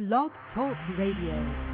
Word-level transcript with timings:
Blog 0.00 0.30
Talk 0.54 0.78
Radio. 0.96 1.69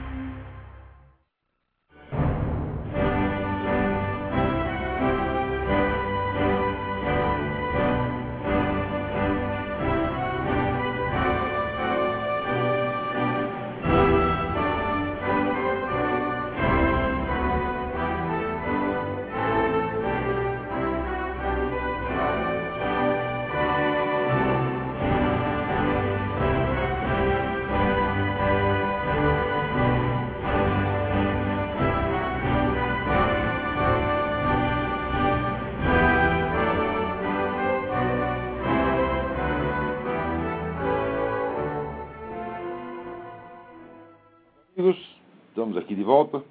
Estamos 45.66 45.76
aqui 45.76 45.96
de 45.96 46.04
volta. 46.04 46.42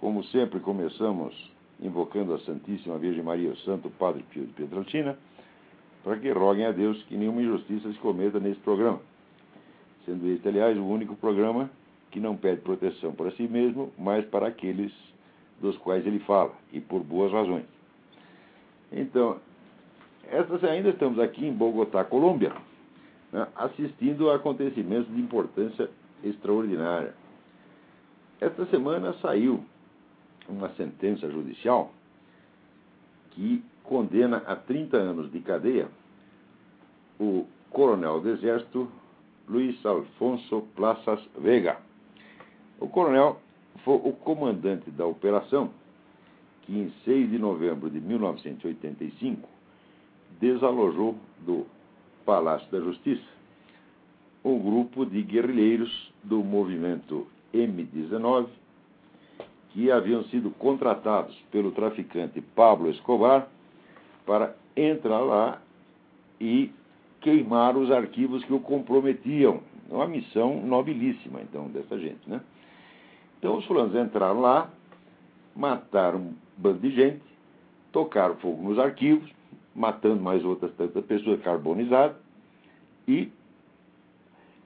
Como 0.00 0.22
sempre, 0.24 0.60
começamos 0.60 1.50
invocando 1.80 2.34
a 2.34 2.38
Santíssima 2.40 2.98
Virgem 2.98 3.22
Maria, 3.22 3.50
o 3.50 3.56
Santo 3.58 3.88
Padre 3.90 4.22
Pio 4.30 4.44
de 4.44 4.52
Pietrelcina, 4.52 5.16
para 6.04 6.18
que 6.18 6.30
roguem 6.30 6.66
a 6.66 6.72
Deus 6.72 7.02
que 7.04 7.16
nenhuma 7.16 7.40
injustiça 7.40 7.90
se 7.90 7.98
cometa 7.98 8.38
nesse 8.38 8.60
programa. 8.60 9.00
Sendo 10.04 10.28
este, 10.28 10.46
aliás, 10.46 10.76
o 10.76 10.84
único 10.84 11.16
programa 11.16 11.70
que 12.10 12.20
não 12.20 12.36
pede 12.36 12.60
proteção 12.60 13.12
para 13.12 13.30
si 13.32 13.48
mesmo, 13.48 13.92
mas 13.98 14.26
para 14.26 14.48
aqueles 14.48 14.92
dos 15.60 15.76
quais 15.78 16.06
ele 16.06 16.18
fala, 16.20 16.52
e 16.72 16.80
por 16.80 17.02
boas 17.02 17.32
razões. 17.32 17.64
Então, 18.92 19.38
estas 20.28 20.62
ainda 20.64 20.90
estamos 20.90 21.18
aqui 21.18 21.46
em 21.46 21.52
Bogotá, 21.52 22.04
Colômbia, 22.04 22.52
né, 23.32 23.46
assistindo 23.56 24.30
a 24.30 24.36
acontecimentos 24.36 25.08
de 25.14 25.20
importância 25.20 25.88
extraordinária. 26.22 27.19
Esta 28.40 28.64
semana 28.66 29.12
saiu 29.20 29.62
uma 30.48 30.70
sentença 30.70 31.30
judicial 31.30 31.92
que 33.32 33.62
condena 33.84 34.38
a 34.46 34.56
30 34.56 34.96
anos 34.96 35.30
de 35.30 35.40
cadeia 35.40 35.88
o 37.18 37.46
coronel 37.68 38.18
do 38.20 38.30
Exército 38.30 38.90
Luiz 39.46 39.84
Alfonso 39.84 40.62
Plazas 40.74 41.20
Vega. 41.38 41.78
O 42.80 42.88
coronel 42.88 43.38
foi 43.84 43.96
o 43.96 44.12
comandante 44.12 44.90
da 44.90 45.04
operação 45.04 45.70
que, 46.62 46.72
em 46.72 46.90
6 47.04 47.30
de 47.30 47.38
novembro 47.38 47.90
de 47.90 48.00
1985, 48.00 49.46
desalojou 50.40 51.14
do 51.40 51.66
Palácio 52.24 52.70
da 52.70 52.80
Justiça 52.80 53.28
um 54.42 54.58
grupo 54.58 55.04
de 55.04 55.22
guerrilheiros 55.22 56.10
do 56.24 56.42
movimento 56.42 57.26
M19 57.54 58.46
que 59.70 59.90
haviam 59.90 60.24
sido 60.24 60.50
contratados 60.50 61.36
pelo 61.50 61.70
traficante 61.70 62.40
Pablo 62.40 62.90
Escobar 62.90 63.48
para 64.26 64.54
entrar 64.76 65.20
lá 65.20 65.60
e 66.40 66.72
queimar 67.20 67.76
os 67.76 67.90
arquivos 67.90 68.44
que 68.44 68.52
o 68.52 68.60
comprometiam. 68.60 69.60
Uma 69.88 70.06
missão 70.06 70.64
nobilíssima, 70.64 71.40
então, 71.42 71.66
dessa 71.68 71.98
gente, 71.98 72.28
né? 72.28 72.40
Então, 73.38 73.56
os 73.56 73.64
fulanos 73.64 73.94
entraram 73.96 74.40
lá, 74.40 74.70
mataram 75.56 76.18
um 76.18 76.34
bando 76.56 76.78
de 76.78 76.90
gente, 76.90 77.22
tocaram 77.90 78.36
fogo 78.36 78.62
nos 78.62 78.78
arquivos, 78.78 79.28
matando 79.74 80.22
mais 80.22 80.44
outras 80.44 80.72
tantas 80.74 81.04
pessoas 81.04 81.40
carbonizadas 81.42 82.16
e 83.08 83.32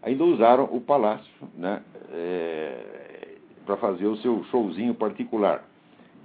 ainda 0.04 0.22
usaram 0.22 0.64
o 0.64 0.80
palácio 0.80 1.32
né, 1.56 1.82
é, 2.12 3.36
para 3.64 3.76
fazer 3.78 4.06
o 4.06 4.16
seu 4.18 4.44
showzinho 4.44 4.94
particular. 4.94 5.64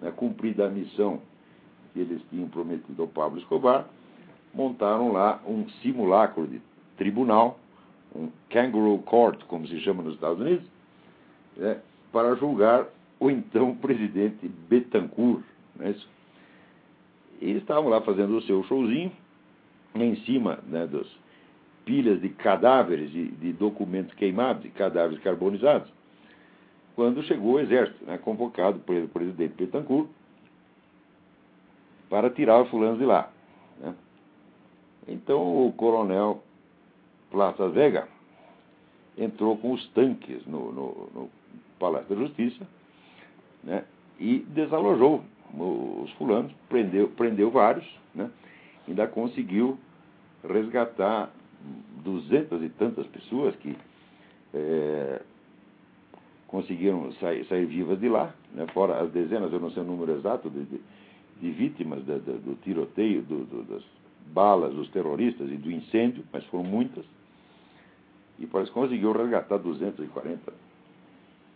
Né, 0.02 0.12
cumprida 0.12 0.68
a 0.68 0.70
missão 0.70 1.22
que 1.94 2.00
eles 2.00 2.22
tinham 2.30 2.48
prometido 2.50 3.02
ao 3.02 3.08
Pablo 3.08 3.40
Escobar, 3.40 3.88
montaram 4.54 5.12
lá 5.12 5.42
um 5.48 5.68
simulacro 5.82 6.46
de 6.46 6.62
tribunal, 6.98 7.58
um 8.16 8.30
kangaroo 8.50 9.00
court, 9.00 9.44
como 9.46 9.68
se 9.68 9.80
chama 9.80 10.04
nos 10.04 10.16
Estados 10.16 10.40
Unidos, 10.40 10.66
né, 11.56 11.80
para 12.12 12.36
julgar 12.36 12.86
o 13.20 13.32
então 13.32 13.76
presidente 13.76 14.48
Betancourt. 14.48 15.44
Né, 15.76 15.96
e 17.42 17.52
estavam 17.52 17.90
lá 17.90 18.02
fazendo 18.02 18.38
o 18.38 18.42
seu 18.42 18.62
showzinho, 18.66 19.12
em 19.96 20.16
cima 20.18 20.60
né, 20.68 20.86
dos 20.86 21.08
pilhas 21.86 22.22
de 22.22 22.30
cadáveres, 22.30 23.12
de, 23.12 23.30
de, 23.32 23.54
documentos 23.54 24.14
queimados, 24.14 24.64
de 24.64 24.70
cadáveres 24.70 25.22
carbonizados, 25.24 25.92
quando 26.96 27.24
chegou 27.24 27.54
o 27.54 27.60
exército, 27.60 28.06
né, 28.06 28.18
convocado 28.18 28.80
pelo 28.80 29.08
presidente 29.08 29.56
Betancourt, 29.56 30.10
para 32.10 32.30
tirar 32.30 32.62
os 32.62 32.70
fulanos 32.70 33.00
de 33.00 33.06
lá. 33.06 33.32
Né. 33.80 33.96
Então 35.08 35.68
o 35.68 35.72
coronel 35.74 36.44
Plaza 37.32 37.70
Vega 37.70 38.08
entrou 39.18 39.58
com 39.58 39.74
os 39.74 39.88
tanques 39.90 40.46
no, 40.46 40.72
no, 40.72 41.10
no 41.14 41.30
Palácio 41.78 42.16
da 42.16 42.22
Justiça 42.22 42.68
né, 43.64 43.86
e 44.20 44.40
desalojou 44.40 45.24
os 45.54 46.12
fulanos, 46.14 46.52
prendeu, 46.68 47.08
prendeu 47.10 47.50
vários, 47.50 47.86
né, 48.14 48.30
ainda 48.88 49.08
conseguiu 49.08 49.80
resgatar 50.48 51.32
duzentas 52.04 52.62
e 52.62 52.70
tantas 52.70 53.06
pessoas 53.08 53.56
que 53.58 53.76
é, 54.54 55.22
conseguiram 56.48 57.12
sair, 57.14 57.46
sair, 57.46 57.66
vivas 57.66 58.00
de 58.00 58.10
lá, 58.10 58.34
né, 58.54 58.66
fora 58.74 59.02
as 59.02 59.12
dezenas, 59.12 59.52
eu 59.54 59.60
não 59.60 59.72
sei 59.72 59.84
o 59.84 59.86
número 59.86 60.14
exato, 60.18 60.50
de, 60.50 60.64
de, 60.64 60.82
de 61.42 61.52
vítimas 61.52 62.04
do 62.04 62.56
tiroteio, 62.64 63.22
do, 63.22 63.46
do, 63.46 63.64
das 63.64 63.84
balas 64.34 64.74
dos 64.74 64.90
terroristas 64.90 65.50
e 65.50 65.56
do 65.56 65.72
incêndio, 65.72 66.24
mas 66.32 66.44
foram 66.46 66.64
muitas. 66.64 67.06
E 68.40 68.46
parece 68.48 68.72
que 68.72 68.80
conseguiu 68.80 69.12
resgatar 69.12 69.58
240 69.58 70.54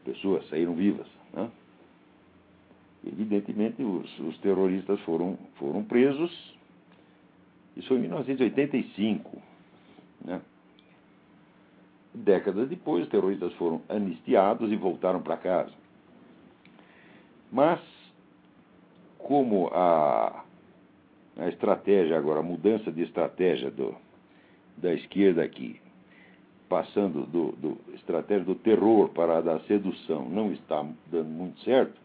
pessoas, 0.03 0.47
saíram 0.49 0.75
vivas. 0.75 1.07
Né? 1.33 1.49
Evidentemente, 3.05 3.81
os, 3.81 4.19
os 4.19 4.37
terroristas 4.39 4.99
foram, 5.01 5.37
foram 5.55 5.83
presos. 5.83 6.31
Isso 7.75 7.87
foi 7.87 7.97
em 7.97 8.01
1985. 8.01 9.41
Né? 10.23 10.41
Décadas 12.13 12.69
depois, 12.69 13.03
os 13.03 13.09
terroristas 13.09 13.53
foram 13.53 13.81
anistiados 13.89 14.71
e 14.71 14.75
voltaram 14.75 15.21
para 15.21 15.37
casa. 15.37 15.71
Mas, 17.51 17.79
como 19.17 19.67
a, 19.73 20.43
a 21.37 21.49
estratégia 21.49 22.17
agora, 22.17 22.39
a 22.39 22.43
mudança 22.43 22.91
de 22.91 23.01
estratégia 23.01 23.71
do, 23.71 23.95
da 24.77 24.93
esquerda 24.93 25.43
aqui, 25.43 25.79
passando 26.69 27.25
do, 27.25 27.51
do 27.53 27.77
estratégia 27.93 28.45
do 28.45 28.55
terror 28.55 29.09
para 29.09 29.37
a 29.37 29.41
da 29.41 29.59
sedução, 29.61 30.27
não 30.29 30.51
está 30.51 30.83
dando 31.11 31.29
muito 31.29 31.59
certo, 31.61 31.99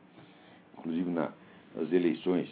inclusive 0.79 1.11
na, 1.11 1.33
nas 1.75 1.93
eleições, 1.93 2.49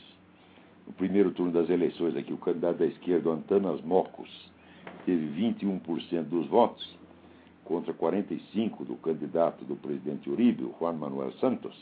no 0.86 0.92
primeiro 0.92 1.30
turno 1.32 1.52
das 1.52 1.68
eleições 1.68 2.16
aqui, 2.16 2.32
o 2.32 2.38
candidato 2.38 2.78
da 2.78 2.86
esquerda, 2.86 3.30
Antanas 3.30 3.80
Mocos, 3.82 4.50
teve 5.04 5.26
21% 5.40 6.22
dos 6.24 6.46
votos, 6.48 6.96
contra 7.64 7.92
45% 7.92 8.84
do 8.84 8.96
candidato 8.96 9.64
do 9.64 9.76
presidente 9.76 10.30
Uribe, 10.30 10.70
Juan 10.78 10.94
Manuel 10.94 11.32
Santos, 11.34 11.74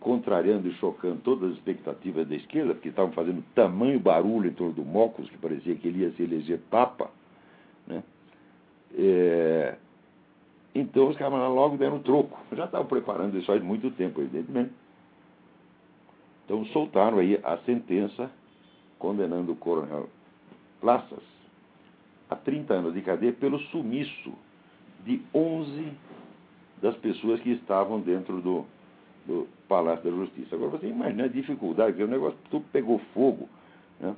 contrariando 0.00 0.68
e 0.68 0.72
chocando 0.74 1.20
todas 1.22 1.50
as 1.50 1.56
expectativas 1.56 2.28
da 2.28 2.36
esquerda, 2.36 2.74
porque 2.74 2.90
estavam 2.90 3.12
fazendo 3.12 3.42
tamanho 3.54 3.98
barulho 3.98 4.50
em 4.50 4.54
torno 4.54 4.74
do 4.74 4.84
Mocos, 4.84 5.28
que 5.30 5.38
parecia 5.38 5.74
que 5.74 5.88
ele 5.88 6.00
ia 6.00 6.12
se 6.12 6.22
eleger 6.22 6.58
papa, 6.70 7.10
né? 7.86 8.02
É... 8.96 9.76
Então 10.74 11.08
os 11.08 11.16
caras 11.16 11.38
logo 11.50 11.76
deram 11.76 12.00
troco. 12.00 12.38
Já 12.52 12.64
estavam 12.64 12.86
preparando 12.86 13.36
isso 13.38 13.46
faz 13.46 13.62
muito 13.62 13.90
tempo, 13.92 14.20
evidentemente. 14.20 14.72
Então 16.44 16.64
soltaram 16.66 17.18
aí 17.18 17.40
a 17.42 17.56
sentença 17.58 18.30
condenando 18.98 19.52
o 19.52 19.56
coronel 19.56 20.08
Plaças 20.80 21.33
a 22.34 22.36
30 22.36 22.74
anos 22.74 22.94
de 22.94 23.00
cadeia 23.00 23.32
pelo 23.32 23.58
sumiço 23.58 24.32
de 25.04 25.22
11 25.32 25.92
das 26.82 26.96
pessoas 26.96 27.40
que 27.40 27.50
estavam 27.50 28.00
dentro 28.00 28.40
do, 28.40 28.66
do 29.26 29.48
Palácio 29.68 30.04
da 30.04 30.16
Justiça. 30.16 30.54
Agora 30.54 30.72
você 30.72 30.88
imagina 30.88 31.24
a 31.24 31.28
dificuldade, 31.28 31.96
que 31.96 32.02
o 32.02 32.08
negócio 32.08 32.38
tudo 32.50 32.64
pegou 32.72 32.98
fogo, 33.14 33.48
né? 34.00 34.14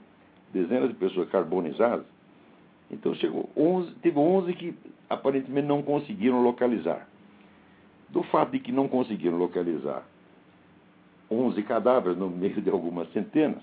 dezenas 0.53 0.89
de 0.89 0.95
pessoas 0.95 1.29
carbonizadas, 1.29 2.07
Então 2.91 3.15
chegou 3.15 3.51
11, 3.57 3.95
teve 3.97 4.19
11 4.19 4.53
que 4.55 4.75
aparentemente 5.09 5.67
não 5.67 5.83
conseguiram 5.83 6.43
localizar. 6.43 7.07
Do 8.09 8.23
fato 8.25 8.53
de 8.53 8.61
que 8.61 8.73
não 8.73 8.89
conseguiram 8.89 9.37
localizar 9.37 10.05
11 11.31 11.61
cadáveres 11.65 12.17
no 12.17 12.31
meio 12.31 12.61
de 12.63 12.71
algumas 12.71 13.13
centenas, 13.13 13.63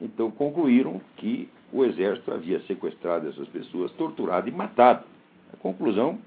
então 0.00 0.30
concluíram 0.30 1.00
que 1.16 1.48
o 1.72 1.84
exército 1.84 2.32
havia 2.32 2.60
sequestrado 2.60 3.28
essas 3.28 3.48
pessoas, 3.48 3.90
torturado 3.92 4.48
e 4.48 4.52
matado. 4.52 5.04
A 5.52 5.56
conclusão 5.56 6.18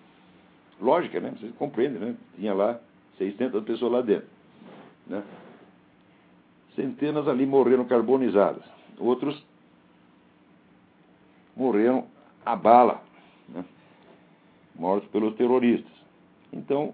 lógica, 0.79 1.19
né? 1.19 1.33
Vocês 1.39 1.53
compreendem, 1.55 1.99
né? 1.99 2.15
Tinha 2.35 2.53
lá 2.53 2.79
600 3.17 3.63
pessoas 3.63 3.91
lá 3.91 4.01
dentro. 4.01 4.27
Né? 5.07 5.23
Centenas 6.75 7.27
ali 7.27 7.45
morreram 7.45 7.85
carbonizadas. 7.85 8.63
Outros 8.97 9.43
morreram 11.55 12.07
a 12.45 12.55
bala, 12.55 13.01
né? 13.49 13.63
mortos 14.75 15.09
pelos 15.09 15.35
terroristas. 15.35 15.91
Então, 16.51 16.93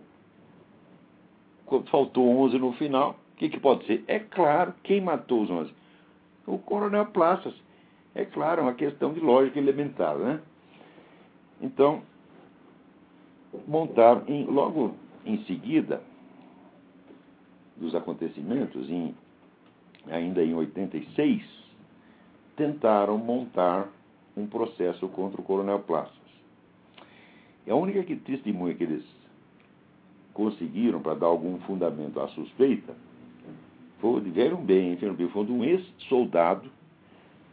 faltou 1.89 2.27
11 2.43 2.57
no 2.59 2.73
final. 2.73 3.11
O 3.33 3.37
que, 3.37 3.49
que 3.49 3.59
pode 3.59 3.85
ser? 3.85 4.03
É 4.07 4.19
claro, 4.19 4.73
quem 4.83 4.99
matou 4.99 5.43
os 5.43 5.49
11? 5.49 5.71
O 6.47 6.57
coronel 6.57 7.05
Plaças. 7.07 7.53
É 8.15 8.25
claro, 8.25 8.61
é 8.61 8.63
uma 8.63 8.73
questão 8.73 9.13
de 9.13 9.19
lógica 9.19 9.59
elementar, 9.59 10.17
né? 10.17 10.41
Então, 11.61 12.01
montaram, 13.67 14.23
em, 14.27 14.45
logo 14.45 14.95
em 15.25 15.43
seguida 15.43 16.01
dos 17.75 17.93
acontecimentos, 17.93 18.89
em, 18.89 19.13
ainda 20.07 20.41
em 20.41 20.55
86, 20.55 21.43
tentaram 22.55 23.17
montar 23.17 23.89
um 24.35 24.47
processo 24.47 25.07
contra 25.09 25.39
o 25.39 25.43
coronel 25.43 25.79
Plaças. 25.79 26.15
E 27.65 27.71
a 27.71 27.75
única 27.75 28.01
que, 28.03 28.15
testemunha 28.15 28.73
que 28.73 28.83
eles 28.83 29.05
conseguiram 30.33 31.01
para 31.01 31.15
dar 31.15 31.27
algum 31.27 31.59
fundamento 31.61 32.19
à 32.19 32.27
suspeita 32.29 32.95
foi, 33.99 34.21
bem, 34.21 34.95
viram 34.95 35.13
bem, 35.13 35.29
foi 35.29 35.45
de 35.45 35.51
um 35.51 35.63
ex-soldado 35.63 36.69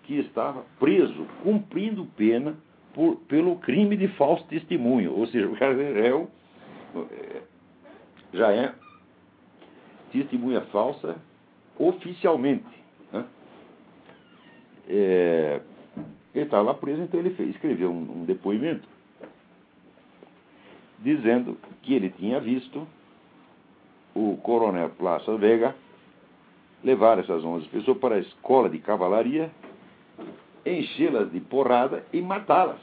que 0.02 0.18
estava 0.18 0.64
preso, 0.78 1.26
cumprindo 1.42 2.04
pena 2.16 2.56
por, 2.92 3.16
pelo 3.28 3.56
crime 3.56 3.96
de 3.96 4.08
falso 4.08 4.44
testemunho. 4.46 5.12
Ou 5.14 5.26
seja, 5.26 5.48
o 5.48 5.56
cara 5.56 5.80
é 5.82 5.92
réu, 5.92 6.30
é, 6.96 7.42
já 8.32 8.52
é 8.52 8.74
testemunha 10.12 10.60
falsa 10.66 11.16
oficialmente. 11.78 12.64
Né? 13.12 13.24
É, 14.88 15.60
ele 16.34 16.44
estava 16.44 16.62
lá 16.62 16.74
preso, 16.74 17.02
então 17.02 17.18
ele 17.18 17.30
fez, 17.30 17.50
escreveu 17.50 17.90
um, 17.90 18.20
um 18.20 18.24
depoimento 18.24 18.86
dizendo 20.98 21.58
que 21.82 21.94
ele 21.94 22.10
tinha 22.10 22.40
visto 22.40 22.86
o 24.14 24.36
coronel 24.38 24.90
Plaça 24.90 25.36
Vega 25.36 25.74
levar 26.84 27.18
essas 27.18 27.42
11 27.42 27.66
pessoas 27.68 27.98
para 27.98 28.16
a 28.16 28.18
escola 28.20 28.68
de 28.68 28.78
cavalaria 28.78 29.50
enchê-las 30.64 31.30
de 31.32 31.40
porrada 31.40 32.04
e 32.12 32.20
matá-las. 32.20 32.80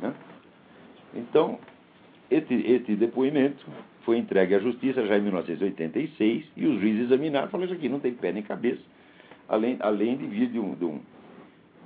Né? 0.00 0.14
Então, 1.14 1.58
esse, 2.30 2.54
esse, 2.54 2.96
depoimento 2.96 3.64
foi 4.04 4.18
entregue 4.18 4.54
à 4.54 4.58
justiça 4.58 5.06
já 5.06 5.18
em 5.18 5.22
1986 5.22 6.46
e 6.56 6.66
os 6.66 6.80
juízes 6.80 7.06
examinaram 7.06 7.48
e 7.48 7.50
falaram: 7.50 7.70
Isso 7.70 7.78
aqui 7.78 7.88
não 7.88 8.00
tem 8.00 8.14
pé 8.14 8.32
nem 8.32 8.42
cabeça, 8.42 8.82
além, 9.48 9.76
além 9.80 10.16
de 10.16 10.26
vir 10.26 10.48
de 10.48 10.58
um, 10.58 10.74
de 10.74 10.84
um, 10.84 11.00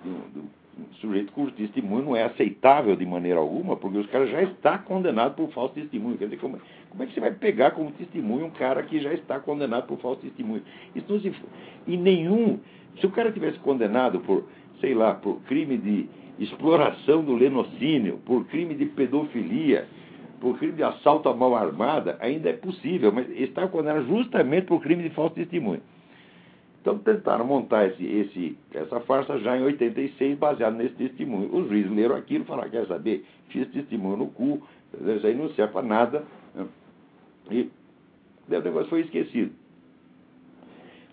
de 0.03 0.09
um, 0.09 0.31
de 0.33 0.39
um 0.41 0.60
sujeito 1.01 1.33
cujo 1.33 1.53
testemunho 1.53 2.05
não 2.05 2.17
é 2.17 2.25
aceitável 2.25 2.97
de 2.97 3.05
maneira 3.05 3.39
alguma, 3.39 3.77
porque 3.77 3.99
os 3.99 4.07
caras 4.07 4.31
já 4.31 4.43
está 4.43 4.79
condenado 4.79 5.35
por 5.35 5.51
falso 5.51 5.75
testemunho. 5.75 6.17
Quer 6.17 6.25
dizer, 6.25 6.39
como, 6.39 6.59
como 6.89 7.03
é 7.03 7.07
que 7.07 7.15
você 7.15 7.21
vai 7.21 7.33
pegar 7.33 7.73
como 7.73 7.91
testemunho 7.93 8.47
um 8.47 8.51
cara 8.51 8.83
que 8.83 9.01
já 9.01 9.13
está 9.13 9.39
condenado 9.41 9.87
por 9.87 9.99
falso 9.99 10.21
testemunho? 10.21 10.63
Isso 10.95 11.13
não 11.13 11.21
se. 11.21 11.33
E 11.87 11.97
nenhum. 11.97 12.59
Se 12.99 13.07
o 13.07 13.11
cara 13.11 13.31
tivesse 13.31 13.59
condenado 13.61 14.21
por 14.21 14.45
sei 14.81 14.95
lá, 14.95 15.15
por 15.15 15.41
crime 15.43 15.77
de 15.77 16.09
exploração 16.39 17.23
do 17.23 17.35
lenocínio, 17.35 18.19
por 18.25 18.47
crime 18.47 18.75
de 18.75 18.87
pedofilia, 18.87 19.87
por 20.41 20.59
crime 20.59 20.73
de 20.73 20.83
assalto 20.83 21.29
à 21.29 21.35
mão 21.35 21.55
armada, 21.55 22.17
ainda 22.21 22.49
é 22.49 22.55
possível, 22.55 23.13
mas 23.13 23.29
está 23.39 23.69
condenado 23.69 24.07
justamente 24.07 24.67
por 24.67 24.81
crime 24.81 25.03
de 25.03 25.11
falso 25.11 25.35
testemunho. 25.35 25.83
Então 26.81 26.99
tentaram 26.99 27.45
montar 27.45 27.87
esse, 27.89 28.05
esse, 28.05 28.59
essa 28.73 29.01
farsa 29.01 29.39
já 29.39 29.57
em 29.57 29.63
86, 29.63 30.39
baseado 30.39 30.77
nesse 30.77 30.95
testemunho. 30.95 31.55
Os 31.55 31.69
juízes 31.69 31.91
leram 31.93 32.17
aquilo 32.17 32.45
e 32.45 32.47
falaram, 32.47 32.71
quer 32.71 32.87
saber, 32.87 33.25
fiz 33.49 33.69
testemunho 33.69 34.17
no 34.17 34.27
cu, 34.29 34.63
isso 34.95 35.27
aí 35.27 35.35
não 35.35 35.51
serve 35.51 35.73
para 35.73 35.87
nada. 35.87 36.25
E 37.51 37.71
o 38.49 38.61
negócio 38.61 38.89
foi 38.89 39.03
esquecido. 39.03 39.53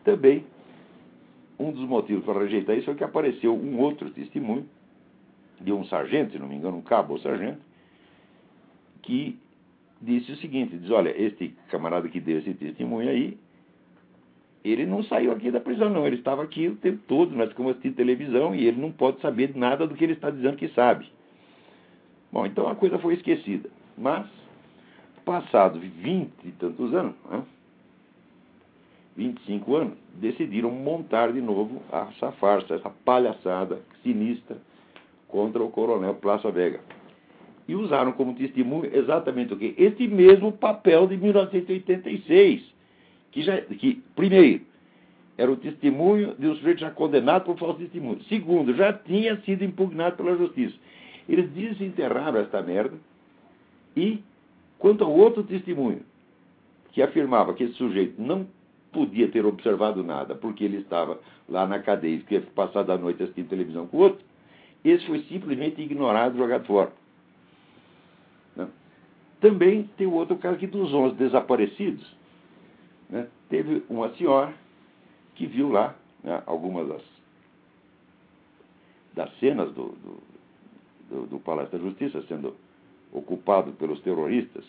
Também 0.06 0.46
um 1.60 1.72
dos 1.72 1.88
motivos 1.88 2.24
para 2.24 2.40
rejeitar 2.40 2.76
isso 2.76 2.86
foi 2.86 2.96
que 2.96 3.04
apareceu 3.04 3.54
um 3.54 3.80
outro 3.80 4.10
testemunho 4.12 4.66
de 5.60 5.74
um 5.74 5.84
sargento, 5.86 6.34
se 6.34 6.40
não 6.40 6.48
me 6.48 6.56
engano, 6.56 6.78
um 6.78 6.82
cabo 6.82 7.14
ou 7.14 7.20
sargento, 7.20 7.60
que 9.02 9.38
disse 10.02 10.32
o 10.32 10.36
seguinte: 10.38 10.78
diz, 10.78 10.92
olha, 10.92 11.10
este 11.20 11.56
camarada 11.70 12.08
que 12.08 12.20
deu 12.20 12.38
esse 12.38 12.54
testemunho 12.54 13.10
aí, 13.10 13.38
ele 14.70 14.86
não 14.86 15.04
saiu 15.04 15.32
aqui 15.32 15.52
da 15.52 15.60
prisão, 15.60 15.90
não. 15.90 16.06
Ele 16.06 16.18
estava 16.18 16.44
aqui 16.44 16.68
o 16.68 16.76
tempo 16.76 17.00
todo, 17.08 17.36
nós 17.36 17.50
ficamos 17.50 17.72
assistindo 17.72 17.96
televisão 17.96 18.56
e 18.56 18.66
ele 18.66 18.80
não 18.80 18.92
pode 18.92 19.22
saber 19.22 19.56
nada 19.56 19.88
do 19.88 19.96
que 19.96 20.04
ele 20.04 20.14
está 20.14 20.30
dizendo 20.30 20.58
que 20.58 20.68
sabe. 20.70 21.08
Bom, 22.32 22.46
então 22.46 22.68
a 22.68 22.76
coisa 22.76 22.98
foi 23.00 23.14
esquecida. 23.14 23.70
Mas, 23.98 24.26
passados 25.26 25.82
vinte 25.82 26.32
e 26.44 26.52
tantos 26.52 26.94
anos, 26.94 27.16
né, 27.30 27.44
25 29.18 29.76
anos, 29.76 29.98
decidiram 30.14 30.70
montar 30.70 31.34
de 31.34 31.42
novo 31.42 31.82
essa 31.92 32.32
farsa, 32.34 32.76
essa 32.76 32.90
palhaçada 33.04 33.82
sinistra 34.04 34.58
contra 35.28 35.64
o 35.64 35.72
coronel 35.72 36.14
Plaça 36.14 36.52
Vega. 36.52 36.80
E 37.68 37.76
usaram 37.76 38.14
como 38.14 38.36
testemunho 38.36 38.96
exatamente 38.96 39.54
o 39.54 39.58
quê? 39.58 39.74
Este 39.78 40.08
mesmo 40.08 40.52
papel 40.52 41.08
de 41.08 41.18
1986, 41.18 42.77
que, 43.38 43.44
já, 43.44 43.62
que 43.62 44.02
primeiro, 44.16 44.62
era 45.38 45.52
o 45.52 45.56
testemunho 45.56 46.34
de 46.40 46.48
um 46.48 46.56
sujeito 46.56 46.80
já 46.80 46.90
condenado 46.90 47.46
por 47.46 47.56
falso 47.60 47.78
testemunho. 47.78 48.20
Segundo, 48.24 48.74
já 48.74 48.92
tinha 48.92 49.40
sido 49.42 49.64
impugnado 49.64 50.18
pela 50.18 50.36
justiça. 50.36 50.76
Eles 51.30 51.48
desenterraram 51.52 52.40
esta 52.40 52.64
merda 52.64 52.98
e, 53.96 54.24
quanto 54.80 55.04
ao 55.04 55.12
outro 55.12 55.44
testemunho, 55.44 56.02
que 56.92 57.02
afirmava 57.04 57.54
que 57.54 57.64
esse 57.64 57.74
sujeito 57.74 58.20
não 58.20 58.48
podia 58.92 59.28
ter 59.28 59.46
observado 59.46 60.04
nada, 60.04 60.34
porque 60.34 60.64
ele 60.64 60.78
estava 60.78 61.20
lá 61.48 61.68
na 61.68 61.78
cadeia 61.78 62.16
e 62.16 62.24
tinha 62.24 62.42
passado 62.42 62.92
a 62.92 62.98
noite 62.98 63.22
assistindo 63.22 63.50
televisão 63.50 63.86
com 63.86 63.98
o 63.98 64.00
outro, 64.00 64.26
esse 64.84 65.06
foi 65.06 65.20
simplesmente 65.24 65.80
ignorado 65.80 66.38
jogado 66.38 66.66
fora. 66.66 66.92
Né? 68.56 68.68
Também 69.40 69.88
tem 69.96 70.08
o 70.08 70.14
outro 70.14 70.38
caso 70.38 70.56
aqui 70.56 70.66
dos 70.66 70.92
11 70.92 71.16
desaparecidos. 71.16 72.18
Né? 73.10 73.28
Teve 73.50 73.84
uma 73.90 74.14
senhora 74.16 74.54
que 75.36 75.46
viu 75.46 75.70
lá 75.70 75.96
né, 76.24 76.42
algumas 76.46 76.88
das, 76.88 77.02
das 79.14 79.40
cenas 79.40 79.72
do, 79.74 79.90
do, 79.90 80.24
do, 81.10 81.26
do 81.28 81.40
Palácio 81.40 81.78
da 81.78 81.84
Justiça 81.84 82.22
sendo 82.28 82.56
ocupado 83.12 83.72
pelos 83.74 84.02
terroristas 84.02 84.66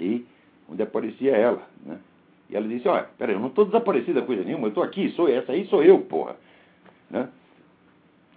e 0.00 0.24
onde 0.68 0.82
aparecia 0.82 1.36
ela. 1.36 1.66
Né? 1.84 1.98
E 2.50 2.56
ela 2.56 2.68
disse, 2.68 2.88
olha, 2.88 3.08
peraí, 3.18 3.34
eu 3.34 3.40
não 3.40 3.48
estou 3.48 3.64
desaparecida 3.64 4.22
coisa 4.22 4.44
nenhuma, 4.44 4.66
eu 4.66 4.68
estou 4.68 4.82
aqui, 4.82 5.10
sou 5.10 5.28
essa 5.28 5.52
aí, 5.52 5.66
sou 5.66 5.82
eu, 5.82 6.00
porra. 6.00 6.36
Né? 7.10 7.28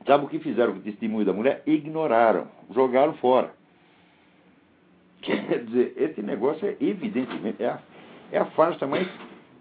Sabe 0.06 0.26
o 0.26 0.30
que 0.30 0.40
fizeram 0.40 0.74
com 0.74 0.80
o 0.80 0.84
testemunho 0.84 1.26
da 1.26 1.34
mulher? 1.34 1.62
Ignoraram, 1.68 2.48
jogaram 2.72 3.14
fora. 3.16 3.54
Quer 5.22 5.66
dizer, 5.66 5.94
esse 5.98 6.22
negócio 6.22 6.68
é 6.68 6.78
evidentemente, 6.80 7.62
é 7.62 7.68
a, 7.68 7.80
é 8.32 8.38
a 8.38 8.46
farsa 8.46 8.86
mais, 8.88 9.08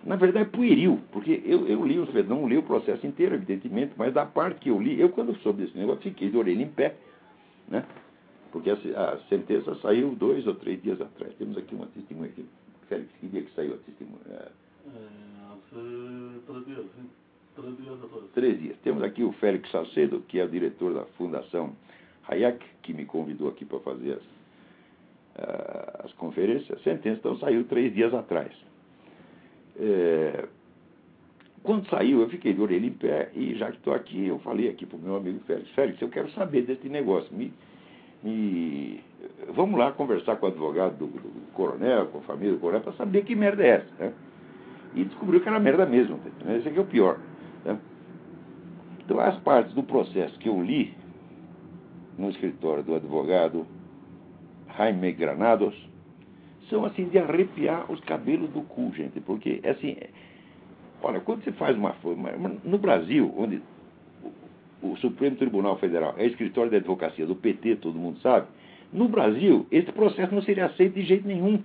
na 0.05 0.17
verdade, 0.17 0.49
é 0.49 0.57
pueril, 0.57 1.01
porque 1.13 1.43
eu, 1.45 1.67
eu 1.67 1.85
li, 1.85 1.97
não 2.25 2.49
li 2.49 2.57
o 2.57 2.63
processo 2.63 3.07
inteiro, 3.07 3.35
evidentemente, 3.35 3.93
mas 3.97 4.13
da 4.13 4.27
parte 4.27 4.61
que 4.61 4.71
eu 4.71 4.81
li, 4.81 5.01
eu 5.01 5.09
quando 5.11 5.37
soube 5.39 5.65
desse 5.65 5.77
negócio, 5.77 6.03
fiquei 6.03 6.31
de 6.31 6.37
orelha 6.37 6.63
em 6.63 6.69
pé, 6.69 6.97
né? 7.69 7.85
Porque 8.51 8.71
a, 8.71 8.75
a 8.75 9.19
sentença 9.29 9.75
saiu 9.77 10.15
dois 10.15 10.47
ou 10.47 10.55
três 10.55 10.83
dias 10.83 11.01
atrás. 11.01 11.35
Temos 11.35 11.57
aqui 11.59 11.75
uma 11.75 11.87
testemunha 11.87 12.31
aqui. 12.31 12.47
Félix, 12.89 13.11
que 13.21 13.27
dia 13.27 13.43
que 13.43 13.55
saiu 13.55 13.75
a 13.75 13.77
testemunha? 13.79 14.21
É, 14.27 14.49
três 16.47 16.65
dias. 16.65 16.87
Três 17.55 17.77
dias 17.77 18.05
atrás. 18.05 18.25
Três 18.33 18.61
dias. 18.61 18.77
Temos 18.83 19.03
aqui 19.03 19.23
o 19.23 19.33
Félix 19.33 19.71
Salcedo, 19.71 20.21
que 20.29 20.39
é 20.39 20.45
o 20.45 20.49
diretor 20.49 20.95
da 20.95 21.05
Fundação 21.19 21.77
Hayek, 22.27 22.65
que 22.83 22.95
me 22.95 23.05
convidou 23.05 23.49
aqui 23.49 23.67
para 23.67 23.81
fazer 23.81 24.13
as, 24.13 24.38
as 26.05 26.13
conferências. 26.15 26.79
A 26.79 26.83
sentença, 26.83 27.19
então, 27.19 27.37
saiu 27.39 27.65
três 27.65 27.95
dias 27.95 28.13
atrás. 28.15 28.53
É, 29.79 30.47
quando 31.63 31.89
saiu, 31.89 32.21
eu 32.21 32.29
fiquei 32.29 32.53
de 32.53 32.61
orelha 32.61 32.87
em 32.87 32.93
pé 32.93 33.31
e 33.35 33.55
já 33.55 33.71
que 33.71 33.77
estou 33.77 33.95
aqui, 33.95 34.27
eu 34.27 34.39
falei 34.41 34.69
aqui 34.69 34.87
para 34.87 34.97
o 34.97 35.01
meu 35.01 35.17
amigo 35.17 35.41
Félix, 35.41 35.71
Félix, 35.71 36.01
eu 36.01 36.09
quero 36.09 36.31
saber 36.31 36.63
desse 36.63 36.89
negócio. 36.89 37.29
Me, 37.35 37.53
me, 38.23 39.01
vamos 39.55 39.79
lá 39.79 39.93
conversar 39.93 40.37
com 40.37 40.47
o 40.47 40.49
advogado 40.49 40.97
do, 40.97 41.07
do 41.07 41.53
coronel, 41.53 42.07
com 42.07 42.19
a 42.19 42.23
família 42.23 42.55
do 42.55 42.61
coronel, 42.61 42.83
para 42.83 42.93
saber 42.95 43.25
que 43.25 43.35
merda 43.35 43.63
é 43.63 43.69
essa. 43.69 43.95
Né? 43.99 44.13
E 44.95 45.05
descobriu 45.05 45.41
que 45.41 45.49
era 45.49 45.61
merda 45.61 45.85
mesmo. 45.87 46.19
Né? 46.45 46.57
Esse 46.59 46.69
aqui 46.69 46.79
é 46.79 46.83
o 46.83 46.87
pior. 46.87 47.19
Né? 47.65 47.79
Então, 49.05 49.21
as 49.21 49.39
partes 49.41 49.75
do 49.75 49.83
processo 49.83 50.39
que 50.39 50.49
eu 50.49 50.63
li 50.63 50.95
no 52.17 52.31
escritório 52.31 52.83
do 52.83 52.95
advogado 52.95 53.67
Jaime 54.79 55.11
Granados 55.11 55.75
são 56.71 56.85
assim 56.85 57.09
de 57.09 57.19
arrepiar 57.19 57.91
os 57.91 57.99
cabelos 58.01 58.49
do 58.51 58.63
cu, 58.63 58.93
gente, 58.95 59.21
porque 59.21 59.61
assim, 59.65 59.97
olha, 61.03 61.19
quando 61.21 61.43
você 61.43 61.51
faz 61.53 61.77
uma 61.77 61.97
no 62.63 62.79
Brasil, 62.79 63.35
onde 63.37 63.61
o, 64.81 64.97
Supremo 64.99 65.37
Tribunal 65.37 65.77
Federal 65.79 66.15
é 66.17 66.27
escritório 66.27 66.71
de 66.71 66.77
advocacia 66.77 67.27
do 67.27 67.35
PT, 67.35 67.77
todo 67.77 67.99
mundo 67.99 68.21
sabe, 68.21 68.47
no 68.93 69.09
Brasil 69.09 69.67
esse 69.73 69.91
processo 69.91 70.33
não 70.33 70.43
seria 70.43 70.67
aceito 70.67 70.95
de 70.95 71.03
jeito 71.03 71.27
nenhum, 71.27 71.61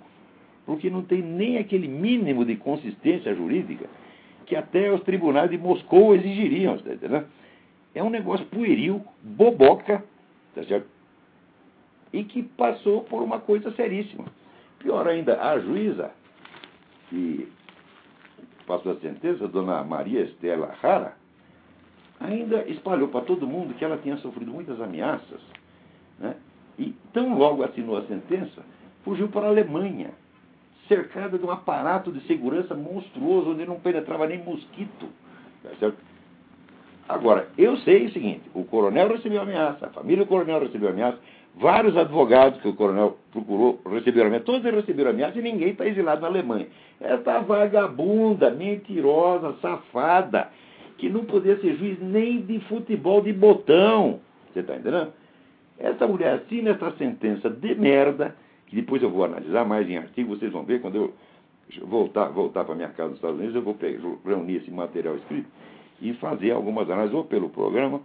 porque 0.66 0.90
não 0.90 1.04
tem 1.04 1.22
nem 1.22 1.60
aquele 1.60 1.88
mínimo 1.88 2.44
de 2.44 2.56
consistência 2.56 3.36
jurídica 3.36 3.86
que 4.46 4.56
até 4.56 4.92
os 4.92 5.02
tribunais 5.04 5.50
de 5.52 5.58
Moscou 5.58 6.16
exigiriam, 6.16 6.78
tá 6.78 6.94
entendendo? 6.94 7.28
É 7.94 8.04
um 8.04 8.10
negócio 8.10 8.46
pueril, 8.48 9.02
boboca, 9.22 10.04
tá 10.56 10.64
certo? 10.64 10.93
E 12.14 12.24
que 12.24 12.44
passou 12.44 13.02
por 13.02 13.22
uma 13.22 13.40
coisa 13.40 13.72
seríssima. 13.72 14.26
Pior 14.80 15.08
ainda, 15.08 15.42
a 15.42 15.60
juíza 15.60 16.12
que 17.10 17.52
passou 18.66 18.94
a 18.94 18.96
sentença, 18.98 19.48
dona 19.48 19.84
Maria 19.84 20.22
Estela 20.22 20.76
Rara, 20.82 21.16
ainda 22.20 22.64
espalhou 22.70 23.08
para 23.10 23.26
todo 23.26 23.48
mundo 23.48 23.74
que 23.74 23.84
ela 23.84 23.98
tinha 23.98 24.18
sofrido 24.18 24.52
muitas 24.52 24.80
ameaças. 24.80 25.42
Né? 26.20 26.36
E 26.78 26.96
tão 27.12 27.38
logo 27.38 27.64
assinou 27.64 27.98
a 27.98 28.04
sentença, 28.04 28.64
fugiu 29.04 29.28
para 29.28 29.48
a 29.48 29.50
Alemanha, 29.50 30.12
cercada 30.88 31.38
de 31.38 31.46
um 31.46 31.52
aparato 31.52 32.12
de 32.12 32.22
segurança 32.28 32.76
monstruoso, 32.76 33.52
onde 33.52 33.66
não 33.66 33.80
penetrava 33.80 34.28
nem 34.28 34.44
mosquito. 34.44 35.08
Tá 35.62 35.70
certo? 35.80 35.98
Agora, 37.08 37.50
eu 37.58 37.78
sei 37.78 38.06
o 38.06 38.12
seguinte: 38.12 38.44
o 38.54 38.64
coronel 38.64 39.10
recebeu 39.10 39.42
ameaça, 39.42 39.88
a 39.88 39.90
família 39.90 40.24
do 40.24 40.28
coronel 40.28 40.60
recebeu 40.60 40.90
ameaça, 40.90 41.20
Vários 41.56 41.96
advogados 41.96 42.60
que 42.62 42.68
o 42.68 42.74
coronel 42.74 43.18
procurou 43.32 43.80
receberam 43.92 44.28
ameaça, 44.28 44.46
todos 44.46 44.64
receberam 44.64 45.12
ameaça 45.12 45.38
e 45.38 45.42
ninguém 45.42 45.70
está 45.70 45.86
exilado 45.86 46.22
na 46.22 46.28
Alemanha. 46.28 46.68
Essa 47.00 47.40
vagabunda, 47.42 48.50
mentirosa, 48.50 49.56
safada, 49.62 50.50
que 50.98 51.10
não 51.10 51.26
podia 51.26 51.60
ser 51.60 51.76
juiz 51.76 52.00
nem 52.02 52.42
de 52.42 52.60
futebol 52.62 53.22
de 53.22 53.32
botão. 53.32 54.20
Você 54.52 54.62
está 54.62 54.76
entendendo? 54.76 55.14
Essa 55.78 56.08
mulher 56.08 56.36
assina 56.36 56.72
essa 56.72 56.92
sentença 56.98 57.50
de 57.50 57.76
merda, 57.76 58.36
que 58.68 58.76
depois 58.76 59.02
eu 59.04 59.10
vou 59.10 59.24
analisar 59.24 59.66
mais 59.66 59.88
em 59.88 59.98
artigo, 59.98 60.36
vocês 60.36 60.52
vão 60.52 60.64
ver 60.64 60.82
quando 60.82 60.96
eu 60.96 61.14
voltar, 61.86 62.30
voltar 62.30 62.66
para 62.66 62.76
minha 62.76 62.90
casa 62.90 63.10
nos 63.10 63.18
Estados 63.18 63.38
Unidos, 63.38 63.56
eu 63.56 63.62
vou 63.62 63.78
reunir 64.26 64.58
esse 64.58 64.72
material 64.72 65.16
escrito 65.18 65.48
e 66.02 66.14
fazer 66.14 66.52
algumas 66.52 66.90
análises, 66.90 67.16
ou 67.16 67.24
pelo 67.24 67.50
programa, 67.50 68.02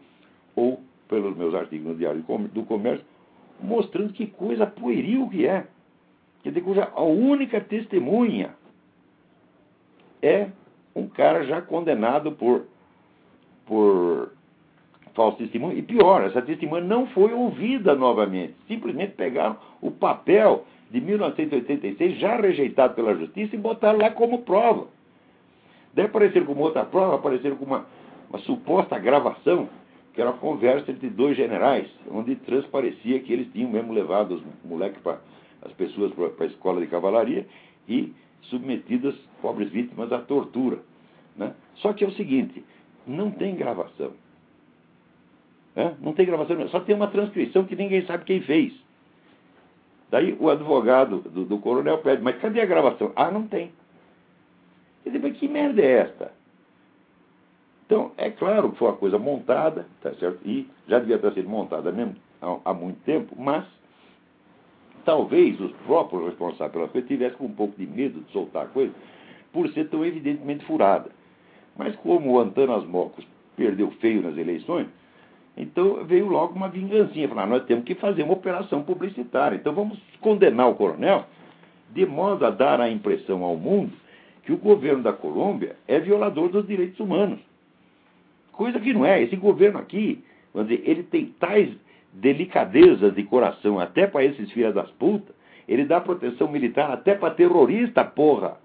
ou 0.55 0.81
pelos 1.09 1.37
meus 1.37 1.55
artigos 1.55 1.87
no 1.87 1.95
Diário 1.95 2.23
do 2.53 2.63
Comércio, 2.65 3.05
mostrando 3.61 4.13
que 4.13 4.27
coisa 4.27 4.67
pueril 4.67 5.29
que 5.29 5.47
é. 5.47 5.67
Quer 6.43 6.51
dizer, 6.51 6.63
cuja 6.63 6.89
a 6.95 7.03
única 7.03 7.61
testemunha 7.61 8.55
é 10.23 10.49
um 10.95 11.07
cara 11.07 11.45
já 11.45 11.61
condenado 11.61 12.33
por, 12.33 12.67
por 13.67 14.33
falso 15.15 15.39
testemunho. 15.39 15.77
E 15.77 15.83
pior, 15.83 16.23
essa 16.25 16.43
testemunha 16.43 16.83
não 16.83 17.07
foi 17.09 17.33
ouvida 17.33 17.95
novamente. 17.95 18.55
Simplesmente 18.67 19.15
pegaram 19.15 19.57
o 19.81 19.91
papel 19.91 20.65
de 20.91 21.01
1986, 21.01 22.19
já 22.19 22.37
rejeitado 22.37 22.95
pela 22.95 23.15
justiça, 23.15 23.55
e 23.55 23.59
botaram 23.59 23.99
lá 23.99 24.11
como 24.11 24.43
prova. 24.43 24.87
Daí 25.93 26.07
apareceram 26.07 26.47
como 26.47 26.63
outra 26.63 26.85
prova, 26.85 27.17
apareceram 27.17 27.57
com 27.57 27.65
uma, 27.65 27.87
uma 28.31 28.39
suposta 28.41 28.99
gravação 28.99 29.69
que 30.19 30.23
era 30.23 30.33
uma 30.33 30.41
conversa 30.41 30.91
entre 30.91 31.09
dois 31.11 31.37
generais, 31.37 31.89
onde 32.11 32.35
transparecia 32.35 33.21
que 33.21 33.33
eles 33.33 33.53
tinham 33.53 33.71
mesmo 33.71 33.93
levado 33.93 34.35
os 34.35 34.43
moleques 34.65 35.01
para 35.01 35.21
as 35.63 35.73
pessoas 35.75 36.13
para 36.13 36.45
a 36.45 36.49
escola 36.49 36.81
de 36.81 36.89
cavalaria 36.89 37.47
e 37.89 38.13
submetidas, 38.43 39.15
pobres 39.41 39.71
vítimas, 39.71 40.11
à 40.11 40.19
tortura. 40.19 40.81
Né? 41.37 41.55
Só 41.77 41.93
que 41.93 42.03
é 42.03 42.09
o 42.09 42.11
seguinte, 42.15 42.65
não 43.07 43.31
tem 43.31 43.55
gravação. 43.55 44.11
Né? 45.77 45.95
Não 46.01 46.13
tem 46.13 46.27
gravação, 46.27 46.69
só 46.69 46.81
tem 46.81 46.97
uma 46.97 47.07
transcrição 47.07 47.65
que 47.65 47.77
ninguém 47.77 48.05
sabe 48.05 48.25
quem 48.25 48.41
fez. 48.41 48.75
Daí 50.11 50.37
o 50.41 50.51
advogado 50.51 51.21
do, 51.31 51.45
do 51.45 51.59
coronel 51.59 51.99
pede, 51.99 52.23
mas 52.23 52.41
cadê 52.41 52.61
a 52.61 52.67
gravação? 52.67 53.13
Ah, 53.15 53.31
não 53.31 53.47
tem. 53.47 53.71
Ele 55.07 55.17
diz, 55.17 55.23
mas 55.23 55.39
que 55.39 55.47
merda 55.47 55.81
é 55.81 55.93
esta? 55.93 56.38
Então, 57.89 58.13
é 58.19 58.29
claro 58.29 58.71
que 58.71 58.79
foi 58.79 58.89
uma 58.89 58.97
coisa 58.99 59.19
montada, 59.19 59.87
tá 60.03 60.13
certo? 60.17 60.47
E 60.47 60.69
já 60.87 60.99
devia 60.99 61.19
ter 61.19 61.33
sido 61.33 61.49
montada 61.49 61.91
mesmo 61.91 62.17
há, 62.43 62.59
há 62.67 62.75
muito 62.75 63.01
tempo, 63.01 63.35
mas 63.35 63.65
talvez 65.07 65.59
os 65.59 65.73
próprios 65.87 66.27
responsáveis 66.27 66.71
pela 66.71 66.89
coisa 66.89 67.07
tivessem 67.07 67.47
um 67.47 67.51
pouco 67.51 67.75
de 67.79 67.87
medo 67.87 68.21
de 68.21 68.31
soltar 68.31 68.67
a 68.67 68.69
coisa, 68.69 68.93
por 69.55 69.67
ser 69.71 69.89
tão 69.89 70.05
evidentemente 70.05 70.67
furada. 70.67 71.11
Mas 71.79 71.97
como 71.97 72.33
o 72.33 72.39
Antanas 72.39 72.85
Mocos 72.85 73.27
perdeu 73.57 73.91
feio 73.93 74.21
nas 74.21 74.37
eleições, 74.37 74.87
então 75.57 76.05
veio 76.05 76.29
logo 76.29 76.53
uma 76.53 76.69
vingancinha. 76.69 77.27
Falar, 77.27 77.47
nós 77.47 77.65
temos 77.65 77.87
que 77.87 77.95
fazer 77.95 78.23
uma 78.23 78.35
operação 78.35 78.83
publicitária. 78.83 79.57
Então 79.57 79.73
vamos 79.73 79.99
condenar 80.21 80.69
o 80.69 80.75
coronel 80.75 81.25
de 81.91 82.05
modo 82.05 82.45
a 82.45 82.51
dar 82.51 82.83
a 82.83 82.91
impressão 82.91 83.43
ao 83.43 83.57
mundo 83.57 83.93
que 84.45 84.53
o 84.53 84.59
governo 84.59 85.03
da 85.03 85.13
Colômbia 85.15 85.75
é 85.89 85.99
violador 85.99 86.51
dos 86.51 86.67
direitos 86.67 87.01
humanos. 87.01 87.41
Coisa 88.59 88.81
que 88.81 88.93
não 88.93 89.07
é. 89.07 89.23
Esse 89.23 89.37
governo 89.37 89.79
aqui, 89.79 90.21
vamos 90.53 90.69
dizer, 90.69 90.83
ele 90.85 91.05
tem 91.05 91.27
tais 91.39 91.71
delicadezas 92.13 93.15
de 93.15 93.23
coração 93.23 93.79
até 93.79 94.05
para 94.09 94.25
esses 94.25 94.51
filhos 94.51 94.75
das 94.75 94.91
putas. 94.91 95.33
Ele 95.69 95.85
dá 95.85 96.01
proteção 96.01 96.51
militar 96.51 96.91
até 96.91 97.15
para 97.15 97.33
terrorista, 97.33 98.05
porra. 98.05 98.57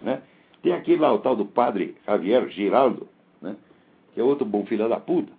Né? 0.00 0.22
Tem 0.62 0.72
aquele 0.72 1.02
lá, 1.02 1.12
o 1.12 1.18
tal 1.18 1.36
do 1.36 1.44
padre 1.44 1.96
Javier 2.06 2.48
Giraldo, 2.48 3.06
né? 3.42 3.56
que 4.14 4.20
é 4.20 4.24
outro 4.24 4.46
bom 4.46 4.64
filho 4.64 4.88
da 4.88 4.98
puta, 4.98 5.30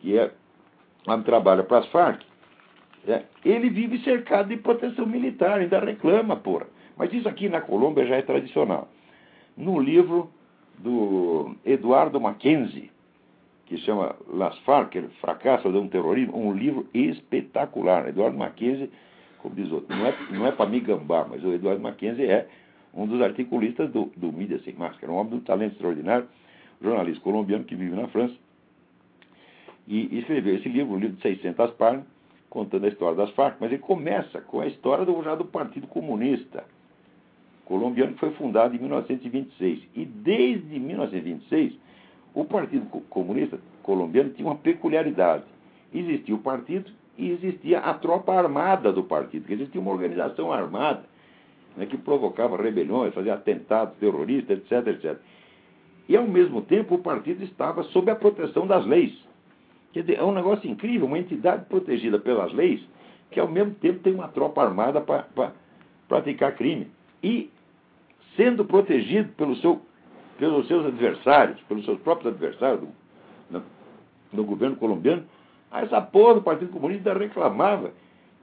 que 0.00 0.18
é, 0.18 0.32
trabalha 1.24 1.62
para 1.62 1.78
as 1.78 1.86
Farc. 1.92 2.22
É, 3.06 3.22
ele 3.44 3.70
vive 3.70 4.00
cercado 4.00 4.48
de 4.48 4.56
proteção 4.56 5.06
militar, 5.06 5.60
ainda 5.60 5.78
reclama, 5.78 6.34
porra. 6.34 6.66
Mas 6.96 7.12
isso 7.12 7.28
aqui 7.28 7.48
na 7.48 7.60
Colômbia 7.60 8.04
já 8.04 8.16
é 8.16 8.22
tradicional. 8.22 8.88
No 9.56 9.78
livro 9.78 10.28
do 10.76 11.54
Eduardo 11.64 12.20
Mackenzie, 12.20 12.90
que 13.66 13.78
chama 13.78 14.14
Las 14.32 14.58
Farc, 14.60 14.94
fracasso 15.20 15.70
de 15.70 15.78
um 15.78 15.88
terrorismo, 15.88 16.36
um 16.36 16.52
livro 16.52 16.86
espetacular. 16.92 18.08
Eduardo 18.08 18.36
Mackenzie, 18.36 18.90
como 19.38 19.54
diz 19.54 19.70
outro, 19.72 19.94
não 19.96 20.06
é, 20.06 20.14
não 20.30 20.46
é 20.46 20.52
para 20.52 20.68
me 20.68 20.80
gambar, 20.80 21.28
mas 21.28 21.42
o 21.44 21.52
Eduardo 21.52 21.82
Mackenzie 21.82 22.26
é 22.26 22.48
um 22.92 23.06
dos 23.06 23.20
articulistas 23.20 23.90
do, 23.90 24.12
do 24.16 24.32
Mídia 24.32 24.60
Sem 24.60 24.74
Máscara, 24.74 25.12
um 25.12 25.16
homem 25.16 25.30
de 25.30 25.36
um 25.36 25.40
talento 25.40 25.72
extraordinário, 25.72 26.28
jornalista 26.80 27.22
colombiano 27.22 27.64
que 27.64 27.74
vive 27.74 27.94
na 27.96 28.08
França, 28.08 28.34
e 29.86 30.18
escreveu 30.18 30.56
esse 30.56 30.68
livro, 30.68 30.94
um 30.94 30.98
livro 30.98 31.16
de 31.16 31.22
600 31.22 31.72
páginas, 31.72 32.06
contando 32.48 32.84
a 32.84 32.88
história 32.88 33.16
das 33.16 33.30
Farc, 33.30 33.56
mas 33.60 33.72
ele 33.72 33.80
começa 33.80 34.40
com 34.40 34.60
a 34.60 34.66
história 34.66 35.04
do, 35.04 35.22
já 35.22 35.34
do 35.34 35.44
Partido 35.44 35.86
Comunista 35.88 36.64
colombiano, 37.64 38.12
que 38.12 38.20
foi 38.20 38.30
fundado 38.32 38.76
em 38.76 38.78
1926. 38.78 39.82
E 39.94 40.04
desde 40.04 40.78
1926 40.78 41.83
o 42.34 42.44
Partido 42.44 42.86
Comunista 43.08 43.58
Colombiano 43.82 44.30
tinha 44.30 44.48
uma 44.48 44.56
peculiaridade. 44.56 45.44
Existia 45.92 46.34
o 46.34 46.38
partido 46.38 46.90
e 47.16 47.30
existia 47.30 47.78
a 47.78 47.94
tropa 47.94 48.34
armada 48.34 48.92
do 48.92 49.04
partido, 49.04 49.46
que 49.46 49.52
existia 49.52 49.80
uma 49.80 49.92
organização 49.92 50.52
armada 50.52 51.04
né, 51.76 51.86
que 51.86 51.96
provocava 51.96 52.56
rebeliões, 52.56 53.14
fazia 53.14 53.34
atentados 53.34 53.96
terroristas, 53.98 54.58
etc, 54.58 54.88
etc. 54.88 55.16
E, 56.08 56.16
ao 56.16 56.26
mesmo 56.26 56.60
tempo, 56.62 56.96
o 56.96 56.98
partido 56.98 57.42
estava 57.44 57.82
sob 57.84 58.10
a 58.10 58.16
proteção 58.16 58.66
das 58.66 58.84
leis. 58.84 59.16
Quer 59.92 60.00
dizer, 60.00 60.18
é 60.18 60.24
um 60.24 60.32
negócio 60.32 60.68
incrível, 60.68 61.06
uma 61.06 61.18
entidade 61.18 61.64
protegida 61.66 62.18
pelas 62.18 62.52
leis, 62.52 62.80
que, 63.30 63.40
ao 63.40 63.48
mesmo 63.48 63.74
tempo, 63.74 64.00
tem 64.00 64.12
uma 64.12 64.28
tropa 64.28 64.62
armada 64.62 65.00
para 65.00 65.52
praticar 66.08 66.54
crime. 66.56 66.88
E, 67.22 67.50
sendo 68.36 68.64
protegido 68.64 69.30
pelo 69.32 69.56
seu 69.56 69.80
pelos 70.38 70.66
seus 70.66 70.86
adversários, 70.86 71.60
pelos 71.62 71.84
seus 71.84 72.00
próprios 72.00 72.34
adversários 72.34 72.80
do, 72.80 72.88
no, 73.50 73.62
no 74.32 74.44
governo 74.44 74.76
colombiano, 74.76 75.24
essa 75.72 76.00
porra 76.00 76.34
do 76.34 76.42
Partido 76.42 76.70
Comunista 76.70 77.12
reclamava 77.12 77.90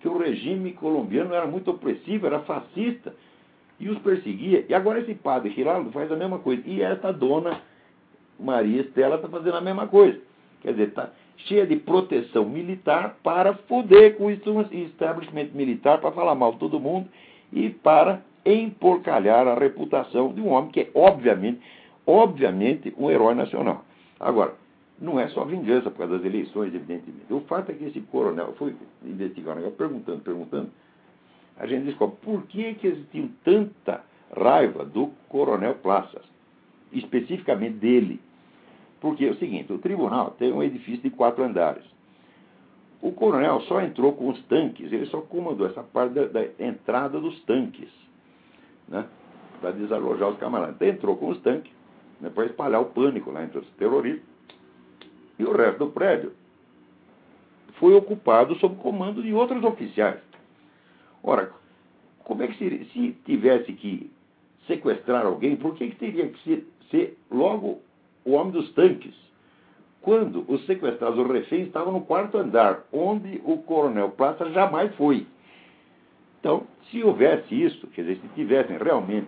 que 0.01 0.07
o 0.07 0.17
regime 0.17 0.74
colombiano 0.74 1.33
era 1.33 1.45
muito 1.45 1.71
opressivo, 1.71 2.25
era 2.25 2.39
fascista, 2.39 3.13
e 3.79 3.89
os 3.89 3.98
perseguia. 4.00 4.65
E 4.67 4.74
agora 4.74 5.00
esse 5.00 5.13
padre 5.15 5.51
Giraldo 5.51 5.91
faz 5.91 6.12
a 6.12 6.15
mesma 6.15 6.39
coisa. 6.39 6.62
E 6.65 6.81
essa 6.81 7.12
dona, 7.12 7.62
Maria 8.39 8.81
Estela 8.81 9.15
está 9.15 9.27
fazendo 9.27 9.57
a 9.57 9.62
mesma 9.62 9.88
coisa. 9.88 10.19
Quer 10.62 10.71
dizer, 10.71 10.89
está 10.89 11.10
cheia 11.38 11.65
de 11.65 11.75
proteção 11.77 12.45
militar 12.45 13.17
para 13.24 13.53
foder 13.53 14.17
com 14.17 14.25
o 14.25 14.31
establishment 14.31 15.50
militar, 15.53 16.00
para 16.00 16.12
falar 16.12 16.36
mal 16.36 16.53
de 16.53 16.60
todo 16.60 16.79
mundo 16.79 17.10
e 17.51 17.69
para 17.69 18.21
emporcalhar 18.45 19.48
a 19.48 19.55
reputação 19.55 20.33
de 20.33 20.41
um 20.41 20.50
homem 20.50 20.71
que 20.71 20.81
é, 20.81 20.89
obviamente, 20.93 21.60
obviamente, 22.12 22.94
um 22.98 23.10
herói 23.10 23.34
nacional. 23.34 23.86
Agora, 24.20 24.53
não 25.00 25.20
é 25.20 25.27
só 25.30 25.44
vingança 25.46 25.89
por 25.89 26.00
causa 26.00 26.18
das 26.18 26.25
eleições, 26.25 26.74
evidentemente. 26.74 27.32
O 27.32 27.41
fato 27.41 27.72
é 27.72 27.74
que 27.74 27.86
esse 27.86 28.00
coronel 28.01 28.53
foi 28.58 28.75
investigar 29.03 29.53
o 29.53 29.56
negócio, 29.56 29.77
perguntando, 29.77 30.22
perguntando. 30.22 30.70
A 31.58 31.65
gente 31.65 31.86
descobre 31.86 32.18
por 32.22 32.44
que, 32.44 32.75
que 32.75 32.88
eles 32.88 33.08
tinham 33.12 33.30
tanta 33.44 34.03
raiva 34.36 34.86
do 34.86 35.12
coronel 35.27 35.75
Plaças, 35.75 36.24
especificamente 36.91 37.77
dele. 37.77 38.20
Porque 39.00 39.25
é 39.25 39.32
o 39.32 39.36
seguinte: 39.38 39.74
o 39.74 39.80
tribunal 39.80 40.32
tem 40.32 40.53
um 40.53 40.62
edifício 40.62 41.01
de 41.01 41.10
quatro 41.10 41.44
andares. 41.44 41.84
O 43.01 43.12
coronel 43.12 43.62
só 43.62 43.82
entrou 43.82 44.13
com 44.13 44.30
os 44.30 44.39
tanques, 44.44 44.91
ele 44.91 45.08
só 45.08 45.22
comandou 45.22 45.65
essa 45.65 45.82
parte 45.82 46.13
da, 46.13 46.25
da 46.27 46.44
entrada 46.60 47.20
dos 47.20 47.41
tanques, 47.46 47.89
né, 48.88 49.08
para 49.60 49.72
desalojar 49.72 50.30
os 50.30 50.38
camaradas. 50.38 50.75
Então, 50.75 50.88
entrou 50.88 51.18
com 51.18 51.30
os 51.30 51.41
tanques, 51.41 51.72
né, 52.21 52.29
para 52.29 52.45
espalhar 52.45 52.81
o 52.81 52.85
pânico 52.85 53.31
lá 53.31 53.43
entre 53.43 53.59
os 53.59 53.67
terroristas. 53.71 54.23
E 55.37 55.43
o 55.43 55.51
resto 55.51 55.79
do 55.79 55.91
prédio 55.91 56.33
foi 57.79 57.93
ocupado 57.95 58.55
sob 58.55 58.75
comando 58.75 59.23
de 59.23 59.33
outros 59.33 59.63
oficiais. 59.63 60.21
Ora, 61.23 61.51
como 62.23 62.43
é 62.43 62.47
que 62.47 62.57
seria? 62.57 62.85
Se 62.85 63.11
tivesse 63.25 63.73
que 63.73 64.11
sequestrar 64.67 65.25
alguém, 65.25 65.55
por 65.55 65.75
que, 65.75 65.89
que 65.89 65.95
teria 65.95 66.27
que 66.27 66.43
ser, 66.43 66.67
ser 66.91 67.17
logo 67.29 67.81
o 68.23 68.33
homem 68.33 68.53
dos 68.53 68.71
tanques? 68.73 69.15
Quando 70.01 70.45
os 70.47 70.65
sequestrados, 70.65 71.19
os 71.19 71.31
reféns, 71.31 71.67
estavam 71.67 71.93
no 71.93 72.01
quarto 72.01 72.37
andar, 72.37 72.83
onde 72.91 73.41
o 73.43 73.57
coronel 73.57 74.09
Plaza 74.11 74.49
jamais 74.51 74.93
foi. 74.95 75.27
Então, 76.39 76.65
se 76.89 77.03
houvesse 77.03 77.53
isso, 77.53 77.87
quer 77.87 78.01
dizer, 78.01 78.19
se 78.19 78.27
tivessem 78.29 78.77
realmente 78.77 79.27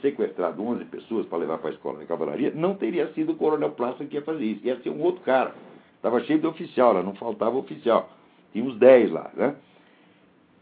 sequestrado 0.00 0.62
11 0.62 0.84
pessoas 0.86 1.26
para 1.26 1.38
levar 1.38 1.58
para 1.58 1.70
a 1.70 1.72
escola 1.72 1.98
de 1.98 2.06
cavalaria, 2.06 2.52
não 2.54 2.74
teria 2.74 3.12
sido 3.12 3.32
o 3.32 3.36
coronel 3.36 3.72
Plaça 3.72 4.04
que 4.04 4.16
ia 4.16 4.22
fazer 4.22 4.44
isso, 4.44 4.66
ia 4.66 4.80
ser 4.80 4.90
um 4.90 5.02
outro 5.02 5.22
cara. 5.22 5.54
Estava 5.96 6.20
cheio 6.20 6.38
de 6.38 6.46
oficial 6.46 6.92
lá, 6.92 7.02
não 7.02 7.14
faltava 7.14 7.56
oficial. 7.56 8.10
Tinha 8.52 8.64
uns 8.64 8.78
10 8.78 9.10
lá, 9.10 9.30
né? 9.34 9.56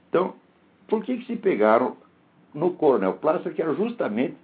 Então, 0.08 0.34
por 0.88 1.04
que, 1.04 1.18
que 1.18 1.26
se 1.26 1.36
pegaram 1.36 1.96
no 2.54 2.72
coronel 2.72 3.14
Plaça, 3.14 3.50
que 3.50 3.60
era 3.60 3.74
justamente 3.74 4.36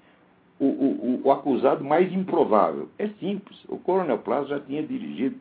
o, 0.60 0.66
o, 0.66 1.20
o, 1.24 1.32
acusado 1.32 1.82
mais 1.82 2.12
improvável? 2.12 2.88
É 2.98 3.08
simples. 3.20 3.58
O 3.68 3.78
coronel 3.78 4.18
Plaça 4.18 4.48
já 4.48 4.60
tinha 4.60 4.82
dirigido 4.82 5.36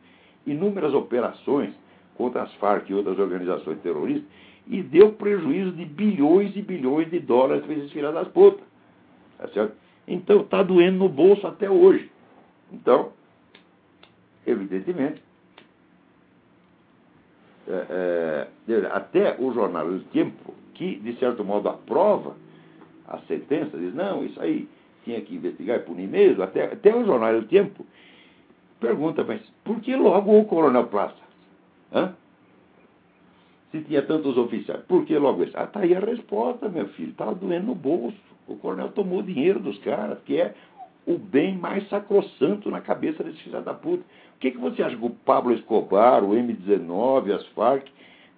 inúmeras 0.46 0.94
operações 0.94 1.74
contra 2.16 2.42
as 2.42 2.54
Farc 2.54 2.88
e 2.88 2.94
outras 2.94 3.18
organizações 3.18 3.78
terroristas 3.80 4.28
e 4.66 4.82
deu 4.82 5.12
prejuízo 5.12 5.72
de 5.72 5.84
bilhões 5.84 6.56
e 6.56 6.62
bilhões 6.62 7.10
de 7.10 7.18
dólares 7.18 7.64
para 7.64 7.74
esses 7.74 7.92
filhos 7.92 8.14
das 8.14 8.28
putas. 8.28 8.71
Tá 9.42 9.48
certo? 9.48 9.74
Então 10.06 10.42
está 10.42 10.62
doendo 10.62 10.98
no 10.98 11.08
bolso 11.08 11.44
até 11.48 11.68
hoje. 11.68 12.08
Então, 12.72 13.12
evidentemente, 14.46 15.20
é, 17.66 18.48
é, 18.68 18.86
até 18.92 19.36
o 19.40 19.52
jornal 19.52 19.88
O 19.88 20.00
Tempo, 20.04 20.54
que 20.74 20.94
de 20.96 21.16
certo 21.18 21.44
modo 21.44 21.68
aprova 21.68 22.36
a 23.08 23.18
sentença, 23.22 23.76
diz, 23.76 23.92
não, 23.92 24.24
isso 24.24 24.40
aí 24.40 24.68
tinha 25.04 25.20
que 25.20 25.34
investigar 25.34 25.78
e 25.78 25.82
punir 25.82 26.06
mesmo, 26.06 26.40
até, 26.42 26.72
até 26.72 26.94
o 26.94 27.04
jornal 27.04 27.34
O 27.34 27.44
Tempo 27.44 27.84
pergunta, 28.78 29.24
mas 29.24 29.40
por 29.64 29.80
que 29.80 29.94
logo 29.96 30.38
o 30.38 30.44
coronel 30.44 30.86
Plaza? 30.86 31.14
Hã? 31.92 32.14
Se 33.72 33.80
tinha 33.82 34.02
tantos 34.02 34.36
oficiais, 34.36 34.82
por 34.84 35.04
que 35.04 35.16
logo 35.18 35.42
esse? 35.42 35.56
Ah, 35.56 35.66
tá 35.66 35.80
aí 35.80 35.96
a 35.96 36.00
resposta, 36.00 36.68
meu 36.68 36.86
filho, 36.90 37.10
estava 37.10 37.34
doendo 37.34 37.66
no 37.66 37.74
bolso. 37.74 38.31
O 38.46 38.56
coronel 38.56 38.90
tomou 38.90 39.20
o 39.20 39.22
dinheiro 39.22 39.60
dos 39.60 39.78
caras, 39.78 40.18
que 40.24 40.40
é 40.40 40.54
o 41.06 41.18
bem 41.18 41.56
mais 41.56 41.88
sacrossanto 41.88 42.70
na 42.70 42.80
cabeça 42.80 43.22
desse 43.24 43.42
filho 43.42 43.60
da 43.62 43.74
puta. 43.74 44.02
O 44.36 44.38
que, 44.38 44.50
que 44.50 44.58
você 44.58 44.82
acha 44.82 44.96
que 44.96 45.04
o 45.04 45.10
Pablo 45.10 45.52
Escobar, 45.52 46.24
o 46.24 46.30
M19, 46.30 47.32
as 47.32 47.46
Farc 47.48 47.88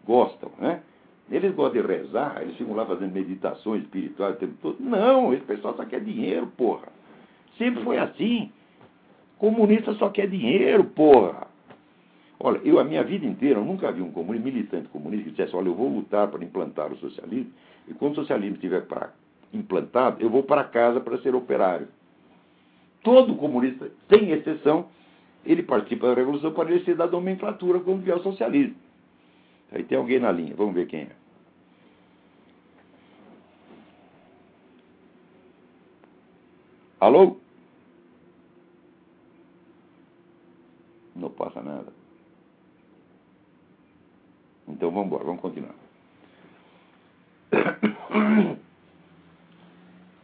gostam, 0.07 0.51
né? 0.59 0.83
Eles 1.31 1.55
gostam 1.55 1.81
de 1.81 1.89
rezar, 1.89 2.43
eles 2.43 2.57
ficam 2.57 2.75
lá 2.75 2.85
fazendo 2.85 3.13
meditações 3.13 3.83
espirituais 3.83 4.37
o 4.37 4.39
tempo 4.39 4.55
todo. 4.61 4.77
Não, 4.79 5.33
esse 5.33 5.45
pessoal 5.45 5.75
só 5.75 5.85
quer 5.85 6.01
dinheiro, 6.01 6.47
porra. 6.49 6.89
Sempre 7.57 7.83
foi 7.83 7.99
assim. 7.99 8.53
Comunista 9.39 9.95
só 9.95 10.11
quer 10.11 10.29
dinheiro, 10.29 10.85
porra. 10.85 11.47
Olha, 12.39 12.61
eu 12.63 12.79
a 12.79 12.85
minha 12.85 13.03
vida 13.03 13.25
inteira 13.25 13.59
eu 13.59 13.65
nunca 13.65 13.91
vi 13.91 14.03
um 14.03 14.11
comunista, 14.11 14.45
militante 14.45 14.89
comunista 14.89 15.25
que 15.25 15.31
dissesse, 15.31 15.57
olha, 15.57 15.69
eu 15.69 15.75
vou 15.75 15.89
lutar 15.89 16.29
para 16.29 16.45
implantar 16.45 16.93
o 16.93 16.97
socialismo, 16.97 17.51
e 17.89 17.95
quando 17.95 18.13
o 18.13 18.17
socialismo 18.17 18.57
estiver 18.57 18.83
para 18.87 19.13
implantado, 19.57 20.23
eu 20.23 20.29
vou 20.29 20.43
para 20.43 20.65
casa 20.65 21.01
para 21.01 21.19
ser 21.19 21.35
operário. 21.35 21.89
Todo 23.03 23.37
comunista, 23.37 23.91
sem 24.09 24.31
exceção, 24.31 24.89
ele 25.45 25.63
participa 25.63 26.09
da 26.09 26.15
revolução 26.15 26.53
para 26.53 26.71
ele 26.71 26.85
ser 26.85 26.97
da 26.97 27.07
nomenclatura 27.07 27.81
quando 27.81 28.03
vier 28.03 28.17
o 28.17 28.23
socialismo. 28.23 28.77
Aí 29.73 29.85
tem 29.85 29.99
alguém 29.99 30.19
na 30.19 30.33
linha, 30.33 30.55
vamos 30.57 30.75
ver 30.75 30.87
quem 30.87 31.03
é. 31.03 31.11
Alô? 37.01 37.37
Não 41.15 41.31
passa 41.31 41.63
nada. 41.63 41.93
Então 44.67 44.91
vamos 44.91 45.07
embora, 45.07 45.25
vamos 45.25 45.43
continuar. 45.43 45.75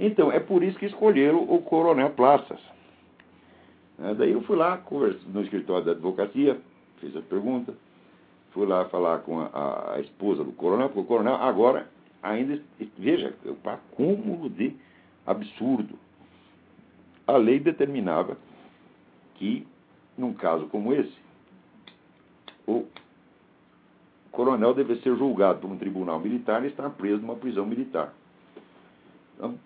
Então, 0.02 0.32
é 0.32 0.40
por 0.40 0.62
isso 0.62 0.78
que 0.78 0.86
escolheram 0.86 1.42
o 1.42 1.60
coronel 1.60 2.08
Plaças. 2.10 2.58
É, 3.98 4.14
daí 4.14 4.32
eu 4.32 4.40
fui 4.44 4.56
lá 4.56 4.82
no 5.26 5.42
escritório 5.42 5.84
da 5.84 5.92
advocacia, 5.92 6.58
fiz 7.00 7.14
a 7.14 7.20
pergunta, 7.20 7.74
fui 8.52 8.66
lá 8.66 8.86
falar 8.86 9.18
com 9.18 9.40
a, 9.40 9.92
a, 9.96 10.00
esposa 10.00 10.42
do 10.42 10.52
coronel, 10.52 10.88
porque 10.88 11.00
o 11.00 11.04
coronel 11.04 11.34
agora 11.34 11.86
ainda, 12.22 12.58
veja, 12.96 13.34
para 13.62 13.76
cúmulo 13.90 14.48
de 14.48 14.74
absurdo. 15.26 15.98
A 17.26 17.36
lei 17.36 17.60
determinava 17.60 18.38
que, 19.34 19.68
num 20.16 20.32
caso 20.32 20.66
como 20.68 20.94
esse, 20.94 21.14
o 22.66 22.86
coronel 24.32 24.72
deve 24.72 24.96
ser 24.96 25.14
julgado 25.14 25.60
por 25.60 25.70
um 25.70 25.76
tribunal 25.76 26.18
militar 26.18 26.64
e 26.64 26.68
estar 26.68 26.88
preso 26.88 27.20
numa 27.20 27.36
prisão 27.36 27.66
militar. 27.66 28.14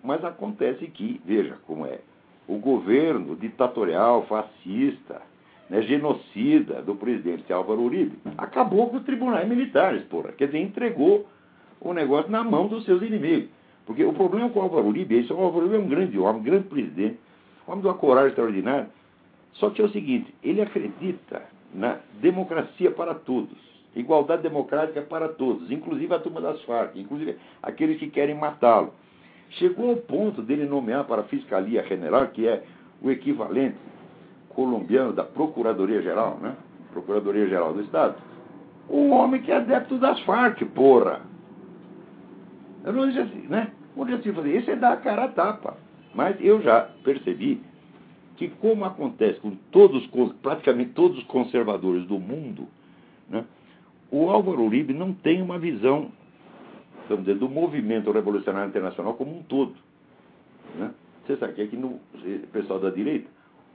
Mas 0.03 0.23
acontece 0.23 0.87
que, 0.87 1.21
veja 1.25 1.57
como 1.65 1.85
é, 1.85 1.99
o 2.47 2.57
governo 2.57 3.35
ditatorial, 3.35 4.25
fascista, 4.27 5.21
né, 5.69 5.81
genocida 5.81 6.81
do 6.81 6.95
presidente 6.95 7.51
Álvaro 7.51 7.81
Uribe 7.81 8.17
acabou 8.37 8.89
com 8.89 8.97
os 8.97 9.03
tribunais 9.03 9.47
militares, 9.47 10.03
porra. 10.03 10.31
Quer 10.31 10.47
dizer, 10.47 10.59
entregou 10.59 11.25
o 11.81 11.93
negócio 11.93 12.31
na 12.31 12.43
mão 12.43 12.67
dos 12.67 12.85
seus 12.85 13.01
inimigos. 13.01 13.49
Porque 13.85 14.03
o 14.03 14.13
problema 14.13 14.49
com 14.49 14.59
o 14.59 14.63
Álvaro 14.63 14.87
Uribe 14.87 15.15
é 15.15 15.19
isso: 15.19 15.33
o 15.33 15.41
Álvaro 15.41 15.65
Uribe 15.65 15.81
é 15.81 15.85
um 15.85 15.89
grande 15.89 16.19
homem, 16.19 16.41
um 16.41 16.43
grande 16.43 16.67
presidente, 16.67 17.19
um 17.67 17.71
homem 17.71 17.81
de 17.81 17.87
uma 17.87 17.93
coragem 17.93 18.29
extraordinária. 18.29 18.89
Só 19.53 19.69
que 19.69 19.81
é 19.81 19.85
o 19.85 19.89
seguinte: 19.89 20.33
ele 20.43 20.61
acredita 20.61 21.43
na 21.73 21.99
democracia 22.21 22.91
para 22.91 23.13
todos, 23.13 23.57
igualdade 23.95 24.41
democrática 24.41 25.01
para 25.01 25.29
todos, 25.29 25.69
inclusive 25.69 26.13
a 26.13 26.19
turma 26.19 26.41
das 26.41 26.61
Farc, 26.63 26.95
inclusive 26.95 27.37
aqueles 27.61 27.99
que 27.99 28.09
querem 28.09 28.35
matá-lo. 28.35 28.93
Chegou 29.55 29.91
ao 29.91 29.97
ponto 29.97 30.41
dele 30.41 30.65
nomear 30.65 31.05
para 31.05 31.21
a 31.21 31.25
Fiscalia 31.25 31.83
General, 31.87 32.27
que 32.27 32.47
é 32.47 32.63
o 33.01 33.09
equivalente 33.11 33.77
colombiano 34.49 35.13
da 35.13 35.23
Procuradoria-Geral, 35.23 36.39
né? 36.41 36.55
Procuradoria-Geral 36.91 37.73
do 37.73 37.81
Estado, 37.81 38.15
um 38.89 39.11
homem 39.11 39.41
que 39.41 39.51
é 39.51 39.57
adepto 39.57 39.97
das 39.97 40.19
Farc, 40.21 40.63
porra. 40.73 41.21
Eu 42.83 42.93
não 42.93 43.07
disse 43.07 43.19
assim, 43.19 43.47
né? 43.47 43.71
Onde 43.97 44.13
assim 44.13 44.31
fazer? 44.33 44.55
Esse 44.55 44.71
é 44.71 44.75
dar 44.75 44.93
a 44.93 44.97
cara 44.97 45.25
a 45.25 45.27
tapa. 45.29 45.77
Mas 46.13 46.37
eu 46.39 46.61
já 46.61 46.89
percebi 47.03 47.61
que, 48.37 48.49
como 48.49 48.85
acontece 48.85 49.39
com 49.39 49.51
todos, 49.71 50.05
praticamente 50.41 50.91
todos 50.91 51.17
os 51.17 51.23
conservadores 51.25 52.05
do 52.05 52.19
mundo, 52.19 52.67
né, 53.29 53.45
o 54.11 54.29
Álvaro 54.29 54.63
Uribe 54.63 54.93
não 54.93 55.13
tem 55.13 55.41
uma 55.41 55.57
visão 55.57 56.11
vamos 57.09 57.25
dizer, 57.25 57.37
do 57.37 57.49
movimento 57.49 58.11
revolucionário 58.11 58.69
internacional 58.69 59.13
como 59.13 59.37
um 59.37 59.43
todo. 59.43 59.75
Né? 60.75 60.91
Você 61.25 61.37
sabe 61.37 61.53
que 61.53 61.61
aqui 61.61 61.77
no 61.77 61.99
pessoal 62.51 62.79
da 62.79 62.89
direita, 62.89 63.27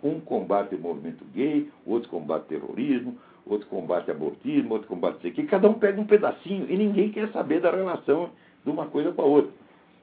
um 0.02 0.20
combate 0.20 0.74
o 0.74 0.78
movimento 0.78 1.24
gay, 1.34 1.68
outro 1.84 2.08
combate 2.08 2.46
terrorismo, 2.46 3.18
outro 3.46 3.66
combate 3.68 4.10
abortismo, 4.10 4.72
outro 4.74 4.88
combate 4.88 5.18
isso 5.18 5.26
aqui, 5.26 5.44
cada 5.44 5.68
um 5.68 5.74
pega 5.74 6.00
um 6.00 6.06
pedacinho 6.06 6.66
e 6.68 6.76
ninguém 6.76 7.10
quer 7.10 7.28
saber 7.30 7.60
da 7.60 7.70
relação 7.70 8.30
de 8.64 8.70
uma 8.70 8.86
coisa 8.86 9.12
com 9.12 9.22
a 9.22 9.24
outra. 9.24 9.50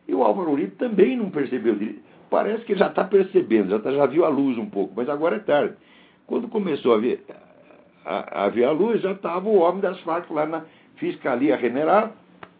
E 0.07 0.13
o 0.13 0.23
Álvaro 0.23 0.51
Uribe 0.51 0.75
também 0.75 1.17
não 1.17 1.29
percebeu 1.29 1.75
direito. 1.75 2.01
parece 2.29 2.63
que 2.65 2.75
já 2.75 2.87
está 2.87 3.03
percebendo, 3.03 3.69
já, 3.69 3.79
tá, 3.79 3.91
já 3.91 4.05
viu 4.05 4.25
a 4.25 4.29
luz 4.29 4.57
um 4.57 4.69
pouco, 4.69 4.93
mas 4.95 5.09
agora 5.09 5.37
é 5.37 5.39
tarde. 5.39 5.75
Quando 6.25 6.47
começou 6.47 6.93
a 6.93 6.97
ver 6.97 7.23
a, 8.05 8.45
a 8.45 8.49
ver 8.49 8.65
a 8.65 8.71
luz, 8.71 9.01
já 9.01 9.11
estava 9.11 9.47
o 9.47 9.57
homem 9.57 9.81
das 9.81 9.99
Farc 10.01 10.29
lá 10.31 10.45
na 10.45 10.65
Fiscalia 10.95 11.57
General, 11.57 12.13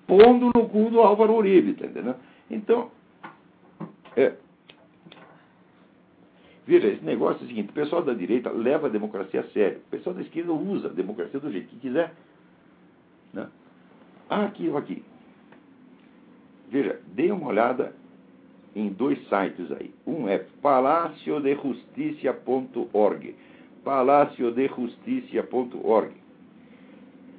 pondo 0.08 0.52
no 0.56 0.70
cu 0.70 0.90
do 0.90 1.02
Álvaro 1.02 1.36
Uribe, 1.36 1.74
tá 1.74 1.86
entendendo? 1.86 2.16
Então, 2.50 2.90
é, 4.16 4.34
Veja, 6.68 6.88
esse 6.88 7.06
negócio 7.06 7.42
é 7.42 7.46
o 7.46 7.48
seguinte: 7.48 7.70
o 7.70 7.74
pessoal 7.74 8.04
da 8.04 8.14
direita 8.14 8.52
leva 8.52 8.88
a 8.88 8.90
democracia 8.90 9.40
a 9.40 9.48
sério, 9.52 9.80
o 9.88 9.90
pessoal 9.90 10.14
da 10.14 10.22
esquerda 10.22 10.52
usa 10.52 10.90
a 10.90 10.92
democracia 10.92 11.40
do 11.40 11.50
jeito 11.50 11.70
que 11.70 11.80
quiser. 11.80 12.14
Né? 13.34 13.48
Ah, 14.30 14.44
aqui, 14.44 14.70
aqui. 14.76 15.02
Veja, 16.70 17.00
dê 17.08 17.32
uma 17.32 17.48
olhada 17.48 17.96
em 18.76 18.90
dois 18.90 19.18
sites 19.30 19.72
aí. 19.72 19.94
Um 20.06 20.28
é 20.28 20.40
palaciodejusticia.org. 20.62 23.36
palaciodejusticia.org. 23.86 26.27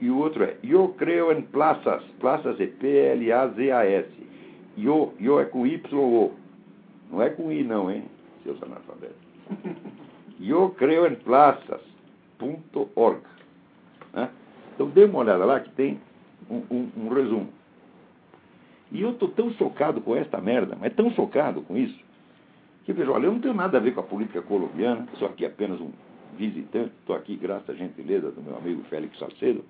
E 0.00 0.10
o 0.10 0.18
outro 0.18 0.44
é 0.44 0.56
Eu 0.62 0.88
Creo 0.90 1.32
em 1.32 1.42
Plazas. 1.42 2.02
Plazas 2.20 2.60
é 2.60 2.66
P-L-A-Z-A-S. 2.66 4.08
Yo, 4.78 5.12
yo 5.20 5.40
é 5.40 5.44
com 5.44 5.66
Y-O. 5.66 6.32
Não 7.10 7.22
é 7.22 7.30
com 7.30 7.50
I, 7.50 7.64
não, 7.64 7.90
hein? 7.90 8.04
seus 8.48 8.62
analfabetos. 8.62 9.16
Eu 10.40 10.70
creio 10.70 11.06
em 11.06 11.16
plazas.org. 11.16 13.20
Né? 14.12 14.30
Então 14.74 14.88
dê 14.88 15.04
uma 15.04 15.18
olhada 15.18 15.44
lá 15.44 15.60
que 15.60 15.70
tem 15.72 16.00
um, 16.48 16.62
um, 16.70 16.90
um 16.96 17.08
resumo. 17.08 17.48
E 18.92 19.02
eu 19.02 19.10
estou 19.10 19.28
tão 19.28 19.50
chocado 19.54 20.00
com 20.00 20.14
esta 20.16 20.40
merda, 20.40 20.76
mas 20.80 20.94
tão 20.94 21.10
chocado 21.10 21.60
com 21.62 21.76
isso, 21.76 21.98
que 22.84 22.92
veja, 22.92 23.10
olha, 23.10 23.26
eu 23.26 23.32
não 23.32 23.40
tenho 23.40 23.52
nada 23.52 23.76
a 23.76 23.80
ver 23.80 23.92
com 23.92 24.00
a 24.00 24.04
política 24.04 24.40
colombiana, 24.40 25.06
sou 25.18 25.28
aqui 25.28 25.44
apenas 25.44 25.78
um 25.80 25.90
visitante, 26.38 26.92
estou 27.00 27.14
aqui 27.14 27.36
graças 27.36 27.68
à 27.68 27.74
gentileza 27.74 28.30
do 28.30 28.40
meu 28.40 28.56
amigo 28.56 28.82
Félix 28.84 29.18
Salcedo. 29.18 29.62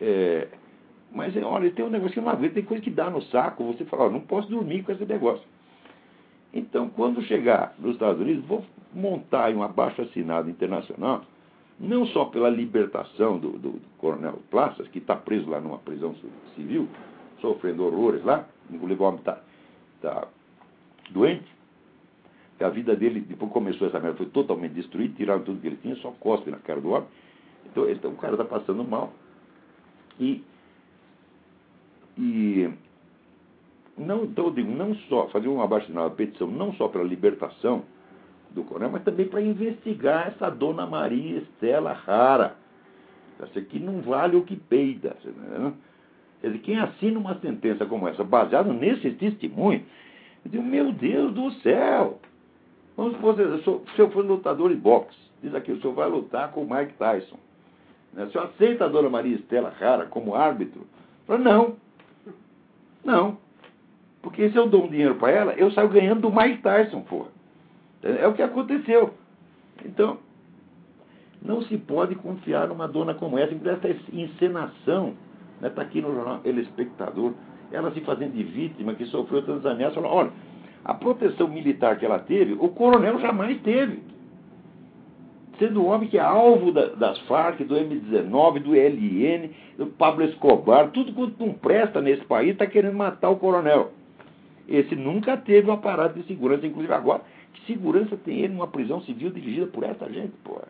É, 0.00 0.48
mas 1.12 1.36
olha, 1.36 1.70
tem 1.70 1.84
um 1.84 1.90
negócio 1.90 2.14
que 2.14 2.20
não 2.20 2.30
aguento, 2.30 2.54
tem 2.54 2.64
coisa 2.64 2.82
que 2.82 2.90
dá 2.90 3.10
no 3.10 3.22
saco, 3.22 3.64
você 3.64 3.84
fala, 3.84 4.10
não 4.10 4.20
posso 4.20 4.48
dormir 4.48 4.82
com 4.82 4.92
esse 4.92 5.04
negócio. 5.04 5.44
Então, 6.52 6.88
quando 6.88 7.22
chegar 7.22 7.74
nos 7.78 7.92
Estados 7.92 8.20
Unidos, 8.20 8.44
vou 8.46 8.64
montar 8.92 9.54
um 9.54 9.62
abaixo 9.62 10.02
assinado 10.02 10.50
internacional, 10.50 11.22
não 11.78 12.06
só 12.06 12.26
pela 12.26 12.50
libertação 12.50 13.38
do, 13.38 13.52
do, 13.52 13.70
do 13.72 13.88
coronel 13.98 14.38
Plaças, 14.50 14.86
que 14.88 14.98
está 14.98 15.16
preso 15.16 15.48
lá 15.48 15.60
numa 15.60 15.78
prisão 15.78 16.14
civil, 16.54 16.88
sofrendo 17.40 17.84
horrores 17.84 18.22
lá, 18.24 18.46
o 18.70 19.02
homem 19.02 19.18
está 19.18 19.40
tá 20.00 20.28
doente, 21.10 21.50
a 22.60 22.68
vida 22.68 22.94
dele, 22.94 23.20
depois 23.20 23.50
começou 23.50 23.88
essa 23.88 23.98
merda, 23.98 24.16
foi 24.18 24.26
totalmente 24.26 24.72
destruída, 24.72 25.14
tiraram 25.16 25.42
tudo 25.42 25.60
que 25.60 25.66
ele 25.66 25.78
tinha, 25.82 25.96
só 25.96 26.10
cospe 26.12 26.50
na 26.50 26.58
cara 26.58 26.80
do 26.80 26.90
homem. 26.90 27.08
Então, 27.66 27.90
então 27.90 28.10
o 28.12 28.16
cara 28.16 28.34
está 28.34 28.44
passando 28.44 28.84
mal. 28.84 29.12
E, 30.20 30.44
e 32.18 32.70
não, 33.96 34.24
então 34.24 34.46
eu 34.46 34.50
digo, 34.52 34.70
não 34.70 34.94
só 35.08 35.28
fazer 35.28 35.48
uma 35.48 35.64
uma 35.64 36.10
petição, 36.10 36.46
não 36.48 36.72
só 36.74 36.88
para 36.88 37.00
a 37.00 37.04
libertação 37.04 37.84
do 38.50 38.64
coronel, 38.64 38.90
mas 38.90 39.02
também 39.02 39.26
para 39.26 39.40
investigar 39.40 40.28
essa 40.28 40.50
dona 40.50 40.86
Maria 40.86 41.38
Estela 41.38 41.92
Rara. 41.92 42.56
Aqui 43.56 43.80
não 43.80 44.00
vale 44.02 44.36
o 44.36 44.44
que 44.44 44.54
peida. 44.54 45.16
Né? 45.24 45.72
Quer 46.40 46.46
dizer, 46.48 46.58
quem 46.60 46.78
assina 46.78 47.18
uma 47.18 47.38
sentença 47.40 47.84
como 47.86 48.06
essa, 48.06 48.22
baseada 48.22 48.72
nesse 48.72 49.10
testemunho, 49.12 49.84
eu 50.44 50.50
digo, 50.50 50.62
meu 50.62 50.92
Deus 50.92 51.32
do 51.34 51.50
céu! 51.60 52.20
Vamos 52.96 53.14
supor, 53.14 53.34
se 53.36 53.98
eu 53.98 54.10
for 54.10 54.24
lutador 54.24 54.68
de 54.68 54.76
boxe, 54.76 55.16
diz 55.42 55.54
aqui, 55.54 55.72
o 55.72 55.80
senhor 55.80 55.94
vai 55.94 56.08
lutar 56.08 56.52
com 56.52 56.62
o 56.62 56.70
Mike 56.70 56.92
Tyson. 56.94 57.38
Né? 58.12 58.24
O 58.24 58.30
senhor 58.30 58.44
aceita 58.44 58.84
a 58.84 58.88
dona 58.88 59.08
Maria 59.08 59.36
Estela 59.36 59.72
Rara 59.78 60.06
como 60.06 60.34
árbitro? 60.34 60.86
Falo, 61.26 61.42
não. 61.42 61.76
Não. 63.04 63.38
Porque 64.20 64.50
se 64.50 64.56
eu 64.56 64.68
dou 64.68 64.84
um 64.84 64.88
dinheiro 64.88 65.16
para 65.16 65.30
ela, 65.30 65.52
eu 65.54 65.70
saio 65.72 65.88
ganhando 65.88 66.20
do 66.20 66.30
Mike 66.30 66.62
Tyson, 66.62 67.00
porra. 67.02 67.28
É 68.02 68.26
o 68.26 68.34
que 68.34 68.42
aconteceu. 68.42 69.14
Então, 69.84 70.18
não 71.40 71.62
se 71.62 71.76
pode 71.76 72.14
confiar 72.14 72.68
numa 72.68 72.86
dona 72.86 73.14
como 73.14 73.38
essa. 73.38 73.54
Essa 73.54 73.88
encenação 74.12 75.14
está 75.56 75.68
né, 75.68 75.70
tá 75.70 75.82
aqui 75.82 76.00
no 76.00 76.12
jornal 76.14 76.40
El 76.44 76.58
Espectador, 76.58 77.32
ela 77.70 77.92
se 77.92 78.00
fazendo 78.00 78.32
de 78.32 78.42
vítima 78.42 78.94
que 78.94 79.06
sofreu 79.06 79.42
tantas 79.44 79.66
ameaças. 79.66 79.94
Falou, 79.94 80.12
olha, 80.12 80.30
a 80.84 80.94
proteção 80.94 81.48
militar 81.48 81.98
que 81.98 82.04
ela 82.04 82.18
teve, 82.18 82.54
o 82.54 82.68
coronel 82.68 83.18
jamais 83.20 83.60
teve. 83.62 84.02
Sendo 85.62 85.80
um 85.80 85.86
homem 85.86 86.08
que 86.08 86.18
é 86.18 86.20
alvo 86.20 86.72
da, 86.72 86.86
das 86.86 87.20
Farc, 87.20 87.62
do 87.62 87.76
M19, 87.76 88.58
do 88.64 88.72
LN, 88.72 89.48
do 89.78 89.86
Pablo 89.86 90.24
Escobar, 90.24 90.90
tudo 90.90 91.12
quanto 91.12 91.38
não 91.38 91.54
presta 91.54 92.00
nesse 92.00 92.24
país 92.24 92.50
está 92.50 92.66
querendo 92.66 92.96
matar 92.96 93.30
o 93.30 93.36
coronel. 93.36 93.92
Esse 94.68 94.96
nunca 94.96 95.36
teve 95.36 95.70
um 95.70 95.72
aparato 95.72 96.18
de 96.18 96.26
segurança, 96.26 96.66
inclusive 96.66 96.92
agora. 96.92 97.22
Que 97.52 97.64
segurança 97.72 98.16
tem 98.16 98.40
ele 98.40 98.54
numa 98.54 98.66
prisão 98.66 99.02
civil 99.02 99.30
dirigida 99.30 99.68
por 99.68 99.84
essa 99.84 100.12
gente, 100.12 100.32
porra? 100.42 100.66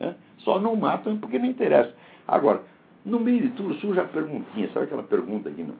É? 0.00 0.14
Só 0.38 0.58
não 0.58 0.74
matam 0.74 1.18
porque 1.18 1.38
não 1.38 1.46
interessa. 1.46 1.94
Agora, 2.26 2.62
no 3.04 3.20
meio 3.20 3.42
de 3.42 3.50
tudo 3.50 3.74
surge 3.74 4.00
a 4.00 4.04
perguntinha, 4.06 4.68
sabe 4.74 4.86
aquela 4.86 5.04
pergunta 5.04 5.52
que 5.52 5.62
não, 5.62 5.76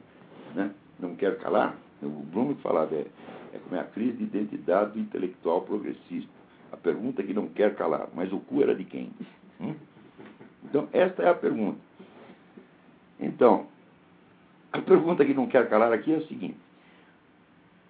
né? 0.55 0.71
não 0.97 1.15
quero 1.15 1.35
calar? 1.39 1.75
O 2.01 2.55
que 2.55 2.61
falava 2.61 2.95
é, 2.95 3.07
é 3.53 3.59
como 3.59 3.75
é 3.75 3.81
a 3.81 3.83
crise 3.83 4.15
de 4.15 4.23
identidade 4.23 4.93
do 4.93 4.99
intelectual 4.99 5.63
progressista. 5.63 6.36
A 6.77 6.79
pergunta 6.79 7.23
que 7.23 7.33
não 7.33 7.47
quer 7.47 7.75
calar, 7.75 8.07
mas 8.13 8.31
o 8.31 8.37
cu 8.37 8.61
era 8.61 8.75
de 8.75 8.83
quem? 8.83 9.09
Hum? 9.59 9.73
Então, 10.63 10.87
esta 10.93 11.23
é 11.23 11.29
a 11.29 11.33
pergunta. 11.33 11.79
Então, 13.19 13.65
a 14.71 14.79
pergunta 14.79 15.25
que 15.25 15.33
não 15.33 15.47
quer 15.47 15.67
calar 15.69 15.91
aqui 15.91 16.13
é 16.13 16.17
a 16.17 16.27
seguinte: 16.27 16.57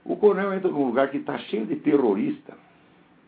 o 0.06 0.16
coronel 0.16 0.54
entra 0.54 0.72
num 0.72 0.86
lugar 0.86 1.12
que 1.12 1.18
está 1.18 1.38
cheio 1.38 1.66
de 1.66 1.76
terrorista. 1.76 2.54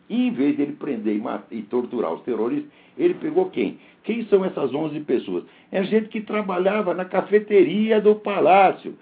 E 0.08 0.28
em 0.28 0.32
vez 0.32 0.56
de 0.56 0.62
ele 0.62 0.72
prender 0.72 1.14
e, 1.14 1.20
matar, 1.20 1.46
e, 1.52 1.62
torturar 1.62 2.12
os 2.12 2.22
terroristas, 2.22 2.68
ele 2.96 3.14
pegou 3.14 3.50
quem? 3.50 3.78
Quem 4.02 4.26
são 4.26 4.44
essas 4.44 4.74
11 4.74 4.98
pessoas? 5.00 5.44
É 5.70 5.84
gente 5.84 6.08
que 6.08 6.22
trabalhava 6.22 6.94
na 6.94 7.04
cafeteria 7.04 8.00
do 8.00 8.16
palácio, 8.16 8.98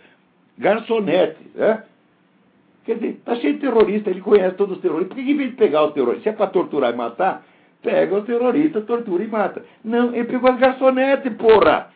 garçonete, 0.58 1.40
né? 1.54 1.84
Quer 2.88 2.94
dizer, 2.94 3.08
está 3.18 3.36
cheio 3.36 3.52
de 3.52 3.60
terrorista, 3.60 4.08
ele 4.08 4.22
conhece 4.22 4.56
todos 4.56 4.76
os 4.76 4.82
terroristas. 4.82 5.14
Por 5.14 5.22
que 5.22 5.30
em 5.30 5.36
vez 5.36 5.50
de 5.50 5.56
pegar 5.56 5.84
os 5.84 5.92
terroristas, 5.92 6.22
se 6.22 6.30
é 6.30 6.32
para 6.32 6.46
torturar 6.46 6.90
e 6.90 6.96
matar, 6.96 7.44
pega 7.82 8.16
os 8.16 8.24
terroristas, 8.24 8.86
tortura 8.86 9.22
e 9.22 9.28
mata. 9.28 9.62
Não, 9.84 10.14
ele 10.14 10.24
pegou 10.24 10.50
as 10.50 10.58
garçonetes, 10.58 11.30
porra! 11.34 11.90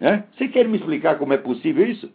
Né? 0.00 0.24
Você 0.32 0.48
quer 0.48 0.66
me 0.66 0.78
explicar 0.78 1.18
como 1.18 1.34
é 1.34 1.36
possível 1.36 1.86
isso? 1.86 2.10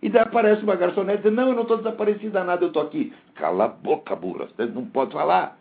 E 0.00 0.08
daí 0.08 0.22
aparece 0.22 0.62
uma 0.62 0.76
garçonete 0.76 1.24
diz, 1.24 1.32
não, 1.32 1.48
eu 1.48 1.54
não 1.56 1.62
estou 1.62 1.78
desaparecida 1.78 2.44
nada, 2.44 2.62
eu 2.62 2.68
estou 2.68 2.80
aqui. 2.80 3.12
Cala 3.34 3.64
a 3.64 3.68
boca, 3.68 4.14
burra, 4.14 4.46
você 4.46 4.64
não 4.66 4.84
pode 4.84 5.10
falar. 5.10 5.58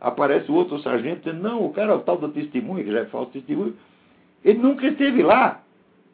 Aparece 0.00 0.50
o 0.50 0.56
outro 0.56 0.80
sargento 0.80 1.30
diz, 1.30 1.40
não, 1.40 1.64
o 1.64 1.72
cara, 1.72 1.92
é 1.92 1.94
o 1.94 2.00
tal 2.00 2.18
do 2.18 2.28
testemunho, 2.30 2.82
que 2.82 2.90
já 2.90 3.02
é 3.02 3.04
falso 3.04 3.30
testemunho, 3.30 3.76
ele 4.44 4.58
nunca 4.58 4.88
esteve 4.88 5.22
lá. 5.22 5.60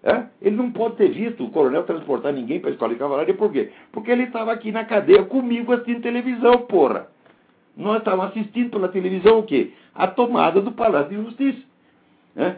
É? 0.02 0.26
Ele 0.40 0.56
não 0.56 0.70
pode 0.70 0.96
ter 0.96 1.11
visto 1.11 1.44
o 1.44 1.50
coronel 1.50 1.82
transportar 1.82 2.32
ninguém 2.32 2.61
para 2.61 2.70
a 2.70 2.72
escola 2.72 2.92
de 2.92 2.98
cavalaria, 3.00 3.34
por 3.34 3.50
quê? 3.50 3.72
Porque 3.90 4.11
ele 4.11 4.24
estava 4.24 4.52
aqui 4.52 4.70
na 4.70 4.84
cadeia 4.84 5.24
comigo 5.24 5.72
assistindo 5.72 6.02
televisão, 6.02 6.58
porra. 6.66 7.08
Nós 7.76 7.98
estávamos 7.98 8.30
assistindo 8.30 8.70
pela 8.70 8.88
televisão 8.88 9.40
o 9.40 9.42
quê? 9.42 9.72
A 9.94 10.06
tomada 10.06 10.61
do 10.61 10.72
Palácio 10.72 11.11
de 11.11 11.24
Justiça. 11.24 11.66
É? 12.37 12.56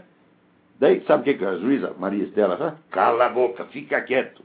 Daí, 0.79 1.03
sabe 1.07 1.31
o 1.31 1.38
que, 1.38 1.44
a 1.44 1.57
juíza 1.57 1.94
Maria 1.98 2.24
Estela 2.24 2.57
fala? 2.57 2.79
Cala 2.90 3.26
a 3.26 3.29
boca, 3.31 3.64
fica 3.66 4.00
quieto. 4.03 4.42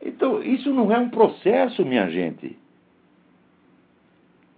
Então, 0.00 0.42
isso 0.42 0.72
não 0.72 0.92
é 0.92 0.98
um 0.98 1.10
processo, 1.10 1.84
minha 1.84 2.08
gente. 2.08 2.56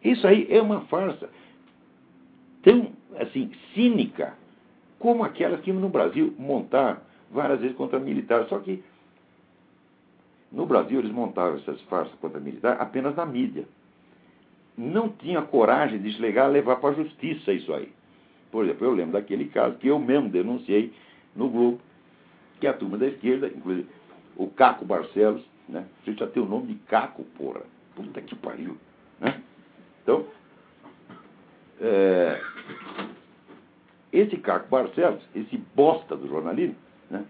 Isso 0.02 0.26
aí 0.26 0.46
é 0.50 0.60
uma 0.60 0.82
farsa 0.82 1.28
tão, 2.62 2.92
assim, 3.18 3.50
cínica 3.74 4.34
como 4.98 5.24
aquelas 5.24 5.60
que 5.60 5.72
no 5.72 5.88
Brasil 5.88 6.34
montaram 6.38 7.00
várias 7.30 7.60
vezes 7.60 7.76
contra 7.76 7.98
militares. 7.98 8.48
Só 8.48 8.58
que 8.58 8.82
no 10.50 10.66
Brasil 10.66 10.98
eles 10.98 11.12
montaram 11.12 11.56
essas 11.56 11.80
farsas 11.82 12.14
contra 12.20 12.40
militares 12.40 12.80
apenas 12.80 13.14
na 13.14 13.24
mídia. 13.24 13.64
Não 14.76 15.08
tinha 15.08 15.42
coragem 15.42 16.00
de 16.00 16.12
chegar 16.12 16.46
levar 16.46 16.76
para 16.76 16.90
a 16.90 17.04
justiça 17.04 17.52
isso 17.52 17.72
aí. 17.72 17.92
Por 18.50 18.64
exemplo, 18.64 18.86
eu 18.86 18.92
lembro 18.92 19.12
daquele 19.12 19.46
caso 19.46 19.76
que 19.76 19.88
eu 19.88 19.98
mesmo 19.98 20.28
denunciei 20.28 20.92
no 21.36 21.48
Globo, 21.48 21.80
que 22.58 22.66
a 22.66 22.72
turma 22.72 22.98
da 22.98 23.06
esquerda, 23.06 23.46
inclusive 23.46 23.88
o 24.36 24.48
Caco 24.48 24.84
Barcelos, 24.84 25.44
né? 25.68 25.86
Você 26.04 26.14
já 26.14 26.26
tem 26.26 26.42
o 26.42 26.46
nome 26.46 26.68
de 26.68 26.74
Caco, 26.86 27.24
porra. 27.36 27.62
Puta 27.94 28.20
que 28.20 28.34
pariu. 28.34 28.76
Né? 29.20 29.40
Então, 30.02 30.26
é, 31.80 32.40
esse 34.12 34.36
Caco 34.38 34.68
Barcelos, 34.68 35.22
esse 35.34 35.56
bosta 35.76 36.16
do 36.16 36.26
jornalismo, 36.26 36.76
né? 37.10 37.24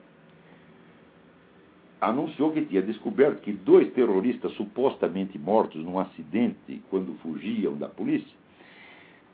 anunciou 2.00 2.52
que 2.52 2.64
tinha 2.64 2.82
descoberto 2.82 3.40
que 3.40 3.52
dois 3.52 3.92
terroristas 3.92 4.52
supostamente 4.52 5.38
mortos 5.38 5.82
num 5.82 5.98
acidente 5.98 6.82
quando 6.88 7.14
fugiam 7.20 7.74
da 7.74 7.88
polícia 7.88 8.40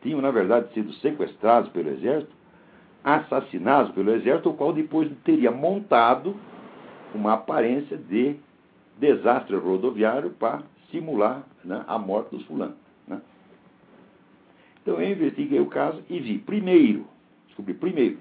tinham, 0.07 0.21
na 0.21 0.31
verdade, 0.31 0.73
sido 0.73 0.93
sequestrados 0.95 1.71
pelo 1.71 1.91
exército, 1.91 2.33
assassinados 3.03 3.93
pelo 3.93 4.13
exército, 4.13 4.51
o 4.51 4.55
qual 4.55 4.73
depois 4.73 5.11
teria 5.25 5.51
montado 5.51 6.37
uma 7.15 7.35
aparência 7.35 7.97
de 7.97 8.37
desastre 8.99 9.57
rodoviário 9.57 10.31
para 10.31 10.63
simular 10.91 11.45
né, 11.65 11.85
a 11.87 11.99
morte 11.99 12.31
dos 12.31 12.45
fulanos. 12.47 12.77
Né? 13.07 13.21
Então 14.83 15.01
eu 15.01 15.11
investiguei 15.11 15.61
o 15.61 15.67
caso 15.67 16.03
e 16.09 16.19
vi, 16.21 16.39
primeiro, 16.39 17.07
descobri 17.47 17.75
primeiro, 17.75 18.19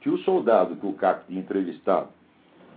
que 0.00 0.08
o 0.08 0.18
soldado 0.18 0.76
que 0.76 0.86
o 0.86 0.92
CAC 0.94 1.26
tinha 1.26 1.40
entrevistado 1.40 2.08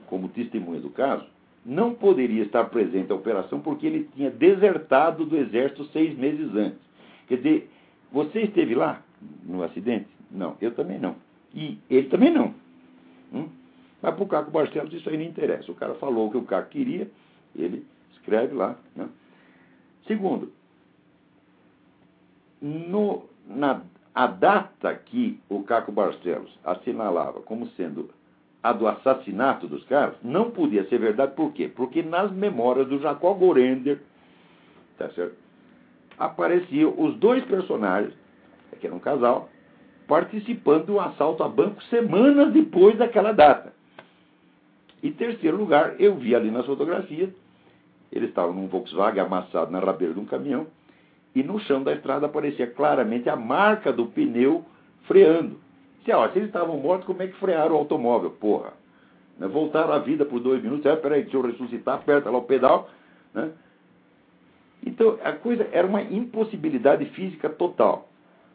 como 0.07 0.29
testemunha 0.29 0.79
do 0.79 0.89
caso 0.89 1.25
não 1.65 1.93
poderia 1.93 2.43
estar 2.43 2.65
presente 2.65 3.11
à 3.11 3.15
operação 3.15 3.61
porque 3.61 3.87
ele 3.87 4.09
tinha 4.15 4.29
desertado 4.29 5.25
do 5.25 5.37
exército 5.37 5.85
seis 5.85 6.17
meses 6.17 6.53
antes. 6.53 6.79
Quer 7.27 7.37
dizer, 7.37 7.71
você 8.11 8.41
esteve 8.41 8.75
lá 8.75 9.01
no 9.43 9.63
acidente? 9.63 10.07
Não, 10.29 10.57
eu 10.61 10.73
também 10.75 10.99
não. 10.99 11.15
E 11.53 11.77
ele 11.89 12.09
também 12.09 12.31
não. 12.31 12.53
Hum? 13.33 13.47
Mas 14.01 14.15
para 14.15 14.23
o 14.23 14.27
Caco 14.27 14.51
Barcelos 14.51 14.93
isso 14.93 15.09
aí 15.09 15.17
não 15.17 15.23
interessa. 15.23 15.71
O 15.71 15.75
cara 15.75 15.93
falou 15.95 16.27
o 16.27 16.31
que 16.31 16.37
o 16.37 16.43
Caco 16.43 16.69
queria, 16.69 17.09
ele 17.55 17.85
escreve 18.11 18.53
lá. 18.53 18.77
Né? 18.95 19.07
Segundo, 20.05 20.51
no, 22.61 23.23
na, 23.47 23.81
a 24.13 24.27
data 24.27 24.93
que 24.95 25.39
o 25.49 25.63
Caco 25.63 25.91
Barcelos 25.91 26.57
assinalava 26.63 27.41
como 27.41 27.67
sendo 27.69 28.09
a 28.61 28.71
do 28.71 28.87
assassinato 28.87 29.67
dos 29.67 29.83
caras, 29.85 30.15
não 30.23 30.51
podia 30.51 30.87
ser 30.87 30.97
verdade, 30.97 31.35
por 31.35 31.51
quê? 31.51 31.67
Porque 31.67 32.01
nas 32.01 32.31
memórias 32.31 32.87
do 32.87 32.99
Jacó 32.99 33.33
Gorender, 33.33 34.01
tá 34.97 35.09
certo? 35.09 35.43
apareciam 36.17 36.93
os 36.97 37.15
dois 37.15 37.43
personagens, 37.45 38.13
que 38.79 38.87
era 38.87 38.95
um 38.95 38.99
casal, 38.99 39.49
participando 40.07 40.87
do 40.87 40.99
assalto 40.99 41.43
a 41.43 41.49
banco 41.49 41.81
semanas 41.85 42.51
depois 42.51 42.97
daquela 42.97 43.31
data. 43.31 43.73
E 45.01 45.11
terceiro 45.11 45.57
lugar, 45.57 45.99
eu 45.99 46.15
vi 46.15 46.35
ali 46.35 46.49
nas 46.49 46.65
fotografias, 46.65 47.29
eles 48.11 48.29
estavam 48.29 48.53
num 48.53 48.67
Volkswagen 48.67 49.21
amassado 49.21 49.71
na 49.71 49.79
rabeira 49.79 50.13
de 50.13 50.19
um 50.19 50.25
caminhão, 50.25 50.67
e 51.35 51.41
no 51.43 51.59
chão 51.59 51.83
da 51.83 51.93
estrada 51.93 52.25
aparecia 52.25 52.67
claramente 52.67 53.29
a 53.29 53.35
marca 53.35 53.91
do 53.91 54.05
pneu 54.07 54.63
freando. 55.07 55.59
Se, 56.05 56.11
ó, 56.11 56.27
se 56.29 56.37
eles 56.37 56.49
estavam 56.49 56.77
mortos, 56.77 57.05
como 57.05 57.21
é 57.21 57.27
que 57.27 57.37
frearam 57.37 57.75
o 57.75 57.77
automóvel? 57.77 58.31
Porra. 58.31 58.73
Né? 59.37 59.47
Voltaram 59.47 59.93
à 59.93 59.99
vida 59.99 60.25
por 60.25 60.39
dois 60.39 60.61
minutos. 60.61 60.85
É, 60.85 60.95
peraí, 60.95 61.23
deixa 61.23 61.37
eu 61.37 61.41
ressuscitar, 61.41 61.95
aperta 61.95 62.29
lá 62.29 62.37
o 62.37 62.43
pedal. 62.43 62.89
Né? 63.33 63.51
Então, 64.85 65.17
a 65.23 65.31
coisa 65.31 65.67
era 65.71 65.87
uma 65.87 66.01
impossibilidade 66.01 67.05
física 67.11 67.49
total. 67.49 68.09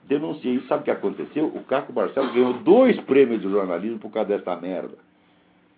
Denunciei 0.04 0.54
isso. 0.54 0.68
Sabe 0.68 0.82
o 0.82 0.84
que 0.84 0.90
aconteceu? 0.90 1.46
O 1.46 1.64
Caco 1.64 1.92
Barcelos 1.92 2.32
ganhou 2.32 2.52
dois 2.54 2.98
prêmios 3.00 3.40
de 3.40 3.48
jornalismo 3.48 3.98
por 3.98 4.10
causa 4.10 4.28
dessa 4.28 4.54
merda. 4.56 4.96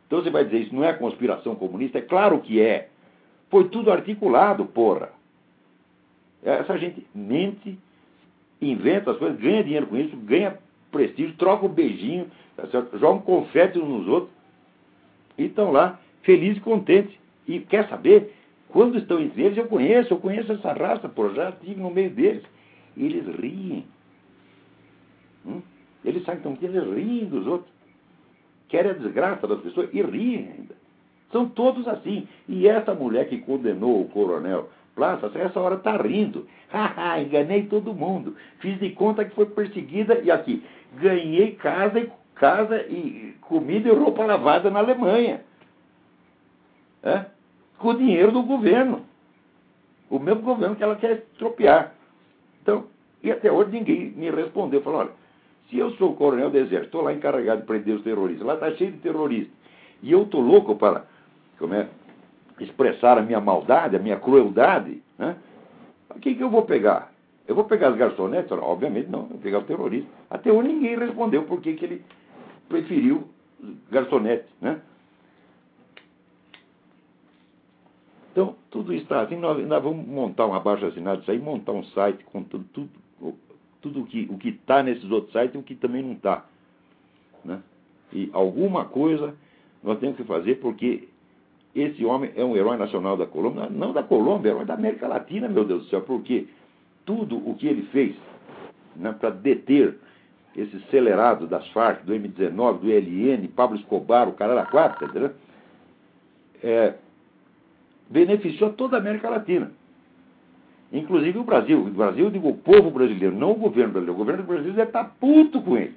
Então 0.07 0.21
você 0.21 0.31
vai 0.31 0.45
dizer, 0.45 0.59
isso 0.59 0.75
não 0.75 0.85
é 0.85 0.93
conspiração 0.93 1.55
comunista? 1.55 1.99
É 1.99 2.03
claro 2.03 2.41
que 2.41 2.61
é. 2.61 2.89
Foi 3.49 3.69
tudo 3.69 3.93
articulado, 3.93 4.65
porra. 4.67 5.11
Essa 6.43 6.79
gente 6.79 7.07
mente, 7.15 7.79
inventa 8.61 9.11
as 9.11 9.19
coisas, 9.19 9.39
ganha 9.39 9.63
dinheiro 9.63 9.87
com 9.87 9.97
isso, 9.97 10.17
ganha 10.17 10.59
prestígio, 10.91 11.37
troca 11.37 11.67
um 11.67 11.69
beijinho, 11.69 12.31
tá 12.57 12.67
joga 12.67 13.19
um 13.19 13.21
confete 13.21 13.79
uns 13.79 13.89
nos 13.89 14.09
outros. 14.09 14.33
E 15.39 15.45
estão 15.45 15.71
lá, 15.71 16.01
felizes 16.23 16.59
e 16.59 16.61
contentes. 16.61 17.15
E 17.47 17.61
quer 17.61 17.89
saber? 17.89 18.35
Quando 18.69 18.99
estão 18.99 19.21
entre 19.21 19.43
eles, 19.43 19.59
eu 19.59 19.67
conheço, 19.67 20.13
eu 20.13 20.19
conheço 20.19 20.53
essa 20.53 20.73
raça, 20.73 21.09
por 21.09 21.35
já 21.35 21.51
estive 21.51 21.81
no 21.81 21.91
meio 21.91 22.11
deles. 22.11 22.45
E 22.97 23.05
eles 23.05 23.27
riem. 23.37 23.85
Hum? 25.45 25.61
Eles 26.05 26.25
sabem 26.25 26.41
então, 26.41 26.57
que 26.57 26.65
eles 26.65 26.85
riem 26.85 27.27
dos 27.27 27.47
outros. 27.47 27.71
Querem 28.69 28.93
a 28.93 28.95
desgraça 28.95 29.47
das 29.47 29.61
pessoas 29.61 29.91
e 29.93 30.01
riem 30.01 30.53
ainda. 30.57 30.75
São 31.33 31.49
todos 31.49 31.87
assim. 31.89 32.29
E 32.49 32.69
essa 32.69 32.95
mulher 32.95 33.29
que 33.29 33.39
condenou 33.39 34.03
o 34.03 34.09
coronel 34.09 34.69
Plaça, 35.01 35.31
essa 35.35 35.59
hora 35.59 35.77
está 35.77 35.97
rindo. 35.97 36.47
Haha, 36.71 37.23
enganei 37.23 37.63
todo 37.63 37.95
mundo. 37.95 38.37
Fiz 38.59 38.79
de 38.79 38.91
conta 38.91 39.25
que 39.25 39.35
foi 39.35 39.47
perseguida 39.47 40.21
e 40.21 40.31
aqui, 40.31 40.63
ganhei 41.01 41.53
casa 41.53 42.01
e, 42.01 42.13
casa 42.35 42.83
e 42.83 43.35
comida 43.41 43.89
e 43.89 43.93
roupa 43.93 44.27
lavada 44.27 44.71
na 44.71 44.81
Alemanha. 44.81 45.41
É? 47.03 47.25
Com 47.79 47.89
o 47.89 47.97
dinheiro 47.97 48.31
do 48.31 48.43
governo. 48.43 49.07
O 50.11 50.19
mesmo 50.19 50.43
governo 50.43 50.77
que 50.77 50.83
ela 50.83 50.97
quer 50.97 51.25
estropiar. 51.33 51.95
Então, 52.61 52.85
e 53.23 53.33
até 53.33 53.51
hoje 53.51 53.71
ninguém 53.71 54.11
me 54.11 54.31
respondeu. 54.31 54.83
Falou, 54.83 55.01
olha, 55.01 55.11
se 55.71 55.79
eu 55.79 55.93
sou 55.93 56.15
coronel 56.15 56.51
do 56.51 56.59
exército, 56.59 56.85
estou 56.85 57.01
lá 57.01 57.15
encarregado 57.15 57.63
de 57.63 57.67
prender 57.67 57.97
os 57.97 58.03
terroristas, 58.03 58.47
lá 58.47 58.53
está 58.53 58.71
cheio 58.73 58.93
de 58.93 58.99
terroristas, 58.99 59.55
e 60.03 60.13
eu 60.13 60.25
estou 60.25 60.43
louco 60.43 60.77
para 60.77 61.07
como 61.59 61.75
é, 61.75 61.89
expressar 62.61 63.19
a 63.19 63.23
minha 63.23 63.41
maldade, 63.41 63.97
a 63.97 63.99
minha 63.99 64.19
crueldade, 64.19 65.03
né? 65.19 65.37
quem 66.21 66.37
que 66.37 66.43
eu 66.43 66.51
vou 66.51 66.63
pegar? 66.63 67.13
Eu 67.47 67.55
vou 67.55 67.65
pegar 67.65 67.89
as 67.89 67.97
garçonetes? 67.97 68.53
Obviamente 68.53 69.09
não, 69.09 69.23
eu 69.23 69.29
vou 69.29 69.39
pegar 69.39 69.59
o 69.59 69.65
terrorista. 69.65 70.09
Até 70.29 70.53
hoje 70.53 70.69
ninguém 70.69 70.99
respondeu 70.99 71.45
por 71.45 71.61
que, 71.61 71.75
que 71.75 71.85
ele 71.85 72.05
preferiu 72.69 73.29
garçonete, 73.91 74.47
né? 74.61 74.81
Então, 78.33 78.55
tudo 78.71 78.95
está 78.95 79.23
assim, 79.23 79.37
nós, 79.37 79.67
nós, 79.67 79.83
vamos 79.83 80.07
montar 80.07 80.47
um 80.47 80.55
abaixo 80.55 80.87
assinado 80.87 81.23
isso 81.23 81.31
aí, 81.31 81.39
montar 81.39 81.73
um 81.73 81.83
site 81.87 82.23
contando 82.25 82.65
tudo, 82.73 82.89
tudo 83.81 84.03
o 84.03 84.39
que 84.39 84.49
está 84.49 84.83
nesses 84.83 85.11
outros 85.11 85.33
sites 85.33 85.55
e 85.55 85.59
o 85.59 85.63
que 85.63 85.75
também 85.75 86.03
não 86.03 86.13
está. 86.13 86.45
Né? 87.45 87.61
E 88.13 88.31
alguma 88.33 88.85
coisa 88.85 89.35
nós 89.83 89.99
temos 89.99 90.17
que 90.17 90.25
fazer 90.25 90.57
porque 90.57 91.09
esse 91.75 92.05
homem 92.05 92.33
é 92.35 92.45
um 92.45 92.57
herói 92.57 92.77
nacional 92.77 93.17
da 93.17 93.27
Colômbia, 93.27 93.69
não 93.71 93.93
da 93.93 94.03
Colômbia, 94.03 94.51
é 94.51 94.53
herói 94.53 94.65
da 94.65 94.75
América 94.75 95.07
Latina, 95.07 95.49
meu 95.49 95.65
Deus 95.65 95.85
do 95.85 95.89
céu, 95.89 96.01
porque 96.03 96.49
tudo 97.05 97.37
o 97.37 97.55
que 97.55 97.67
ele 97.67 97.83
fez 97.93 98.17
né, 98.97 99.13
para 99.13 99.31
deter 99.31 99.97
esse 100.57 100.77
acelerado 100.77 101.47
das 101.47 101.67
Farc, 101.69 102.05
do 102.05 102.13
M19, 102.13 102.79
do 102.79 102.89
LN, 102.89 103.49
Pablo 103.49 103.77
Escobar, 103.77 104.29
o 104.29 104.33
cara 104.33 104.55
da 104.55 104.67
quarta, 104.67 105.05
entendeu? 105.05 105.31
É, 106.63 106.95
beneficiou 108.09 108.73
toda 108.73 108.97
a 108.97 109.01
América 109.01 109.31
Latina. 109.31 109.71
Inclusive 110.93 111.39
o 111.39 111.45
Brasil. 111.45 111.81
O 111.81 111.91
Brasil, 111.91 112.25
eu 112.25 112.31
digo 112.31 112.49
o 112.49 112.57
povo 112.57 112.91
brasileiro, 112.91 113.35
não 113.35 113.53
o 113.53 113.55
governo 113.55 113.93
brasileiro. 113.93 114.13
O 114.13 114.19
governo 114.19 114.43
brasileiro 114.43 114.77
deve 114.77 114.89
estar 114.89 115.05
puto 115.21 115.63
com 115.63 115.77
ele. 115.77 115.95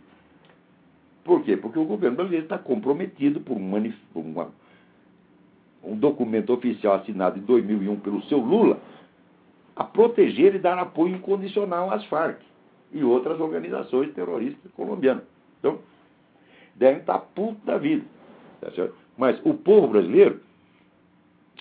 Por 1.23 1.41
quê? 1.43 1.57
Porque 1.57 1.79
o 1.79 1.86
governo 1.86 2.17
brasileiro 2.17 2.45
está 2.45 2.57
comprometido 2.57 3.39
por, 3.39 3.57
um 3.57 3.91
por 4.13 4.21
uma, 4.21 4.51
um 5.83 5.95
documento 5.95 6.53
oficial 6.53 6.95
assinado 6.95 7.37
em 7.37 7.41
2001 7.41 7.99
pelo 7.99 8.23
seu 8.23 8.39
Lula 8.39 8.79
a 9.75 9.83
proteger 9.83 10.55
e 10.55 10.59
dar 10.59 10.77
apoio 10.77 11.15
incondicional 11.15 11.91
às 11.91 12.05
Farc 12.05 12.39
e 12.91 13.03
outras 13.03 13.39
organizações 13.39 14.13
terroristas 14.13 14.71
colombianas. 14.73 15.23
Então, 15.59 15.79
devem 16.75 16.99
estar 16.99 17.19
puto 17.19 17.65
da 17.65 17.77
vida. 17.77 18.05
Tá 18.61 18.69
Mas 19.17 19.39
o 19.43 19.53
povo 19.55 19.87
brasileiro 19.87 20.39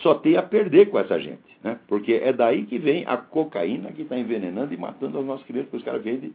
só 0.01 0.15
tem 0.15 0.37
a 0.37 0.43
perder 0.43 0.91
com 0.91 0.99
essa 0.99 1.19
gente. 1.19 1.53
Né? 1.63 1.79
Porque 1.87 2.15
é 2.15 2.33
daí 2.33 2.65
que 2.67 2.79
vem 2.79 3.05
a 3.07 3.17
cocaína 3.17 3.93
que 3.93 4.03
está 4.03 4.19
envenenando 4.19 4.75
e 4.75 4.77
matando 4.77 5.19
as 5.19 5.25
nossas 5.25 5.47
crianças, 5.47 5.71
porque 5.71 5.77
os 5.79 5.85
caras 5.85 6.03
vendem 6.03 6.33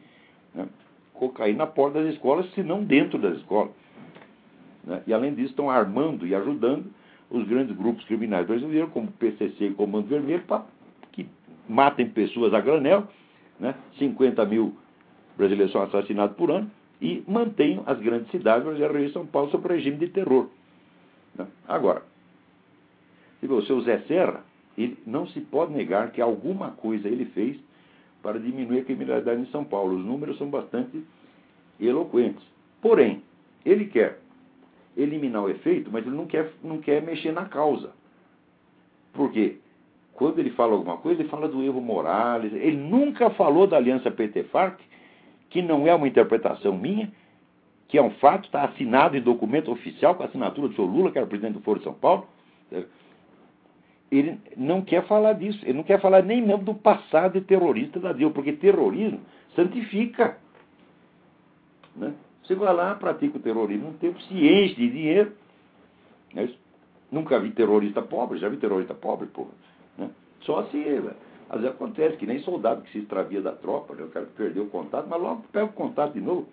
né, 0.56 0.68
cocaína 1.14 1.60
na 1.60 1.68
porta 1.68 2.02
das 2.02 2.14
escolas, 2.14 2.52
se 2.54 2.64
não 2.64 2.84
dentro 2.84 3.20
das 3.20 3.38
escolas. 3.38 3.72
Né? 4.84 5.04
E 5.06 5.14
além 5.14 5.34
disso, 5.34 5.50
estão 5.50 5.70
armando 5.70 6.26
e 6.26 6.34
ajudando 6.34 6.86
os 7.30 7.48
grandes 7.48 7.76
grupos 7.76 8.06
criminais 8.06 8.48
brasileiros, 8.48 8.92
como 8.92 9.08
o 9.08 9.12
PCC 9.12 9.68
e 9.68 9.74
Comando 9.74 10.08
Vermelho, 10.08 10.44
para 10.44 10.66
que 11.12 11.28
matem 11.68 12.10
pessoas 12.10 12.54
a 12.54 12.62
granel, 12.62 13.08
né? 13.60 13.76
50 13.98 14.46
mil 14.46 14.76
brasileiros 15.38 15.72
são 15.72 15.82
assassinados 15.82 16.36
por 16.36 16.52
ano, 16.52 16.72
e 17.02 17.24
mantenham 17.28 17.84
as 17.86 18.00
grandes 18.00 18.32
cidades, 18.32 18.64
Brasil 18.64 18.86
e 18.86 18.98
Rio 18.98 19.08
de 19.08 19.14
São 19.14 19.26
Paulo, 19.26 19.52
sob 19.52 19.68
regime 19.68 19.98
de 19.98 20.08
terror. 20.08 20.50
Né? 21.36 21.46
Agora, 21.68 22.02
se 23.40 23.46
o 23.46 23.62
seu 23.64 23.82
Zé 23.82 24.00
Serra, 24.08 24.44
ele, 24.78 24.98
não 25.06 25.28
se 25.28 25.42
pode 25.42 25.74
negar 25.74 26.12
que 26.12 26.22
alguma 26.22 26.72
coisa 26.72 27.08
ele 27.08 27.26
fez 27.26 27.58
para 28.22 28.40
diminuir 28.40 28.80
a 28.80 28.86
criminalidade 28.86 29.42
em 29.42 29.46
São 29.48 29.64
Paulo. 29.64 29.98
Os 29.98 30.06
números 30.06 30.38
são 30.38 30.50
bastante 30.50 31.04
eloquentes. 31.80 32.44
Porém, 32.82 33.22
ele 33.64 33.86
quer 33.86 34.20
eliminar 34.98 35.44
o 35.44 35.50
efeito, 35.50 35.90
mas 35.92 36.06
ele 36.06 36.16
não 36.16 36.26
quer, 36.26 36.52
não 36.64 36.80
quer 36.80 37.02
mexer 37.02 37.32
na 37.32 37.46
causa. 37.46 37.92
Por 39.14 39.32
quê? 39.32 39.58
Quando 40.14 40.40
ele 40.40 40.50
fala 40.52 40.74
alguma 40.74 40.98
coisa, 40.98 41.22
ele 41.22 41.30
fala 41.30 41.48
do 41.48 41.64
Evo 41.64 41.80
Morales. 41.80 42.52
Ele 42.52 42.76
nunca 42.76 43.30
falou 43.30 43.68
da 43.68 43.78
aliança 43.78 44.10
PT-FARC, 44.10 44.80
que 45.50 45.62
não 45.62 45.88
é 45.88 45.94
uma 45.94 46.08
interpretação 46.08 46.76
minha, 46.76 47.12
que 47.88 47.98
é 47.98 48.02
um 48.02 48.10
fato, 48.12 48.46
está 48.46 48.64
assinado 48.64 49.16
em 49.16 49.22
documento 49.22 49.72
oficial 49.72 50.16
com 50.16 50.24
a 50.24 50.26
assinatura 50.26 50.68
do 50.68 50.76
senhor 50.76 50.90
Lula, 50.90 51.12
que 51.12 51.20
era 51.20 51.28
presidente 51.28 51.54
do 51.54 51.62
Foro 51.62 51.80
de 51.80 51.86
São 51.86 51.94
Paulo. 51.94 52.28
Ele 54.12 54.40
não 54.56 54.82
quer 54.82 55.06
falar 55.06 55.34
disso, 55.34 55.60
ele 55.64 55.78
não 55.78 55.84
quer 55.84 56.02
falar 56.02 56.24
nem 56.24 56.42
mesmo 56.42 56.64
do 56.64 56.74
passado 56.74 57.40
terrorista 57.42 58.00
da 58.00 58.12
Dilma, 58.12 58.34
porque 58.34 58.54
terrorismo 58.54 59.20
santifica. 59.56 60.38
Né? 61.96 62.14
Você 62.48 62.56
vai 62.56 62.74
lá, 62.74 62.96
pratica 62.96 63.38
o 63.38 63.42
terrorismo, 63.42 63.90
um 63.90 63.94
tempo 63.94 64.22
se 64.22 64.34
enche 64.34 64.76
de 64.76 64.90
dinheiro. 64.90 65.34
É 66.34 66.48
Nunca 67.12 67.40
vi 67.40 67.52
terrorista 67.52 68.02
pobre, 68.02 68.40
já 68.40 68.48
vi 68.48 68.58
terrorista 68.58 68.94
pobre, 68.94 69.28
porra. 69.28 69.52
Né? 69.98 70.10
Só 70.42 70.64
se. 70.66 70.78
Às 71.50 71.62
vezes 71.62 71.76
acontece, 71.76 72.18
que 72.18 72.26
nem 72.26 72.40
soldado 72.40 72.82
que 72.82 72.92
se 72.92 73.00
extravia 73.00 73.42
da 73.42 73.54
tropa, 73.54 73.96
né? 73.96 74.04
o 74.04 74.10
cara 74.10 74.26
perdeu 74.36 74.64
o 74.64 74.70
contato, 74.70 75.08
mas 75.10 75.22
logo 75.22 75.44
pega 75.52 75.66
o 75.66 75.74
contato 75.74 76.14
de 76.14 76.22
novo. 76.22 76.48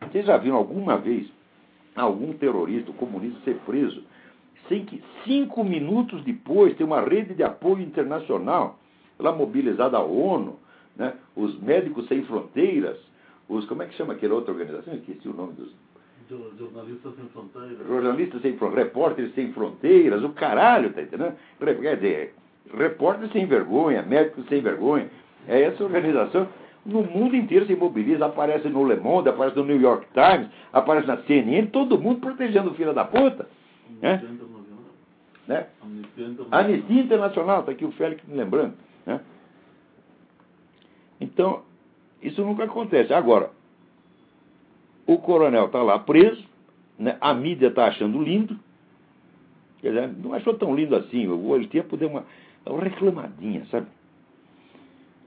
Vocês 0.00 0.24
já 0.24 0.38
viram 0.38 0.56
alguma 0.56 0.96
vez 0.96 1.30
algum 1.94 2.32
terrorista, 2.32 2.92
comunista 2.92 3.38
ser 3.44 3.58
preso, 3.66 4.02
sem 4.68 4.86
que 4.86 5.02
cinco 5.24 5.62
minutos 5.62 6.22
depois 6.24 6.74
tem 6.76 6.86
uma 6.86 7.02
rede 7.02 7.34
de 7.34 7.42
apoio 7.42 7.82
internacional, 7.82 8.78
lá 9.18 9.32
mobilizada 9.32 9.98
a 9.98 10.02
ONU, 10.02 10.58
né? 10.96 11.14
os 11.36 11.60
Médicos 11.60 12.08
Sem 12.08 12.24
Fronteiras, 12.24 12.98
os. 13.50 13.66
Como 13.66 13.82
é 13.82 13.86
que 13.86 13.94
chama 13.94 14.14
aquela 14.14 14.34
outra 14.34 14.52
organização? 14.52 14.94
Esqueci 14.94 15.28
o 15.28 15.34
nome 15.34 15.54
dos 15.54 15.74
Jornalistas 16.56 17.14
Sem 17.16 17.28
Fronteiras. 17.28 17.86
Jornalistas 17.86 18.42
Sem 18.42 18.56
Fronteiras, 18.56 18.86
Repórteres 18.86 19.34
Sem 19.34 19.52
Fronteiras, 19.52 20.22
o 20.22 20.28
caralho, 20.30 20.92
tá 20.92 21.02
entendendo? 21.02 21.34
Quer 21.58 21.96
dizer, 21.96 22.34
Repórteres 22.72 23.32
Sem 23.32 23.46
Vergonha, 23.46 24.02
Médicos 24.02 24.46
Sem 24.48 24.60
Vergonha. 24.60 25.10
É 25.48 25.62
essa 25.62 25.82
organização. 25.82 26.46
No 26.86 27.02
mundo 27.02 27.36
inteiro 27.36 27.66
se 27.66 27.74
mobiliza, 27.74 28.24
aparece 28.24 28.68
no 28.68 28.86
Le 28.86 28.96
Monde, 28.96 29.28
aparece 29.28 29.56
no 29.56 29.64
New 29.64 29.80
York 29.80 30.06
Times, 30.14 30.48
aparece 30.72 31.06
na 31.06 31.18
CNN, 31.24 31.66
todo 31.66 32.00
mundo 32.00 32.20
protegendo 32.20 32.70
o 32.70 32.74
filho 32.74 32.94
da 32.94 33.04
puta. 33.04 33.48
Né? 34.00 34.22
Né? 35.46 35.66
Anistia 35.82 36.26
Internacional. 36.26 36.60
Anistia 36.60 37.02
Internacional, 37.02 37.60
está 37.60 37.72
aqui 37.72 37.84
o 37.84 37.92
Félix 37.92 38.24
me 38.26 38.36
lembrando. 38.36 38.74
Né? 39.04 39.20
Então, 41.20 41.64
isso 42.22 42.42
nunca 42.44 42.64
acontece. 42.64 43.12
Agora, 43.12 43.50
o 45.06 45.18
coronel 45.18 45.66
está 45.66 45.82
lá 45.82 45.98
preso, 45.98 46.44
né? 46.98 47.16
a 47.20 47.34
mídia 47.34 47.68
está 47.68 47.86
achando 47.86 48.22
lindo. 48.22 48.58
Quer 49.80 49.88
dizer, 49.88 50.08
não 50.22 50.34
achou 50.34 50.54
tão 50.54 50.74
lindo 50.74 50.94
assim. 50.94 51.22
Ele 51.54 51.66
tinha 51.68 51.82
poder 51.82 52.06
uma, 52.06 52.24
uma 52.66 52.82
reclamadinha, 52.82 53.64
sabe? 53.70 53.86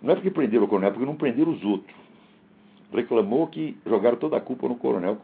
Não 0.02 0.12
é 0.12 0.16
porque 0.16 0.30
prenderam 0.30 0.66
o 0.66 0.68
coronel, 0.68 0.90
é 0.90 0.92
porque 0.92 1.06
não 1.06 1.16
prenderam 1.16 1.52
os 1.52 1.64
outros. 1.64 1.96
Reclamou 2.94 3.48
que 3.48 3.76
jogaram 3.86 4.18
toda 4.18 4.38
a 4.38 4.42
culpa 4.42 4.68
no 4.68 4.76
coronel, 4.76 5.18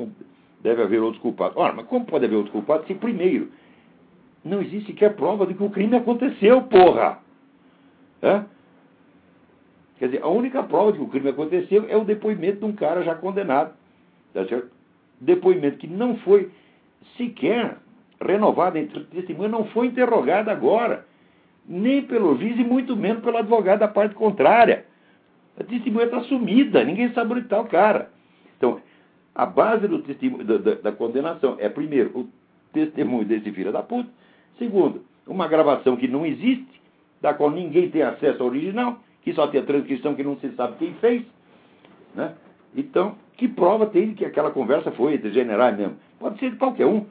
deve 0.62 0.82
haver 0.82 1.02
outros 1.02 1.22
culpados. 1.22 1.56
Ora, 1.58 1.74
mas 1.74 1.86
como 1.86 2.06
pode 2.06 2.26
haver 2.26 2.36
outros 2.36 2.54
culpados 2.54 2.88
se, 2.88 2.96
primeiro, 2.96 3.52
não 4.44 4.62
existe 4.62 4.88
sequer 4.88 5.16
prova 5.16 5.46
de 5.46 5.54
que 5.54 5.64
o 5.64 5.70
crime 5.70 5.96
aconteceu, 5.98 6.62
porra? 6.64 7.20
É? 8.22 8.44
Quer 10.00 10.06
dizer, 10.06 10.24
a 10.24 10.30
única 10.30 10.64
prova 10.64 10.94
de 10.94 10.98
que 10.98 11.04
o 11.04 11.10
crime 11.10 11.30
aconteceu 11.30 11.86
é 11.90 11.98
o 11.98 12.06
depoimento 12.06 12.60
de 12.60 12.66
um 12.66 12.72
cara 12.72 13.04
já 13.04 13.14
condenado. 13.16 13.74
Tá 14.34 14.46
certo? 14.46 14.70
Depoimento 15.20 15.78
que 15.78 15.88
não 15.88 16.16
foi 16.20 16.50
sequer 17.18 17.78
renovado 18.22 18.78
entre 18.78 19.04
testemunha, 19.06 19.50
não 19.50 19.66
foi 19.66 19.88
interrogado 19.88 20.50
agora, 20.50 21.06
nem 21.68 22.02
pelo 22.02 22.38
juiz 22.38 22.58
e 22.58 22.64
muito 22.64 22.96
menos 22.96 23.22
pelo 23.22 23.38
advogado 23.38 23.80
da 23.80 23.88
parte 23.90 24.16
contrária. 24.16 24.86
A 25.60 25.64
testemunha 25.66 26.06
está 26.06 26.22
sumida, 26.22 26.84
ninguém 26.84 27.12
sabe 27.12 27.34
onde 27.34 27.42
está 27.42 27.60
o 27.60 27.68
cara. 27.68 28.10
Então, 28.58 28.82
a 29.36 29.46
base 29.46 29.86
do 29.88 30.00
testemunho, 30.00 30.46
da, 30.46 30.58
da, 30.58 30.76
da, 30.76 30.92
condenação 30.94 31.58
é, 31.60 31.68
primeiro, 31.68 32.18
o 32.18 32.30
testemunho 32.72 33.26
desse 33.26 33.52
filho 33.52 33.72
da 33.72 33.84
puta, 33.84 34.10
segundo, 34.58 35.04
uma 35.28 35.48
gravação 35.48 35.98
que 35.98 36.08
não 36.08 36.26
existe, 36.26 36.80
da 37.22 37.34
qual 37.34 37.52
ninguém 37.52 37.90
tem 37.90 38.02
acesso 38.02 38.42
ao 38.42 38.50
original, 38.50 39.00
que 39.22 39.34
só 39.34 39.48
tem 39.48 39.62
a 39.62 39.66
transcrição 39.66 40.16
que 40.16 40.24
não 40.24 40.38
se 40.38 40.50
sabe 40.52 40.78
quem 40.78 40.94
fez. 40.96 41.24
Né? 42.16 42.34
Então, 42.76 43.16
que 43.38 43.48
prova 43.48 43.86
tem 43.86 44.14
que 44.14 44.26
aquela 44.26 44.52
conversa 44.52 44.92
foi 44.92 45.16
entre 45.16 45.32
generais 45.32 45.78
mesmo? 45.78 45.96
Pode 46.20 46.40
ser 46.40 46.52
de 46.52 46.58
qualquer 46.58 46.86
um. 46.86 47.06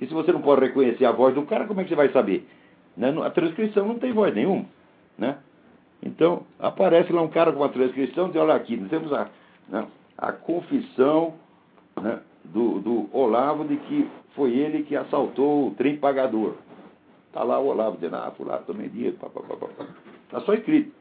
E 0.00 0.06
se 0.06 0.12
você 0.12 0.32
não 0.32 0.40
pode 0.40 0.62
reconhecer 0.62 1.04
a 1.04 1.12
voz 1.12 1.34
do 1.34 1.42
cara, 1.42 1.66
como 1.66 1.80
é 1.80 1.84
que 1.84 1.90
você 1.90 1.96
vai 1.96 2.08
saber? 2.10 2.48
Né? 2.96 3.14
A 3.24 3.30
transcrição 3.30 3.86
não 3.86 3.98
tem 3.98 4.12
voz 4.12 4.34
nenhuma. 4.34 4.64
Né? 5.16 5.36
Então, 6.02 6.42
aparece 6.58 7.12
lá 7.12 7.22
um 7.22 7.28
cara 7.28 7.52
com 7.52 7.60
uma 7.60 7.68
transcrição 7.68 8.26
e 8.26 8.32
diz, 8.32 8.40
olha 8.40 8.54
aqui, 8.54 8.76
nós 8.76 8.90
temos 8.90 9.12
a, 9.12 9.28
né, 9.68 9.86
a 10.18 10.32
confissão 10.32 11.34
né, 12.00 12.18
do, 12.44 12.80
do 12.80 13.08
Olavo 13.12 13.64
de 13.64 13.76
que 13.76 14.08
foi 14.34 14.50
ele 14.52 14.82
que 14.82 14.96
assaltou 14.96 15.68
o 15.68 15.70
trem 15.72 15.96
pagador. 15.96 16.54
Está 17.28 17.44
lá 17.44 17.58
o 17.60 17.68
Olavo 17.68 17.96
dizendo, 17.96 18.16
ah, 18.16 18.32
fulano, 18.36 18.64
tomei 18.66 18.88
dinheiro, 18.88 19.16
papapá. 19.16 19.68
Está 20.24 20.40
só 20.40 20.54
escrito. 20.54 20.92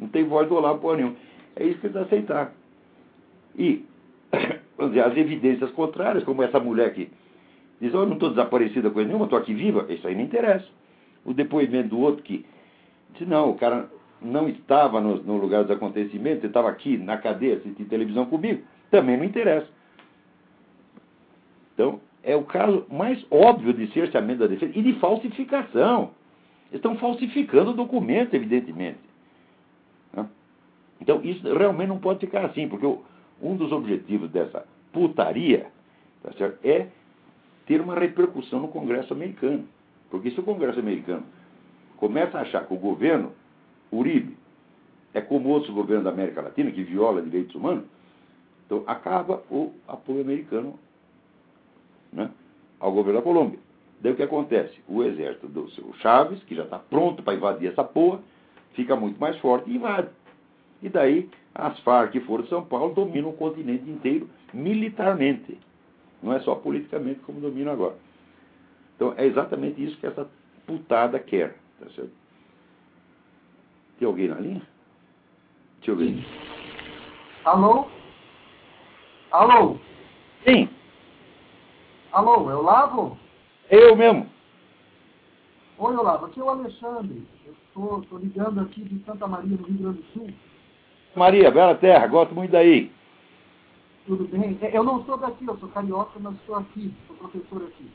Não 0.00 0.08
tem 0.08 0.24
voz 0.24 0.48
do 0.48 0.54
Olavo 0.54 0.80
por 0.80 0.96
nenhum. 0.96 1.14
É 1.54 1.64
isso 1.64 1.78
que 1.78 1.86
eles 1.86 1.96
aceitar. 1.96 2.52
E 3.56 3.84
dizer, 4.88 5.00
as 5.00 5.16
evidências 5.16 5.70
contrárias, 5.72 6.24
como 6.24 6.42
essa 6.42 6.58
mulher 6.58 6.92
que 6.94 7.10
diz, 7.80 7.94
oh, 7.94 7.98
eu 7.98 8.06
não 8.06 8.14
estou 8.14 8.30
desaparecida 8.30 8.90
coisa 8.90 9.08
nenhuma, 9.08 9.26
estou 9.26 9.38
aqui 9.38 9.52
viva, 9.52 9.86
isso 9.90 10.06
aí 10.08 10.14
não 10.14 10.22
interessa. 10.22 10.66
O 11.24 11.34
depoimento 11.34 11.90
do 11.90 12.00
outro 12.00 12.22
que 12.22 12.46
diz, 13.18 13.28
não, 13.28 13.50
o 13.50 13.54
cara 13.56 13.90
não 14.22 14.48
estava 14.48 15.00
no, 15.00 15.22
no 15.22 15.36
lugar 15.36 15.62
dos 15.62 15.70
acontecimentos, 15.70 16.38
ele 16.38 16.48
estava 16.48 16.70
aqui 16.70 16.96
na 16.96 17.18
cadeia 17.18 17.56
assistindo 17.56 17.88
televisão 17.88 18.26
comigo, 18.26 18.62
também 18.90 19.16
não 19.16 19.24
interessa. 19.24 19.68
Então, 21.74 22.00
é 22.22 22.36
o 22.36 22.44
caso 22.44 22.86
mais 22.90 23.24
óbvio 23.30 23.72
de 23.72 23.86
cerceamento 23.92 24.40
da 24.40 24.46
defesa 24.46 24.72
e 24.74 24.82
de 24.82 24.94
falsificação. 24.94 26.10
Estão 26.72 26.96
falsificando 26.98 27.70
o 27.70 27.74
documento, 27.74 28.34
evidentemente. 28.34 29.09
Então, 31.00 31.20
isso 31.22 31.42
realmente 31.54 31.88
não 31.88 31.98
pode 31.98 32.20
ficar 32.20 32.44
assim, 32.44 32.68
porque 32.68 32.86
um 33.40 33.56
dos 33.56 33.72
objetivos 33.72 34.30
dessa 34.30 34.64
putaria 34.92 35.66
tá 36.22 36.32
certo, 36.32 36.58
é 36.64 36.88
ter 37.66 37.80
uma 37.80 37.94
repercussão 37.94 38.60
no 38.60 38.68
Congresso 38.68 39.12
americano. 39.12 39.66
Porque 40.10 40.30
se 40.30 40.40
o 40.40 40.42
Congresso 40.42 40.80
americano 40.80 41.24
começa 41.96 42.38
a 42.38 42.42
achar 42.42 42.66
que 42.66 42.74
o 42.74 42.78
governo 42.78 43.32
Uribe 43.92 44.36
é 45.14 45.20
como 45.20 45.48
outros 45.48 45.72
governos 45.72 46.04
da 46.04 46.10
América 46.10 46.42
Latina, 46.42 46.70
que 46.70 46.82
viola 46.82 47.22
direitos 47.22 47.54
humanos, 47.54 47.84
então 48.66 48.84
acaba 48.86 49.42
o 49.50 49.72
apoio 49.86 50.20
americano 50.20 50.78
né, 52.12 52.30
ao 52.78 52.92
governo 52.92 53.18
da 53.18 53.24
Colômbia. 53.24 53.58
Daí 54.00 54.12
o 54.12 54.16
que 54.16 54.22
acontece? 54.22 54.80
O 54.88 55.02
exército 55.02 55.48
do 55.48 55.68
seu 55.70 55.92
Chaves, 55.94 56.42
que 56.44 56.54
já 56.54 56.64
está 56.64 56.78
pronto 56.78 57.22
para 57.22 57.34
invadir 57.34 57.70
essa 57.70 57.84
porra, 57.84 58.20
fica 58.74 58.96
muito 58.96 59.20
mais 59.20 59.36
forte 59.38 59.70
e 59.70 59.76
invade. 59.76 60.08
E 60.82 60.88
daí 60.88 61.28
as 61.54 61.78
Farc 61.80 62.12
que 62.12 62.20
foram 62.20 62.44
de 62.44 62.50
São 62.50 62.64
Paulo 62.64 62.94
dominam 62.94 63.30
o 63.30 63.36
continente 63.36 63.88
inteiro 63.88 64.28
militarmente. 64.52 65.58
Não 66.22 66.32
é 66.32 66.40
só 66.40 66.54
politicamente 66.54 67.20
como 67.20 67.40
dominam 67.40 67.72
agora. 67.72 67.96
Então 68.96 69.14
é 69.16 69.26
exatamente 69.26 69.82
isso 69.82 69.96
que 69.98 70.06
essa 70.06 70.28
putada 70.66 71.18
quer. 71.18 71.56
Tá 71.78 71.88
certo? 71.90 72.12
Tem 73.98 74.06
alguém 74.06 74.28
na 74.28 74.36
linha? 74.36 74.62
Deixa 75.78 75.90
eu 75.92 75.96
ver. 75.96 76.24
Alô? 77.44 77.86
Alô? 79.30 79.78
Sim. 80.46 80.68
Alô, 82.12 82.50
é 82.50 82.54
o 82.54 82.62
Lavo? 82.62 83.18
Eu 83.70 83.94
mesmo. 83.94 84.28
Oi, 85.78 85.96
Olavo, 85.96 86.26
aqui 86.26 86.38
é 86.38 86.42
o 86.42 86.48
Alexandre. 86.50 87.26
Eu 87.74 88.00
estou 88.02 88.18
ligando 88.18 88.60
aqui 88.60 88.82
de 88.82 89.02
Santa 89.04 89.26
Maria, 89.26 89.56
no 89.56 89.64
Rio 89.64 89.78
Grande 89.78 90.02
do 90.02 90.04
Sul. 90.12 90.28
Maria, 91.14 91.50
bela 91.50 91.74
terra, 91.74 92.06
gosto 92.06 92.34
muito 92.34 92.52
daí. 92.52 92.90
Tudo 94.06 94.24
bem? 94.28 94.58
É, 94.62 94.76
eu 94.76 94.84
não 94.84 95.04
sou 95.04 95.16
daqui, 95.16 95.44
eu 95.46 95.58
sou 95.58 95.68
carioca, 95.68 96.18
mas 96.20 96.34
estou 96.36 96.56
aqui, 96.56 96.94
sou 97.06 97.16
professor 97.16 97.62
aqui. 97.64 97.90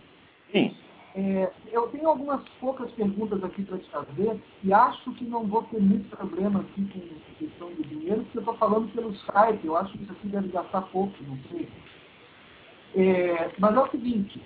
Sim. 0.51 0.75
É, 1.15 1.49
eu 1.71 1.87
tenho 1.87 2.09
algumas 2.09 2.41
poucas 2.59 2.91
perguntas 2.91 3.41
aqui 3.41 3.63
para 3.63 3.77
te 3.77 3.89
fazer 3.89 4.37
e 4.63 4.73
acho 4.73 5.11
que 5.13 5.23
não 5.23 5.45
vou 5.45 5.63
ter 5.63 5.79
muito 5.79 6.15
problema 6.15 6.59
aqui 6.59 6.85
com 6.91 6.99
a 6.99 7.37
questão 7.39 7.69
do 7.69 7.83
dinheiro, 7.83 8.23
porque 8.23 8.37
eu 8.37 8.41
estou 8.41 8.57
falando 8.57 8.91
pelo 8.91 9.11
Skype, 9.11 9.65
eu 9.65 9.77
acho 9.77 9.93
que 9.93 10.03
isso 10.03 10.11
aqui 10.11 10.27
deve 10.27 10.49
gastar 10.49 10.81
pouco, 10.81 11.15
não 11.25 11.37
sei. 11.49 11.69
É, 12.95 13.49
mas 13.57 13.75
é 13.75 13.79
o 13.79 13.91
seguinte, 13.91 14.41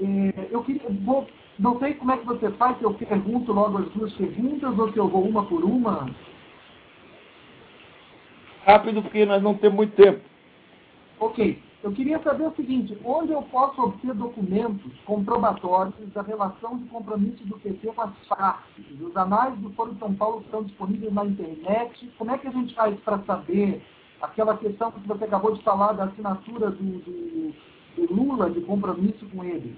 é, 0.00 0.48
eu 0.52 0.62
queria, 0.62 0.88
vou, 1.04 1.26
não 1.58 1.80
sei 1.80 1.94
como 1.94 2.12
é 2.12 2.16
que 2.16 2.26
você 2.26 2.50
faz, 2.52 2.78
se 2.78 2.84
eu 2.84 2.94
pergunto 2.94 3.52
logo 3.52 3.78
as 3.78 3.88
duas 3.90 4.12
perguntas 4.14 4.78
ou 4.78 4.92
se 4.92 4.98
eu 4.98 5.08
vou 5.08 5.24
uma 5.24 5.44
por 5.46 5.64
uma 5.64 6.08
rápido 8.64 9.02
porque 9.02 9.24
nós 9.24 9.42
não 9.42 9.54
temos 9.54 9.76
muito 9.76 9.94
tempo. 9.94 10.20
Ok. 11.20 11.62
Eu 11.82 11.92
queria 11.92 12.18
saber 12.22 12.44
o 12.46 12.54
seguinte, 12.54 12.98
onde 13.04 13.32
eu 13.32 13.42
posso 13.42 13.78
obter 13.82 14.14
documentos 14.14 14.90
comprobatórios 15.04 15.94
da 16.14 16.22
relação 16.22 16.78
de 16.78 16.84
compromisso 16.88 17.44
do 17.44 17.58
PT 17.58 17.88
com 17.88 18.00
as 18.00 18.10
Farc? 18.26 18.62
Os 18.98 19.14
anais 19.14 19.54
do 19.58 19.70
Foro 19.74 19.92
de 19.92 19.98
São 19.98 20.14
Paulo 20.14 20.40
estão 20.40 20.64
disponíveis 20.64 21.12
na 21.12 21.26
internet. 21.26 22.10
Como 22.16 22.30
é 22.30 22.38
que 22.38 22.48
a 22.48 22.52
gente 22.52 22.74
faz 22.74 22.98
para 23.00 23.18
saber 23.24 23.82
aquela 24.22 24.56
questão 24.56 24.92
que 24.92 25.06
você 25.06 25.24
acabou 25.24 25.54
de 25.54 25.62
falar 25.62 25.92
da 25.92 26.04
assinatura 26.04 26.70
do, 26.70 26.82
do, 27.00 27.54
do 27.96 28.14
Lula 28.14 28.48
de 28.48 28.62
compromisso 28.62 29.26
com 29.26 29.44
ele? 29.44 29.76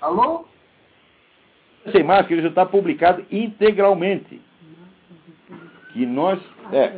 Alô? 0.00 0.44
Sem 1.92 2.02
Máscara 2.02 2.42
já 2.42 2.48
está 2.48 2.66
publicado 2.66 3.24
integralmente. 3.30 4.40
Que 5.92 6.04
nós. 6.06 6.38
É. 6.72 6.96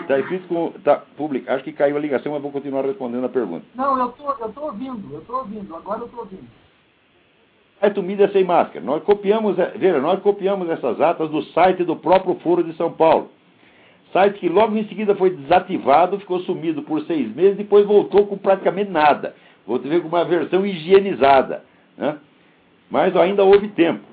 Está 0.00 0.18
escrito 0.18 0.48
com. 0.48 0.70
Tá 0.84 1.02
publicado. 1.16 1.56
Acho 1.56 1.64
que 1.64 1.72
caiu 1.72 1.96
a 1.96 2.00
ligação, 2.00 2.32
mas 2.32 2.42
vou 2.42 2.52
continuar 2.52 2.84
respondendo 2.84 3.24
a 3.24 3.28
pergunta. 3.28 3.66
Não, 3.74 3.98
eu 3.98 4.08
tô, 4.12 4.30
eu 4.30 4.52
tô 4.52 4.60
ouvindo, 4.62 5.14
eu 5.14 5.20
tô 5.22 5.38
ouvindo, 5.38 5.74
agora 5.74 6.00
eu 6.00 6.08
tô 6.08 6.18
ouvindo. 6.18 6.46
Site 7.80 8.00
Mídia 8.00 8.30
Sem 8.32 8.44
Máscara. 8.44 8.84
Nós 8.84 9.02
copiamos, 9.02 9.56
veja, 9.56 10.00
nós 10.00 10.20
copiamos 10.22 10.68
essas 10.70 11.00
atas 11.00 11.30
do 11.30 11.42
site 11.42 11.84
do 11.84 11.96
próprio 11.96 12.36
Foro 12.36 12.64
de 12.64 12.72
São 12.74 12.92
Paulo. 12.92 13.30
Site 14.12 14.38
que 14.38 14.48
logo 14.48 14.76
em 14.76 14.88
seguida 14.88 15.14
foi 15.14 15.30
desativado, 15.30 16.18
ficou 16.18 16.40
sumido 16.40 16.82
por 16.82 17.02
seis 17.02 17.34
meses, 17.34 17.56
depois 17.56 17.84
voltou 17.84 18.26
com 18.26 18.38
praticamente 18.38 18.90
nada. 18.90 19.34
Vou 19.66 19.78
ver 19.78 20.00
com 20.00 20.08
uma 20.08 20.24
versão 20.24 20.64
higienizada. 20.64 21.64
Né? 21.96 22.18
Mas 22.90 23.16
ainda 23.16 23.44
houve 23.44 23.68
tempo. 23.68 24.04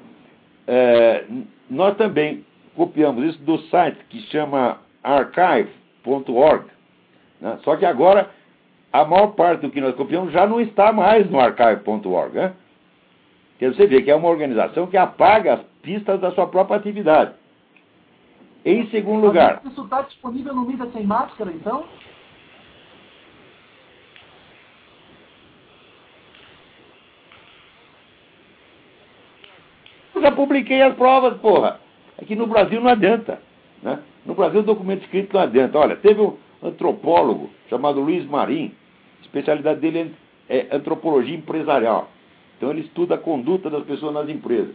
É, 0.68 1.26
nós 1.70 1.96
também 1.98 2.46
copiamos 2.76 3.24
isso 3.26 3.40
do 3.44 3.58
site 3.64 3.98
que 4.10 4.22
chama 4.32 4.80
archive.org. 5.04 6.66
Né? 7.42 7.60
Só 7.64 7.76
que 7.76 7.86
agora 7.86 8.30
a 8.92 9.04
maior 9.06 9.28
parte 9.28 9.62
do 9.62 9.70
que 9.70 9.82
nós 9.82 9.96
copiamos 9.96 10.32
já 10.32 10.48
não 10.48 10.62
está 10.62 10.92
mais 10.92 11.30
no 11.30 11.40
archive.org. 11.40 12.36
Né? 12.36 12.54
Quer 13.60 13.74
você 13.74 13.88
ver 13.88 14.04
que 14.04 14.12
é 14.12 14.16
uma 14.16 14.30
organização 14.30 14.88
que 14.88 14.98
apaga 14.98 15.54
as 15.56 15.62
pistas 15.82 16.20
da 16.20 16.32
sua 16.32 16.48
própria 16.48 16.78
atividade. 16.78 17.34
Em 18.66 18.88
segundo 18.90 19.26
lugar. 19.26 19.62
Isso 19.66 19.84
está 19.84 20.02
disponível 20.04 20.56
no 20.56 20.66
Mídia 20.66 20.90
Sem 20.94 21.06
Máscara, 21.06 21.52
então? 21.52 21.86
Eu 30.16 30.22
já 30.22 30.23
publiquei 30.34 30.82
as 30.82 30.96
provas, 30.96 31.38
porra. 31.40 31.80
Aqui 32.22 32.36
no 32.36 32.48
Brasil 32.48 32.80
não 32.82 32.90
adianta. 32.90 33.42
Né? 33.82 34.00
No 34.26 34.34
Brasil 34.34 34.62
o 34.62 34.64
documento 34.64 35.04
escrito 35.04 35.34
não 35.34 35.42
adianta. 35.42 35.78
Olha, 35.78 35.96
teve 35.96 36.22
um 36.22 36.38
antropólogo 36.62 37.50
chamado 37.70 38.00
Luiz 38.00 38.26
Marim, 38.26 38.72
a 39.20 39.22
especialidade 39.24 39.80
dele 39.80 40.14
é 40.50 40.68
antropologia 40.72 41.36
empresarial. 41.36 42.10
Então 42.58 42.70
ele 42.70 42.82
estuda 42.82 43.16
a 43.16 43.18
conduta 43.18 43.70
das 43.70 43.84
pessoas 43.84 44.14
nas 44.14 44.30
empresas. 44.30 44.74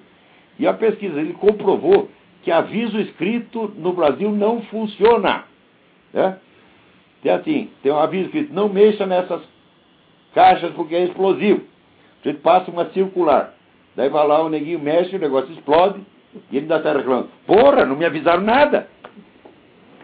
E 0.58 0.66
a 0.66 0.74
pesquisa, 0.74 1.20
ele 1.20 1.34
comprovou 1.34 2.08
que 2.42 2.50
aviso 2.50 2.98
escrito 3.00 3.72
no 3.76 3.92
Brasil 3.92 4.30
não 4.30 4.62
funciona. 4.62 5.44
Né? 6.12 6.38
Tem 7.22 7.32
assim, 7.32 7.70
tem 7.82 7.92
um 7.92 7.98
aviso 7.98 8.26
escrito, 8.26 8.52
não 8.52 8.68
mexa 8.68 9.06
nessas 9.06 9.42
caixas 10.34 10.72
porque 10.72 10.94
é 10.94 11.04
explosivo. 11.04 11.62
A 12.24 12.28
gente 12.28 12.40
passa 12.40 12.70
uma 12.70 12.86
circular. 12.90 13.54
Daí 13.96 14.08
vai 14.08 14.26
lá, 14.26 14.42
o 14.42 14.48
neguinho 14.48 14.78
mexe, 14.78 15.16
o 15.16 15.18
negócio 15.18 15.52
explode, 15.52 16.00
e 16.50 16.56
ele 16.56 16.64
ainda 16.64 16.76
está 16.76 16.92
reclamando. 16.92 17.28
Porra, 17.46 17.84
não 17.84 17.96
me 17.96 18.04
avisaram 18.04 18.42
nada. 18.42 18.88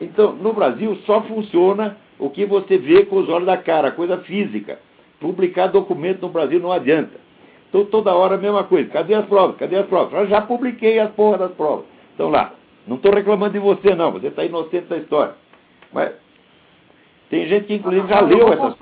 Então, 0.00 0.32
no 0.32 0.52
Brasil 0.52 0.96
só 1.06 1.22
funciona 1.22 1.96
o 2.18 2.30
que 2.30 2.44
você 2.44 2.76
vê 2.78 3.04
com 3.04 3.16
os 3.16 3.28
olhos 3.28 3.46
da 3.46 3.56
cara, 3.56 3.92
coisa 3.92 4.18
física. 4.18 4.78
Publicar 5.20 5.68
documento 5.68 6.22
no 6.22 6.28
Brasil 6.28 6.60
não 6.60 6.72
adianta. 6.72 7.20
Então, 7.68 7.84
toda 7.86 8.14
hora 8.14 8.34
a 8.34 8.38
mesma 8.38 8.64
coisa. 8.64 8.90
Cadê 8.90 9.14
as 9.14 9.26
provas? 9.26 9.56
Cadê 9.56 9.76
as 9.76 9.86
provas? 9.86 10.12
Eu 10.12 10.26
já 10.26 10.40
publiquei 10.40 10.98
as 10.98 11.10
porras 11.12 11.40
das 11.40 11.52
provas. 11.52 11.86
Então 12.14 12.30
lá. 12.30 12.52
Não 12.86 12.96
estou 12.96 13.12
reclamando 13.12 13.54
de 13.54 13.58
você, 13.58 13.94
não. 13.94 14.12
Você 14.12 14.28
está 14.28 14.44
inocente 14.44 14.86
da 14.86 14.98
história. 14.98 15.34
Mas 15.92 16.12
tem 17.30 17.46
gente 17.46 17.66
que, 17.66 17.74
inclusive, 17.74 18.06
já 18.08 18.20
leu 18.20 18.52
essas. 18.52 18.76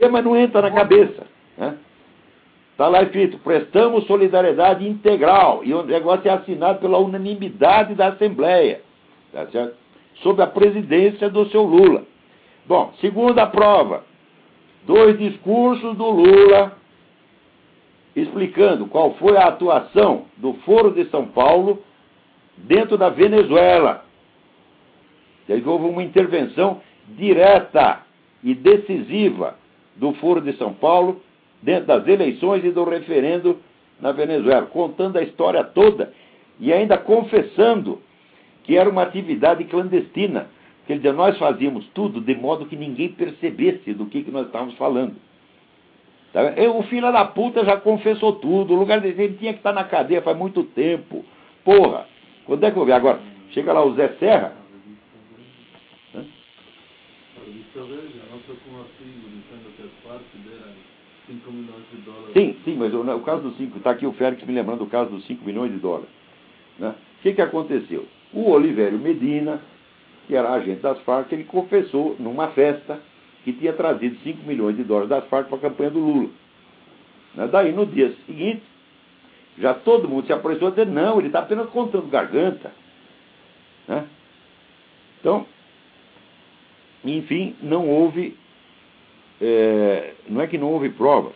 É, 0.00 0.08
mas 0.08 0.24
não 0.24 0.36
entra 0.36 0.62
na 0.62 0.70
cabeça. 0.70 1.26
Né? 1.56 1.76
Está 2.78 2.86
lá 2.86 3.02
escrito, 3.02 3.38
prestamos 3.38 4.06
solidariedade 4.06 4.88
integral. 4.88 5.62
E 5.64 5.74
o 5.74 5.82
negócio 5.82 6.28
é 6.28 6.32
assinado 6.32 6.78
pela 6.78 6.96
unanimidade 6.96 7.96
da 7.96 8.10
Assembleia. 8.10 8.82
Tá 9.32 9.48
certo? 9.48 9.74
Sob 10.22 10.40
a 10.40 10.46
presidência 10.46 11.28
do 11.28 11.44
seu 11.50 11.64
Lula. 11.64 12.04
Bom, 12.66 12.92
segunda 13.00 13.48
prova. 13.48 14.04
Dois 14.86 15.18
discursos 15.18 15.96
do 15.96 16.08
Lula 16.08 16.78
explicando 18.14 18.86
qual 18.86 19.12
foi 19.14 19.36
a 19.36 19.48
atuação 19.48 20.26
do 20.36 20.54
Foro 20.64 20.92
de 20.92 21.04
São 21.06 21.26
Paulo 21.26 21.82
dentro 22.56 22.96
da 22.96 23.08
Venezuela. 23.08 24.04
E 25.48 25.52
aí 25.52 25.64
houve 25.66 25.86
uma 25.86 26.04
intervenção 26.04 26.80
direta 27.08 28.02
e 28.40 28.54
decisiva 28.54 29.56
do 29.96 30.12
Foro 30.14 30.40
de 30.40 30.52
São 30.52 30.72
Paulo 30.72 31.20
dentro 31.62 31.86
das 31.86 32.06
eleições 32.06 32.64
e 32.64 32.70
do 32.70 32.84
referendo 32.84 33.58
na 34.00 34.12
Venezuela, 34.12 34.66
contando 34.66 35.16
a 35.16 35.22
história 35.22 35.64
toda 35.64 36.12
e 36.60 36.72
ainda 36.72 36.96
confessando 36.96 38.00
que 38.64 38.76
era 38.76 38.88
uma 38.88 39.02
atividade 39.02 39.64
clandestina. 39.64 40.48
Quer 40.86 40.96
dizer, 40.96 41.12
nós 41.12 41.36
fazíamos 41.38 41.86
tudo 41.94 42.20
de 42.20 42.34
modo 42.34 42.66
que 42.66 42.76
ninguém 42.76 43.08
percebesse 43.10 43.92
do 43.92 44.06
que, 44.06 44.22
que 44.22 44.30
nós 44.30 44.46
estávamos 44.46 44.74
falando. 44.76 45.16
Tá 46.32 46.42
o 46.74 46.82
filho 46.84 47.10
da 47.10 47.24
puta 47.24 47.64
já 47.64 47.76
confessou 47.78 48.34
tudo, 48.34 48.74
o 48.74 48.78
lugar 48.78 49.00
dele 49.00 49.36
tinha 49.38 49.52
que 49.52 49.60
estar 49.60 49.72
na 49.72 49.84
cadeia 49.84 50.22
faz 50.22 50.36
muito 50.36 50.62
tempo. 50.62 51.24
Porra, 51.64 52.06
quando 52.44 52.64
é 52.64 52.70
que 52.70 52.76
eu 52.76 52.84
ver? 52.84 52.92
Agora, 52.92 53.20
chega 53.50 53.72
lá 53.72 53.84
o 53.84 53.94
Zé 53.94 54.08
Serra. 54.18 54.52
A 56.14 56.20
revista 61.28 61.36
Veja, 61.36 61.36
a 61.36 61.36
nossa 61.36 61.36
com 61.36 61.36
artigo 61.36 61.36
dizendo 61.36 61.36
que 61.36 61.36
as 61.36 61.36
partes 61.36 61.36
deram 61.36 61.36
5 61.36 61.52
milhões 61.52 61.84
de 61.90 61.96
dólares. 61.98 62.32
Sim, 62.32 62.56
sim, 62.64 62.76
mas 62.76 62.94
o, 62.94 63.00
o 63.00 63.20
caso 63.20 63.42
dos 63.42 63.56
5, 63.56 63.78
está 63.78 63.90
aqui 63.90 64.06
o 64.06 64.12
Félix 64.12 64.44
me 64.44 64.54
lembrando 64.54 64.78
do 64.80 64.86
caso 64.86 65.10
dos 65.10 65.26
5 65.26 65.44
milhões 65.44 65.72
de 65.72 65.78
dólares. 65.78 66.08
Né? 66.78 66.88
O 66.88 67.22
que, 67.22 67.32
que 67.34 67.42
aconteceu? 67.42 68.06
O 68.32 68.50
Olivério 68.50 68.98
Medina, 68.98 69.60
que 70.26 70.34
era 70.34 70.52
agente 70.52 70.80
das 70.80 71.00
Farc, 71.00 71.32
ele 71.32 71.44
confessou 71.44 72.16
numa 72.18 72.48
festa 72.48 73.00
que 73.44 73.52
tinha 73.52 73.72
trazido 73.72 74.16
5 74.22 74.46
milhões 74.46 74.76
de 74.76 74.84
dólares 74.84 75.08
das 75.08 75.26
Farc 75.28 75.48
para 75.48 75.58
a 75.58 75.60
campanha 75.60 75.90
do 75.90 76.00
Lula. 76.00 76.30
Né? 77.34 77.48
Daí, 77.48 77.72
no 77.72 77.86
dia 77.86 78.14
seguinte, 78.26 78.62
já 79.58 79.74
todo 79.74 80.08
mundo 80.08 80.26
se 80.26 80.32
apressou 80.32 80.68
a 80.68 80.70
dizer, 80.70 80.86
não, 80.86 81.18
ele 81.18 81.28
está 81.28 81.40
apenas 81.40 81.68
contando 81.70 82.08
garganta. 82.08 82.72
Né? 83.86 84.06
Então, 85.20 85.46
enfim, 87.04 87.56
não 87.62 87.88
houve, 87.88 88.36
é, 89.40 90.14
não 90.28 90.40
é 90.40 90.46
que 90.46 90.58
não 90.58 90.72
houve 90.72 90.90
provas. 90.90 91.34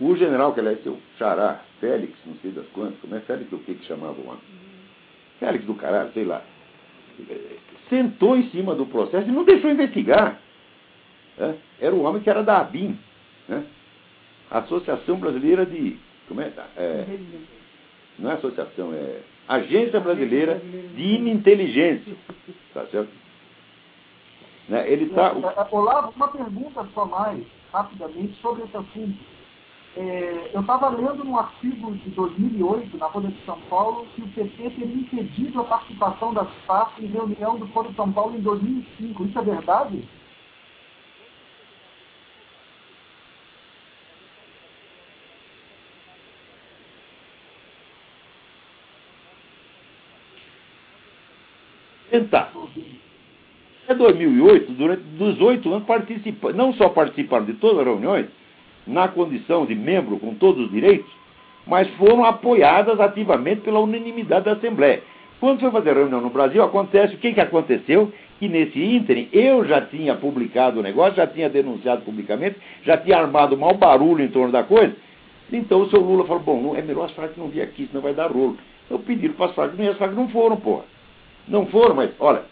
O 0.00 0.16
general, 0.16 0.54
que 0.54 0.60
aliás, 0.60 0.82
seu 0.82 0.98
xará, 1.18 1.62
Félix, 1.80 2.14
não 2.24 2.34
sei 2.36 2.52
das 2.52 2.66
quantas, 2.68 2.98
como 3.00 3.14
é 3.16 3.20
Félix 3.20 3.52
o 3.52 3.58
que 3.58 3.74
que 3.74 3.86
chamava 3.86 4.20
o 4.20 4.26
homem? 4.26 4.40
Félix 5.40 5.64
do 5.64 5.74
caralho, 5.74 6.10
sei 6.12 6.24
lá. 6.24 6.42
Sentou 7.88 8.36
em 8.36 8.48
cima 8.50 8.74
do 8.74 8.86
processo 8.86 9.28
e 9.28 9.32
não 9.32 9.44
deixou 9.44 9.70
investigar. 9.70 10.40
Né? 11.36 11.56
Era 11.80 11.94
o 11.94 12.02
homem 12.02 12.22
que 12.22 12.30
era 12.30 12.42
da 12.42 12.58
ABIN, 12.58 12.98
né? 13.48 13.64
Associação 14.50 15.16
Brasileira 15.16 15.66
de 15.66 15.96
como 16.28 16.40
é? 16.40 16.52
é 16.76 17.06
não 18.18 18.30
é 18.30 18.34
associação, 18.34 18.92
é 18.92 19.20
Agência 19.48 19.98
Brasileira 20.00 20.60
de 20.94 21.02
Ininteligência. 21.02 22.14
Tá 22.74 22.84
certo? 22.86 23.08
Né? 24.68 24.90
Ele 24.90 25.06
está. 25.06 25.32
É, 25.32 25.60
é, 25.60 25.68
Olavo, 25.70 26.12
uma 26.14 26.28
pergunta 26.28 26.86
só 26.94 27.04
mais, 27.06 27.44
rapidamente, 27.72 28.38
sobre 28.40 28.64
esse 28.64 28.76
assunto. 28.76 29.18
É, 29.96 30.50
eu 30.52 30.60
estava 30.60 30.90
lendo 30.90 31.26
um 31.26 31.36
artigo 31.36 31.92
de 31.92 32.10
2008, 32.10 32.96
na 32.98 33.08
Folha 33.08 33.28
de 33.28 33.44
São 33.44 33.58
Paulo, 33.62 34.06
que 34.14 34.22
o 34.22 34.28
PT 34.28 34.70
teria 34.70 34.94
impedido 34.94 35.60
a 35.60 35.64
participação 35.64 36.32
das 36.34 36.48
FARC 36.66 36.98
em 37.00 37.06
reunião 37.06 37.58
do 37.58 37.66
de 37.66 37.96
São 37.96 38.12
Paulo 38.12 38.36
em 38.36 38.40
2005. 38.42 39.24
Isso 39.24 39.38
é 39.38 39.42
verdade? 39.42 40.08
tentar. 52.18 52.52
Em 53.90 53.94
2008, 53.94 54.72
durante 54.72 55.02
dos 55.02 55.40
oito 55.40 55.72
anos, 55.72 55.86
participa, 55.86 56.52
não 56.52 56.74
só 56.74 56.90
participaram 56.90 57.46
de 57.46 57.54
todas 57.54 57.78
as 57.78 57.86
reuniões, 57.86 58.26
na 58.86 59.08
condição 59.08 59.64
de 59.64 59.74
membro 59.74 60.18
com 60.18 60.34
todos 60.34 60.66
os 60.66 60.70
direitos, 60.70 61.10
mas 61.66 61.88
foram 61.96 62.24
apoiadas 62.24 63.00
ativamente 63.00 63.62
pela 63.62 63.80
unanimidade 63.80 64.44
da 64.44 64.52
Assembleia. 64.52 65.02
Quando 65.40 65.60
foi 65.60 65.70
fazer 65.70 65.90
a 65.90 65.94
reunião 65.94 66.20
no 66.20 66.30
Brasil, 66.30 66.62
acontece 66.62 67.14
o 67.14 67.18
que, 67.18 67.32
que 67.32 67.40
aconteceu? 67.40 68.12
Que 68.38 68.48
nesse 68.48 68.78
ínterim 68.78 69.28
eu 69.32 69.64
já 69.64 69.80
tinha 69.80 70.14
publicado 70.14 70.80
o 70.80 70.82
negócio, 70.82 71.16
já 71.16 71.26
tinha 71.26 71.48
denunciado 71.48 72.02
publicamente, 72.02 72.56
já 72.82 72.96
tinha 72.96 73.18
armado 73.18 73.56
mau 73.56 73.74
barulho 73.74 74.22
em 74.22 74.28
torno 74.28 74.52
da 74.52 74.64
coisa. 74.64 74.94
Então 75.52 75.82
o 75.82 75.90
seu 75.90 76.00
Lula 76.00 76.24
falou: 76.26 76.42
bom, 76.42 76.60
não, 76.60 76.76
é 76.76 76.82
melhor 76.82 77.06
as 77.06 77.12
Farc 77.12 77.36
não 77.38 77.48
vir 77.48 77.62
aqui, 77.62 77.86
senão 77.86 78.02
vai 78.02 78.12
dar 78.12 78.30
rolo. 78.30 78.58
Eu 78.90 78.98
pedi 78.98 79.28
para 79.30 79.46
as 79.46 79.54
Farc, 79.54 79.74
e 79.78 79.88
as 79.88 79.96
Farc 79.96 80.14
não 80.14 80.28
foram, 80.28 80.56
porra. 80.56 80.84
Não 81.46 81.66
foram, 81.66 81.94
mas, 81.94 82.10
olha, 82.18 82.42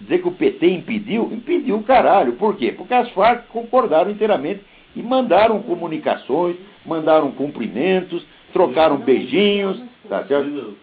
dizer 0.00 0.18
que 0.22 0.28
o 0.28 0.32
PT 0.32 0.66
impediu, 0.68 1.30
impediu 1.32 1.76
o 1.76 1.82
caralho. 1.82 2.34
Por 2.34 2.56
quê? 2.56 2.72
Porque 2.72 2.94
as 2.94 3.10
Farc 3.10 3.46
concordaram 3.48 4.10
inteiramente 4.10 4.60
E 4.96 5.02
mandaram 5.02 5.62
comunicações, 5.62 6.56
mandaram 6.84 7.30
cumprimentos, 7.32 8.24
trocaram 8.52 8.96
beijinhos, 8.96 9.80
tá 10.08 10.24
certo? 10.24 10.76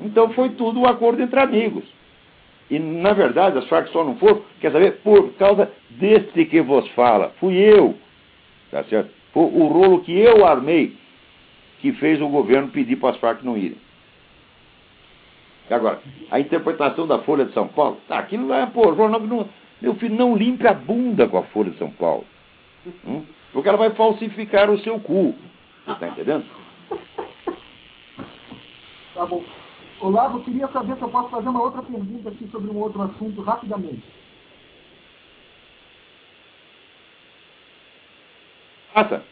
Então 0.00 0.30
foi 0.30 0.50
tudo 0.50 0.80
um 0.80 0.86
acordo 0.86 1.20
entre 1.22 1.40
amigos. 1.40 1.84
E, 2.70 2.78
na 2.78 3.12
verdade, 3.12 3.58
as 3.58 3.66
Farc 3.66 3.88
só 3.88 4.04
não 4.04 4.16
foram, 4.16 4.42
quer 4.60 4.70
saber, 4.70 4.98
por 5.02 5.32
causa 5.34 5.72
deste 5.90 6.44
que 6.44 6.60
vos 6.60 6.86
fala. 6.90 7.32
Fui 7.40 7.56
eu, 7.56 7.96
tá 8.70 8.84
certo? 8.84 9.10
Foi 9.32 9.42
o 9.42 9.66
rolo 9.66 10.00
que 10.00 10.12
eu 10.12 10.46
armei 10.46 10.94
que 11.80 11.92
fez 11.92 12.20
o 12.20 12.28
governo 12.28 12.68
pedir 12.68 12.96
para 12.96 13.10
as 13.10 13.16
Farc 13.16 13.42
não 13.42 13.56
irem. 13.56 13.78
Agora, 15.70 16.00
a 16.30 16.40
interpretação 16.40 17.06
da 17.06 17.18
Folha 17.20 17.44
de 17.44 17.52
São 17.52 17.68
Paulo, 17.68 17.98
tá, 18.08 18.18
aquilo 18.18 18.48
lá 18.48 18.60
é, 18.60 18.66
pô, 18.66 18.94
jornal 18.94 19.20
não, 19.20 19.48
meu 19.80 19.94
filho, 19.96 20.16
não 20.16 20.36
limpe 20.36 20.66
a 20.66 20.74
bunda 20.74 21.28
com 21.28 21.38
a 21.38 21.42
Folha 21.44 21.70
de 21.70 21.78
São 21.78 21.90
Paulo. 21.90 22.24
Hum? 23.06 23.24
Porque 23.52 23.68
ela 23.68 23.78
vai 23.78 23.90
falsificar 23.90 24.70
o 24.70 24.78
seu 24.80 24.98
cu. 25.00 25.34
Você 25.84 25.92
está 25.92 26.08
entendendo? 26.08 26.44
Tá 29.14 29.26
bom. 29.26 29.42
Olavo, 30.00 30.38
eu 30.38 30.44
queria 30.44 30.68
saber 30.68 30.96
se 30.96 31.02
eu 31.02 31.08
posso 31.08 31.28
fazer 31.28 31.48
uma 31.48 31.62
outra 31.62 31.82
pergunta 31.82 32.28
aqui 32.28 32.48
sobre 32.48 32.70
um 32.70 32.76
outro 32.78 33.02
assunto 33.02 33.42
rapidamente. 33.42 34.02
Faça. 38.92 39.24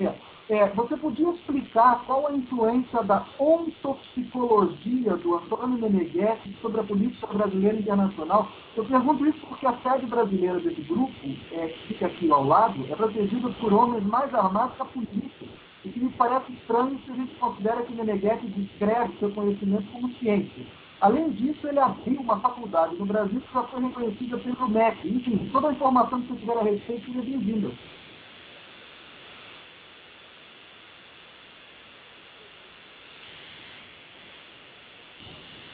É. 0.00 0.31
É, 0.52 0.68
você 0.74 0.94
podia 0.98 1.30
explicar 1.30 2.04
qual 2.04 2.26
a 2.26 2.32
influência 2.34 3.02
da 3.04 3.24
ontopsicologia 3.38 5.16
do 5.16 5.36
Antônio 5.36 5.78
Meneghetti 5.78 6.54
sobre 6.60 6.78
a 6.78 6.84
política 6.84 7.26
brasileira 7.28 7.78
internacional? 7.78 8.46
Eu 8.76 8.84
pergunto 8.84 9.24
isso 9.24 9.40
porque 9.46 9.66
a 9.66 9.74
sede 9.78 10.04
brasileira 10.04 10.60
desse 10.60 10.82
grupo, 10.82 11.14
é, 11.52 11.68
que 11.68 11.86
fica 11.88 12.04
aqui 12.04 12.30
ao 12.30 12.44
lado, 12.44 12.86
é 12.90 12.94
protegida 12.94 13.48
por 13.48 13.72
homens 13.72 14.04
mais 14.04 14.34
armados 14.34 14.76
que 14.76 14.82
a 14.82 14.84
polícia. 14.84 15.48
E 15.86 15.88
que 15.88 15.98
me 15.98 16.10
parece 16.10 16.52
estranho 16.52 17.00
se 17.06 17.12
a 17.12 17.14
gente 17.14 17.34
considera 17.36 17.82
que 17.84 17.94
Meneghetti 17.94 18.46
descreve 18.48 19.16
seu 19.20 19.30
conhecimento 19.32 19.90
como 19.90 20.12
ciência. 20.16 20.66
Além 21.00 21.30
disso, 21.30 21.66
ele 21.66 21.80
abriu 21.80 22.20
uma 22.20 22.38
faculdade 22.40 22.94
no 22.96 23.06
Brasil 23.06 23.40
que 23.40 23.54
já 23.54 23.62
foi 23.62 23.80
reconhecida 23.80 24.36
pelo 24.36 24.68
MEC. 24.68 25.08
Enfim, 25.08 25.48
toda 25.50 25.70
a 25.70 25.72
informação 25.72 26.20
que 26.20 26.28
você 26.28 26.40
tiver 26.40 26.58
a 26.58 26.62
respeito 26.62 27.06
seria 27.06 27.22
bem-vinda. 27.22 27.70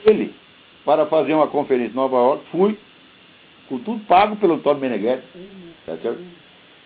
Ele 0.09 0.35
para 0.85 1.07
fazer 1.07 1.35
uma 1.35 1.49
conferência 1.49 1.93
em 1.93 1.97
Nova 1.97 2.17
York, 2.17 2.45
fui, 2.51 2.79
com 3.69 3.79
tudo 3.79 4.01
pago 4.07 4.37
pelo 4.37 4.55
Antônio 4.55 4.81
Meneghetti. 4.81 5.23
Tá? 5.85 5.97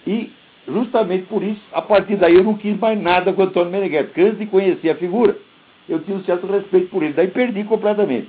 E 0.06 0.30
justamente 0.66 1.26
por 1.26 1.42
isso, 1.42 1.60
a 1.72 1.82
partir 1.82 2.16
daí 2.16 2.34
eu 2.34 2.44
não 2.44 2.54
quis 2.54 2.76
mais 2.78 3.00
nada 3.00 3.32
com 3.32 3.40
o 3.40 3.44
Antônio 3.44 3.70
Meneghetti, 3.70 4.06
porque 4.06 4.22
antes 4.22 4.38
de 4.38 4.46
conhecer 4.46 4.90
a 4.90 4.96
figura, 4.96 5.36
eu 5.88 6.00
tinha 6.00 6.16
um 6.16 6.24
certo 6.24 6.46
respeito 6.46 6.88
por 6.88 7.02
ele, 7.02 7.12
daí 7.12 7.28
perdi 7.28 7.64
completamente. 7.64 8.28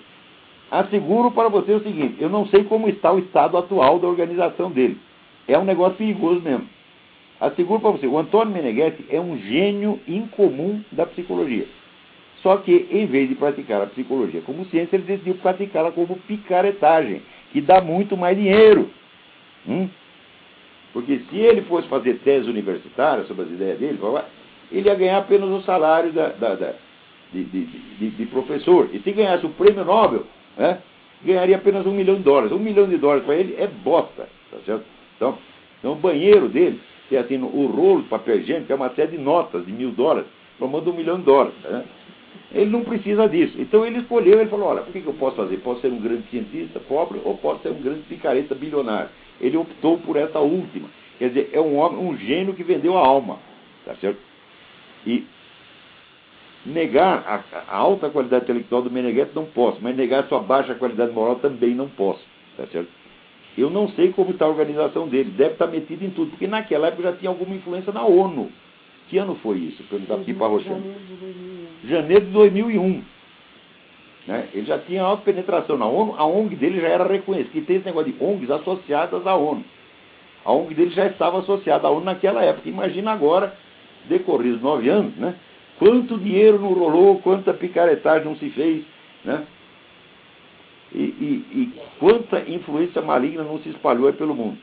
Asseguro 0.69 1.31
para 1.31 1.49
você 1.49 1.71
o 1.73 1.83
seguinte, 1.83 2.15
eu 2.19 2.29
não 2.29 2.47
sei 2.47 2.63
como 2.63 2.87
está 2.87 3.11
o 3.11 3.19
estado 3.19 3.57
atual 3.57 3.99
da 3.99 4.07
organização 4.07 4.71
dele. 4.71 4.97
É 5.47 5.57
um 5.57 5.65
negócio 5.65 5.97
perigoso 5.97 6.41
mesmo. 6.41 6.67
Asseguro 7.39 7.81
para 7.81 7.91
você, 7.91 8.07
o 8.07 8.17
Antônio 8.17 8.53
Meneghetti 8.53 9.05
é 9.09 9.19
um 9.19 9.37
gênio 9.37 9.99
incomum 10.07 10.81
da 10.91 11.05
psicologia. 11.05 11.67
Só 12.43 12.57
que, 12.57 12.87
em 12.91 13.05
vez 13.05 13.29
de 13.29 13.35
praticar 13.35 13.81
a 13.81 13.87
psicologia 13.87 14.41
como 14.41 14.65
ciência, 14.65 14.97
ele 14.97 15.05
decidiu 15.05 15.35
praticá-la 15.35 15.93
como 15.93 16.17
picaretagem, 16.27 17.21
que 17.53 17.61
dá 17.61 17.79
muito 17.81 18.17
mais 18.17 18.37
dinheiro. 18.37 18.91
Hum? 19.65 19.87
Porque 20.91 21.21
se 21.29 21.37
ele 21.37 21.61
fosse 21.61 21.87
fazer 21.87 22.19
tese 22.19 22.49
universitária 22.49 23.23
sobre 23.23 23.45
as 23.45 23.51
ideias 23.51 23.79
dele, 23.79 23.97
ele 24.69 24.89
ia 24.89 24.95
ganhar 24.95 25.19
apenas 25.19 25.49
o 25.49 25.61
salário 25.61 26.11
da, 26.11 26.29
da, 26.29 26.55
da 26.55 26.73
de, 27.31 27.45
de, 27.45 27.65
de, 27.65 28.09
de, 28.09 28.25
professor. 28.25 28.89
E 28.91 28.99
se 28.99 29.11
ganhasse 29.13 29.45
o 29.45 29.49
prêmio 29.49 29.85
Nobel, 29.85 30.25
né, 30.57 30.79
ganharia 31.23 31.55
apenas 31.55 31.85
um 31.85 31.93
milhão 31.93 32.15
de 32.15 32.23
dólares. 32.23 32.51
Um 32.51 32.59
milhão 32.59 32.87
de 32.87 32.97
dólares 32.97 33.23
para 33.23 33.35
ele 33.35 33.55
é 33.57 33.67
bosta. 33.67 34.27
Tá 34.51 34.57
certo? 34.65 34.83
Então, 35.15 35.37
então, 35.79 35.93
o 35.93 35.95
banheiro 35.95 36.49
dele, 36.49 36.79
que 37.07 37.15
é 37.15 37.19
assim, 37.19 37.41
o 37.41 37.65
rolo 37.67 38.03
de 38.03 38.09
papel 38.09 38.39
higiênico, 38.39 38.71
é 38.71 38.75
uma 38.75 38.89
série 38.89 39.11
de 39.11 39.17
notas 39.17 39.65
de 39.65 39.71
mil 39.71 39.91
dólares, 39.91 40.27
formando 40.59 40.91
um 40.91 40.93
milhão 40.93 41.17
de 41.17 41.23
dólares. 41.23 41.53
Né? 41.63 41.83
Ele 42.53 42.69
não 42.69 42.83
precisa 42.83 43.27
disso. 43.27 43.59
Então 43.59 43.85
ele 43.85 43.99
escolheu, 43.99 44.39
ele 44.39 44.49
falou, 44.49 44.67
olha, 44.67 44.81
o 44.81 44.85
que, 44.85 45.03
eu 45.03 45.13
posso 45.13 45.35
fazer? 45.37 45.57
Posso 45.57 45.81
ser 45.81 45.87
um 45.87 45.99
grande 45.99 46.23
cientista 46.29 46.79
pobre 46.79 47.19
ou 47.23 47.37
posso 47.37 47.63
ser 47.63 47.69
um 47.69 47.81
grande 47.81 48.01
picareta 48.01 48.53
bilionário. 48.53 49.09
Ele 49.41 49.57
optou 49.57 49.97
por 49.97 50.15
essa 50.15 50.39
última. 50.39 50.87
Quer 51.17 51.29
dizer, 51.29 51.49
é 51.51 51.59
um 51.59 51.77
homem, 51.77 51.99
um 51.99 52.15
gênio 52.17 52.53
que 52.53 52.63
vendeu 52.63 52.97
a 52.97 53.05
alma. 53.05 53.39
Tá 53.85 53.95
certo? 53.95 54.19
E 55.05 55.25
negar 56.65 57.43
a, 57.51 57.73
a 57.73 57.77
alta 57.77 58.09
qualidade 58.09 58.43
intelectual 58.43 58.81
do 58.81 58.91
Meneghetti 58.91 59.35
não 59.35 59.45
posso, 59.45 59.79
mas 59.81 59.95
negar 59.95 60.27
sua 60.27 60.39
baixa 60.39 60.75
qualidade 60.75 61.11
moral 61.11 61.37
também 61.37 61.73
não 61.73 61.89
posso. 61.89 62.23
Tá 62.55 62.65
certo? 62.67 62.89
Eu 63.57 63.69
não 63.69 63.87
sei 63.89 64.11
como 64.11 64.31
está 64.31 64.45
a 64.45 64.49
organização 64.49 65.07
dele, 65.07 65.31
deve 65.31 65.53
estar 65.53 65.67
metido 65.67 66.03
em 66.03 66.09
tudo, 66.09 66.31
porque 66.31 66.47
naquela 66.47 66.87
época 66.87 67.03
já 67.03 67.13
tinha 67.13 67.29
alguma 67.29 67.55
influência 67.55 67.91
na 67.91 68.03
ONU. 68.03 68.51
Que 69.09 69.17
ano 69.17 69.35
foi 69.35 69.57
isso? 69.57 69.83
Perguntar 69.83 70.15
aqui 70.15 70.33
para 70.33 70.47
Roxane. 70.47 70.95
Janeiro 71.85 72.25
de 72.25 72.31
2001. 72.31 73.03
Né? 74.27 74.47
Ele 74.53 74.65
já 74.65 74.79
tinha 74.79 75.03
alta 75.03 75.23
penetração 75.23 75.77
na 75.77 75.85
ONU, 75.85 76.15
a 76.17 76.25
ONG 76.25 76.55
dele 76.55 76.79
já 76.79 76.87
era 76.87 77.05
reconhecida. 77.05 77.51
Que 77.51 77.61
tem 77.61 77.77
esse 77.77 77.85
negócio 77.85 78.11
de 78.11 78.23
ONGs 78.23 78.49
associadas 78.49 79.27
à 79.27 79.35
ONU. 79.35 79.63
A 80.45 80.51
ONG 80.51 80.73
dele 80.73 80.91
já 80.91 81.07
estava 81.07 81.39
associada 81.39 81.87
à 81.87 81.91
ONU 81.91 82.05
naquela 82.05 82.43
época. 82.43 82.69
Imagina 82.69 83.11
agora, 83.11 83.55
decorridos 84.07 84.61
nove 84.61 84.89
anos, 84.89 85.15
né? 85.15 85.35
quanto 85.77 86.17
dinheiro 86.17 86.59
não 86.59 86.73
rolou, 86.73 87.19
quanta 87.19 87.53
picaretagem 87.53 88.25
não 88.25 88.35
se 88.37 88.49
fez, 88.51 88.83
né? 89.25 89.45
E, 90.93 91.01
e, 91.01 91.45
e 91.51 91.73
quanta 91.99 92.39
influência 92.47 93.01
maligna 93.01 93.43
não 93.43 93.57
se 93.59 93.69
espalhou 93.69 94.13
pelo 94.13 94.35
mundo 94.35 94.57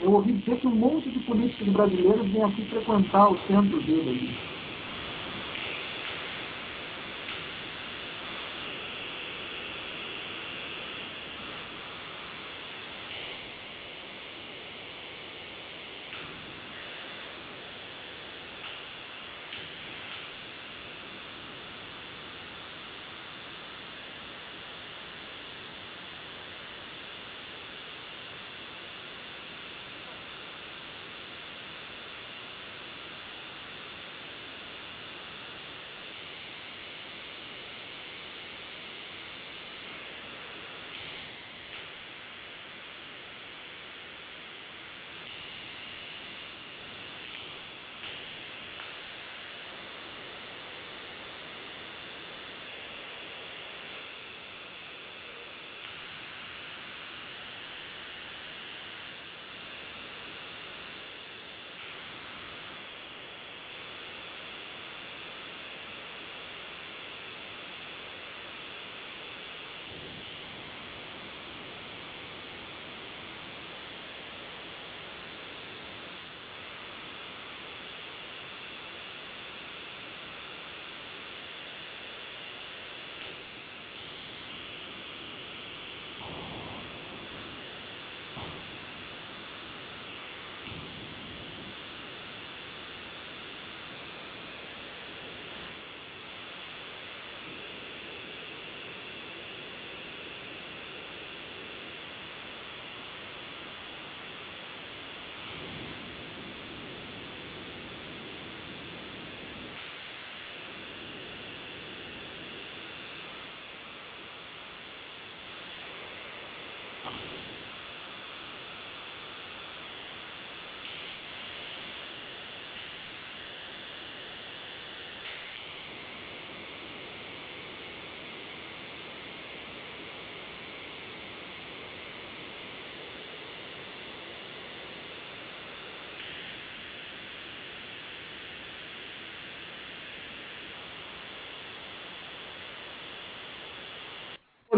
eu 0.00 0.12
ouvi 0.12 0.34
dizer 0.34 0.58
que 0.60 0.66
um 0.66 0.74
monte 0.74 1.10
de 1.10 1.20
políticos 1.20 1.68
brasileiros 1.68 2.30
vêm 2.30 2.42
aqui 2.44 2.64
frequentar 2.66 3.30
o 3.30 3.38
centro 3.46 3.80
dele. 3.82 4.36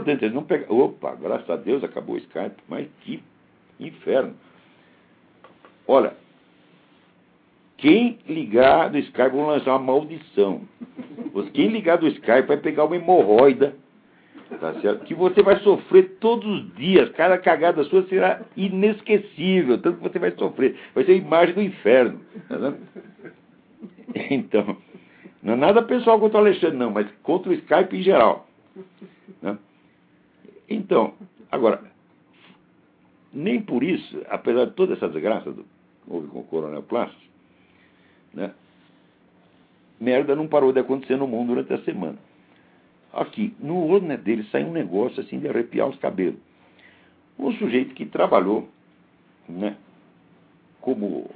Importante, 0.06 0.34
não 0.34 0.44
pegaram. 0.44 0.78
Opa, 0.78 1.14
graças 1.14 1.48
a 1.50 1.56
Deus 1.56 1.82
acabou 1.82 2.14
o 2.14 2.18
Skype, 2.18 2.56
mas 2.68 2.86
que 3.00 3.22
inferno. 3.80 4.34
Olha, 5.86 6.14
quem 7.76 8.18
ligar 8.26 8.90
do 8.90 8.98
Skype, 8.98 9.30
vão 9.30 9.46
lançar 9.46 9.72
uma 9.72 9.92
maldição. 9.92 10.62
Quem 11.52 11.68
ligar 11.68 11.98
do 11.98 12.08
Skype 12.08 12.46
vai 12.46 12.56
pegar 12.56 12.84
uma 12.84 12.96
hemorroida, 12.96 13.76
tá 14.60 14.74
certo? 14.80 15.04
que 15.04 15.14
você 15.14 15.42
vai 15.42 15.58
sofrer 15.60 16.16
todos 16.18 16.46
os 16.46 16.74
dias. 16.74 17.10
Cada 17.10 17.36
cagada 17.38 17.84
sua 17.84 18.06
será 18.06 18.40
inesquecível, 18.56 19.78
tanto 19.78 19.98
que 19.98 20.08
você 20.08 20.18
vai 20.18 20.30
sofrer. 20.32 20.76
Vai 20.94 21.04
ser 21.04 21.12
a 21.12 21.16
imagem 21.16 21.54
do 21.54 21.62
inferno. 21.62 22.20
Tá 22.48 22.74
então, 24.30 24.76
não 25.42 25.52
é 25.52 25.56
nada 25.56 25.82
pessoal 25.82 26.18
contra 26.18 26.38
o 26.38 26.40
Alexandre, 26.40 26.78
não, 26.78 26.90
mas 26.90 27.06
contra 27.22 27.50
o 27.50 27.54
Skype 27.54 27.96
em 27.96 28.02
geral. 28.02 28.45
Então, 30.86 31.14
agora, 31.50 31.82
nem 33.32 33.60
por 33.60 33.82
isso, 33.82 34.22
apesar 34.28 34.66
de 34.66 34.70
toda 34.74 34.94
essa 34.94 35.08
desgraça 35.08 35.50
do 35.50 35.66
houve 36.06 36.28
com 36.28 36.38
o 36.38 36.44
Coronel 36.44 36.84
Plastos, 36.84 37.20
né, 38.32 38.54
merda 39.98 40.36
não 40.36 40.46
parou 40.46 40.72
de 40.72 40.78
acontecer 40.78 41.16
no 41.16 41.26
mundo 41.26 41.48
durante 41.48 41.72
a 41.72 41.82
semana. 41.84 42.16
Aqui, 43.12 43.52
no 43.58 43.84
olho 43.84 44.06
né, 44.06 44.16
dele 44.16 44.44
sai 44.52 44.62
um 44.62 44.70
negócio 44.70 45.20
assim 45.20 45.40
de 45.40 45.48
arrepiar 45.48 45.88
os 45.88 45.98
cabelos. 45.98 46.38
Um 47.36 47.50
sujeito 47.54 47.92
que 47.92 48.06
trabalhou 48.06 48.68
né, 49.48 49.76
como. 50.80 51.28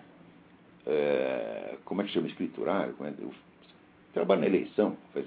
É, 0.87 1.77
como 1.85 2.03
é 2.03 2.05
que 2.05 2.13
chama 2.13 2.29
escriturário? 2.29 2.95
É, 3.01 3.13
trabalha 4.15 4.43
na 4.43 4.47
eleição. 4.47 4.97
Faz, 5.13 5.27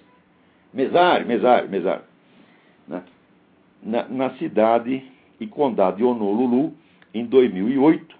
mesário, 0.73 1.27
mesário, 1.27 1.69
mesário. 1.69 2.05
Né, 2.87 3.03
na, 3.83 4.07
na 4.07 4.29
cidade 4.37 5.03
e 5.39 5.47
condado 5.47 5.97
de 5.97 6.03
Honolulu, 6.03 6.73
em 7.13 7.25
2008. 7.25 8.15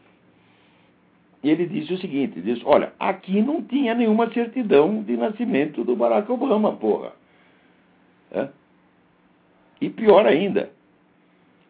E 1.43 1.49
ele 1.49 1.65
disse 1.65 1.93
o 1.93 1.97
seguinte: 1.97 2.41
disse, 2.41 2.61
olha, 2.65 2.93
aqui 2.99 3.41
não 3.41 3.61
tinha 3.61 3.93
nenhuma 3.93 4.31
certidão 4.31 5.01
de 5.03 5.17
nascimento 5.17 5.83
do 5.83 5.95
Barack 5.95 6.31
Obama, 6.31 6.73
porra. 6.73 7.13
É? 8.31 8.49
E 9.81 9.89
pior 9.89 10.25
ainda, 10.25 10.71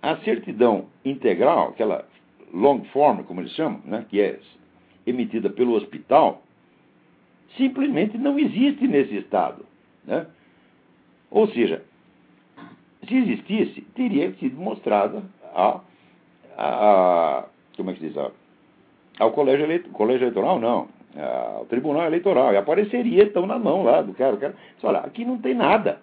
a 0.02 0.18
certidão 0.18 0.86
integral, 1.04 1.70
aquela 1.70 2.08
long 2.54 2.84
form, 2.86 3.24
como 3.24 3.42
eles 3.42 3.54
chamam, 3.54 3.82
né, 3.86 4.06
que 4.08 4.22
é 4.22 4.40
emitida 5.08 5.50
pelo 5.50 5.74
hospital, 5.74 6.44
simplesmente 7.58 8.18
não 8.18 8.38
existe 8.38 8.88
nesse 8.88 9.16
estado. 9.18 9.66
Né? 10.06 10.28
Ou 11.32 11.48
seja, 11.48 11.84
se 13.08 13.16
existisse, 13.16 13.82
teria 13.96 14.32
sido 14.34 14.60
mostrada 14.60 15.24
a, 15.54 15.80
a, 16.58 17.46
como 17.76 17.92
é 17.92 17.94
que 17.94 18.00
diz, 18.00 18.18
a, 18.18 18.32
ao 19.20 19.32
colégio, 19.32 19.84
colégio 19.92 20.24
eleitoral, 20.24 20.60
não, 20.60 20.88
ao 21.58 21.66
tribunal 21.66 22.06
eleitoral, 22.06 22.54
e 22.54 22.58
apareceria 22.58 23.24
então 23.24 23.46
na 23.46 23.60
mão 23.60 23.84
lá 23.84 24.02
do 24.02 24.14
cara. 24.14 24.36
Cara 24.38 24.56
disse, 24.74 24.86
olha, 24.86 25.00
aqui 25.00 25.24
não 25.24 25.38
tem 25.38 25.54
nada. 25.54 26.02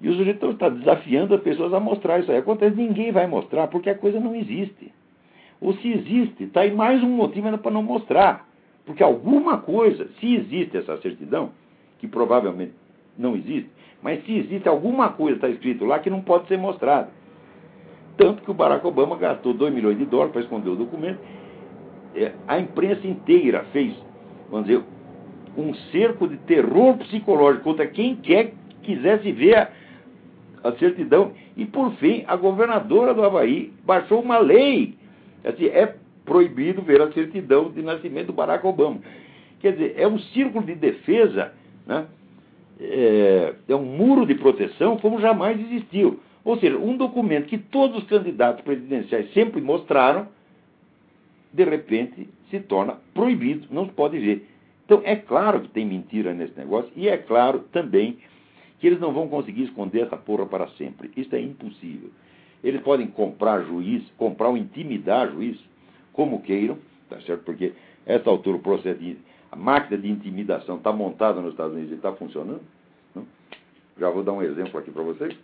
E 0.00 0.08
o 0.08 0.14
sujeito 0.14 0.50
está 0.50 0.68
desafiando 0.68 1.34
as 1.34 1.40
pessoas 1.40 1.72
a 1.72 1.80
mostrar 1.80 2.18
isso 2.20 2.30
aí. 2.30 2.36
Acontece, 2.36 2.76
ninguém 2.76 3.10
vai 3.12 3.26
mostrar, 3.26 3.68
porque 3.68 3.88
a 3.88 3.94
coisa 3.94 4.20
não 4.20 4.34
existe. 4.34 4.92
Ou 5.60 5.72
se 5.74 5.90
existe, 5.90 6.44
está 6.44 6.60
aí 6.60 6.74
mais 6.74 7.02
um 7.02 7.08
motivo 7.08 7.46
ainda 7.46 7.58
para 7.58 7.70
não 7.70 7.82
mostrar. 7.82 8.46
Porque 8.84 9.02
alguma 9.02 9.58
coisa, 9.58 10.08
se 10.20 10.34
existe 10.34 10.76
essa 10.76 10.98
certidão, 10.98 11.50
que 11.98 12.06
provavelmente 12.06 12.74
não 13.16 13.34
existe, 13.34 13.70
mas 14.02 14.24
se 14.24 14.36
existe 14.36 14.68
alguma 14.68 15.10
coisa, 15.10 15.36
está 15.36 15.48
escrito 15.48 15.84
lá, 15.84 15.98
que 15.98 16.10
não 16.10 16.20
pode 16.20 16.46
ser 16.48 16.58
mostrada. 16.58 17.08
Tanto 18.16 18.42
que 18.42 18.50
o 18.50 18.54
Barack 18.54 18.86
Obama 18.86 19.16
gastou 19.16 19.52
2 19.52 19.74
milhões 19.74 19.98
de 19.98 20.06
dólares 20.06 20.32
para 20.32 20.42
esconder 20.42 20.70
o 20.70 20.76
documento. 20.76 21.18
É, 22.14 22.32
a 22.48 22.58
imprensa 22.58 23.06
inteira 23.06 23.64
fez, 23.72 23.94
vamos 24.50 24.66
dizer, 24.66 24.82
um 25.56 25.74
cerco 25.90 26.26
de 26.28 26.36
terror 26.38 26.96
psicológico 26.98 27.64
contra 27.64 27.86
quem 27.86 28.16
quer 28.16 28.52
quisesse 28.82 29.32
ver 29.32 29.56
a, 29.56 29.70
a 30.64 30.72
certidão. 30.72 31.32
E, 31.56 31.66
por 31.66 31.92
fim, 31.94 32.24
a 32.26 32.36
governadora 32.36 33.12
do 33.12 33.22
Havaí 33.22 33.72
baixou 33.84 34.20
uma 34.20 34.38
lei. 34.38 34.94
Assim, 35.44 35.66
é 35.66 35.94
proibido 36.24 36.82
ver 36.82 37.00
a 37.02 37.12
certidão 37.12 37.70
de 37.70 37.82
nascimento 37.82 38.28
do 38.28 38.32
Barack 38.32 38.66
Obama. 38.66 39.00
Quer 39.60 39.72
dizer, 39.72 39.94
é 39.96 40.06
um 40.06 40.18
círculo 40.18 40.64
de 40.64 40.74
defesa, 40.74 41.52
né? 41.86 42.06
É, 42.80 43.54
é 43.68 43.74
um 43.74 43.84
muro 43.84 44.26
de 44.26 44.34
proteção 44.34 44.96
como 44.98 45.20
jamais 45.20 45.60
existiu. 45.60 46.20
Ou 46.44 46.58
seja, 46.58 46.76
um 46.76 46.96
documento 46.96 47.46
que 47.46 47.58
todos 47.58 47.98
os 47.98 48.08
candidatos 48.08 48.62
presidenciais 48.62 49.32
sempre 49.32 49.60
mostraram, 49.60 50.28
de 51.52 51.64
repente 51.64 52.28
se 52.50 52.60
torna 52.60 52.98
proibido, 53.12 53.66
não 53.70 53.86
se 53.86 53.92
pode 53.92 54.18
ver. 54.18 54.46
Então 54.84 55.00
é 55.04 55.16
claro 55.16 55.60
que 55.60 55.68
tem 55.68 55.84
mentira 55.84 56.32
nesse 56.32 56.56
negócio 56.56 56.90
e 56.94 57.08
é 57.08 57.16
claro 57.16 57.64
também 57.72 58.18
que 58.78 58.86
eles 58.86 59.00
não 59.00 59.12
vão 59.12 59.26
conseguir 59.26 59.64
esconder 59.64 60.02
essa 60.02 60.16
porra 60.16 60.46
para 60.46 60.68
sempre. 60.70 61.10
Isso 61.16 61.34
é 61.34 61.40
impossível. 61.40 62.10
Eles 62.62 62.80
podem 62.82 63.06
comprar 63.08 63.64
juiz, 63.64 64.04
comprar 64.16 64.48
ou 64.48 64.56
intimidar 64.56 65.30
juiz, 65.32 65.58
como 66.12 66.42
queiram, 66.42 66.78
tá 67.08 67.20
certo? 67.22 67.42
Porque 67.44 67.72
essa 68.04 68.30
altura 68.30 68.58
o 68.58 68.60
processo 68.60 69.00
de, 69.00 69.16
a 69.56 69.58
máquina 69.58 69.96
de 69.96 70.10
intimidação 70.10 70.76
está 70.76 70.92
montada 70.92 71.40
nos 71.40 71.52
Estados 71.52 71.72
Unidos 71.72 71.92
e 71.92 71.94
está 71.94 72.12
funcionando. 72.12 72.60
Não? 73.14 73.26
Já 73.98 74.10
vou 74.10 74.22
dar 74.22 74.32
um 74.32 74.42
exemplo 74.42 74.78
aqui 74.78 74.90
para 74.90 75.02
vocês. 75.02 75.34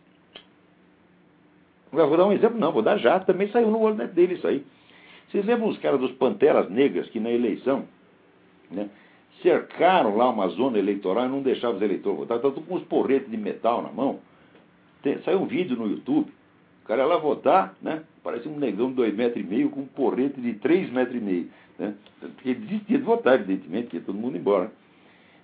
Eu 1.93 2.09
vou 2.09 2.17
dar 2.17 2.27
um 2.27 2.33
exemplo, 2.33 2.59
não, 2.59 2.73
vou 2.73 2.83
dar 2.83 2.99
já, 2.99 3.21
também 3.21 3.49
saiu 3.51 3.71
no 3.71 3.81
olho 3.81 3.97
dele 4.09 4.35
isso 4.35 4.47
aí. 4.47 4.65
Vocês 5.31 5.45
lembram 5.45 5.69
os 5.69 5.79
caras 5.79 5.99
dos 5.99 6.13
Panteras 6.13 6.69
Negras 6.71 7.09
que 7.09 7.19
na 7.19 7.31
eleição 7.31 7.85
né, 8.71 8.89
cercaram 9.43 10.17
lá 10.17 10.29
uma 10.29 10.49
zona 10.49 10.79
eleitoral 10.79 11.27
e 11.27 11.29
não 11.29 11.43
deixavam 11.43 11.77
os 11.77 11.83
eleitores 11.83 12.19
votar? 12.19 12.37
Estavam 12.37 12.63
com 12.63 12.75
uns 12.75 12.85
porretes 12.85 13.31
de 13.31 13.37
metal 13.37 13.83
na 13.83 13.91
mão. 13.91 14.21
Tem, 15.03 15.21
saiu 15.23 15.41
um 15.41 15.47
vídeo 15.47 15.77
no 15.77 15.87
YouTube. 15.87 16.31
O 16.83 16.87
cara 16.87 17.03
ia 17.03 17.09
lá 17.09 17.17
votar, 17.17 17.75
né? 17.81 18.03
Parecia 18.23 18.51
um 18.51 18.59
negão 18.59 18.89
de 18.89 18.95
dois 18.95 19.15
metros 19.15 19.43
e 19.43 19.47
meio 19.47 19.71
com 19.71 19.81
um 19.81 19.87
porrete 19.87 20.41
de 20.41 20.55
três 20.55 20.91
metros 20.91 21.17
e 21.17 21.21
meio. 21.21 21.51
Né? 21.79 21.95
Porque 22.21 22.51
ele 22.51 22.61
desistia 22.61 22.99
de 22.99 23.05
votar, 23.05 23.35
evidentemente, 23.35 23.89
que 23.89 23.97
ia 23.97 24.03
todo 24.03 24.19
mundo 24.19 24.37
embora. 24.37 24.71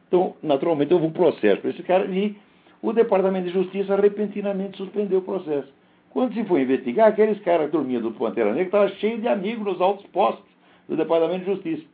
Então, 0.07 0.35
naturalmente, 0.43 0.93
houve 0.93 1.07
um 1.07 1.13
processo 1.13 1.61
para 1.61 1.71
esse 1.71 1.83
cara 1.83 2.07
e 2.07 2.37
o 2.83 2.93
Departamento 2.93 3.47
de 3.47 3.53
Justiça 3.53 3.97
repentinamente 3.97 4.77
suspendeu 4.77 5.19
o 5.19 5.23
processo. 5.23 5.73
Quando 6.11 6.33
se 6.33 6.45
foi 6.45 6.63
investigar, 6.63 7.09
aqueles 7.09 7.41
caras 7.43 7.71
dormiam 7.71 8.01
do 8.01 8.13
Pantera 8.13 8.51
Negra 8.51 8.65
estavam 8.65 8.89
cheios 8.97 9.21
de 9.21 9.29
amigos 9.29 9.65
nos 9.65 9.81
altos 9.81 10.07
postos 10.07 10.45
do 10.89 10.97
Departamento 10.97 11.45
de 11.45 11.53
Justiça. 11.53 11.85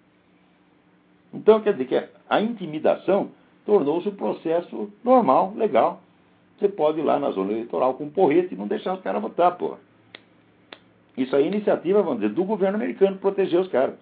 Então, 1.32 1.60
quer 1.60 1.72
dizer 1.72 1.86
que 1.86 2.08
a 2.28 2.40
intimidação 2.40 3.30
tornou-se 3.66 4.08
um 4.08 4.14
processo 4.14 4.92
normal, 5.02 5.52
legal. 5.56 6.00
Você 6.58 6.68
pode 6.68 7.00
ir 7.00 7.02
lá 7.02 7.18
na 7.18 7.32
zona 7.32 7.50
eleitoral 7.50 7.94
com 7.94 8.04
um 8.04 8.10
porrete 8.10 8.54
e 8.54 8.56
não 8.56 8.68
deixar 8.68 8.94
os 8.94 9.00
caras 9.00 9.20
votar, 9.20 9.56
porra. 9.56 9.78
Isso 11.16 11.34
aí 11.34 11.44
é 11.44 11.48
iniciativa, 11.48 12.02
vamos 12.02 12.20
dizer, 12.20 12.32
do 12.32 12.44
governo 12.44 12.76
americano 12.76 13.18
proteger 13.18 13.60
os 13.60 13.68
caras. 13.68 13.96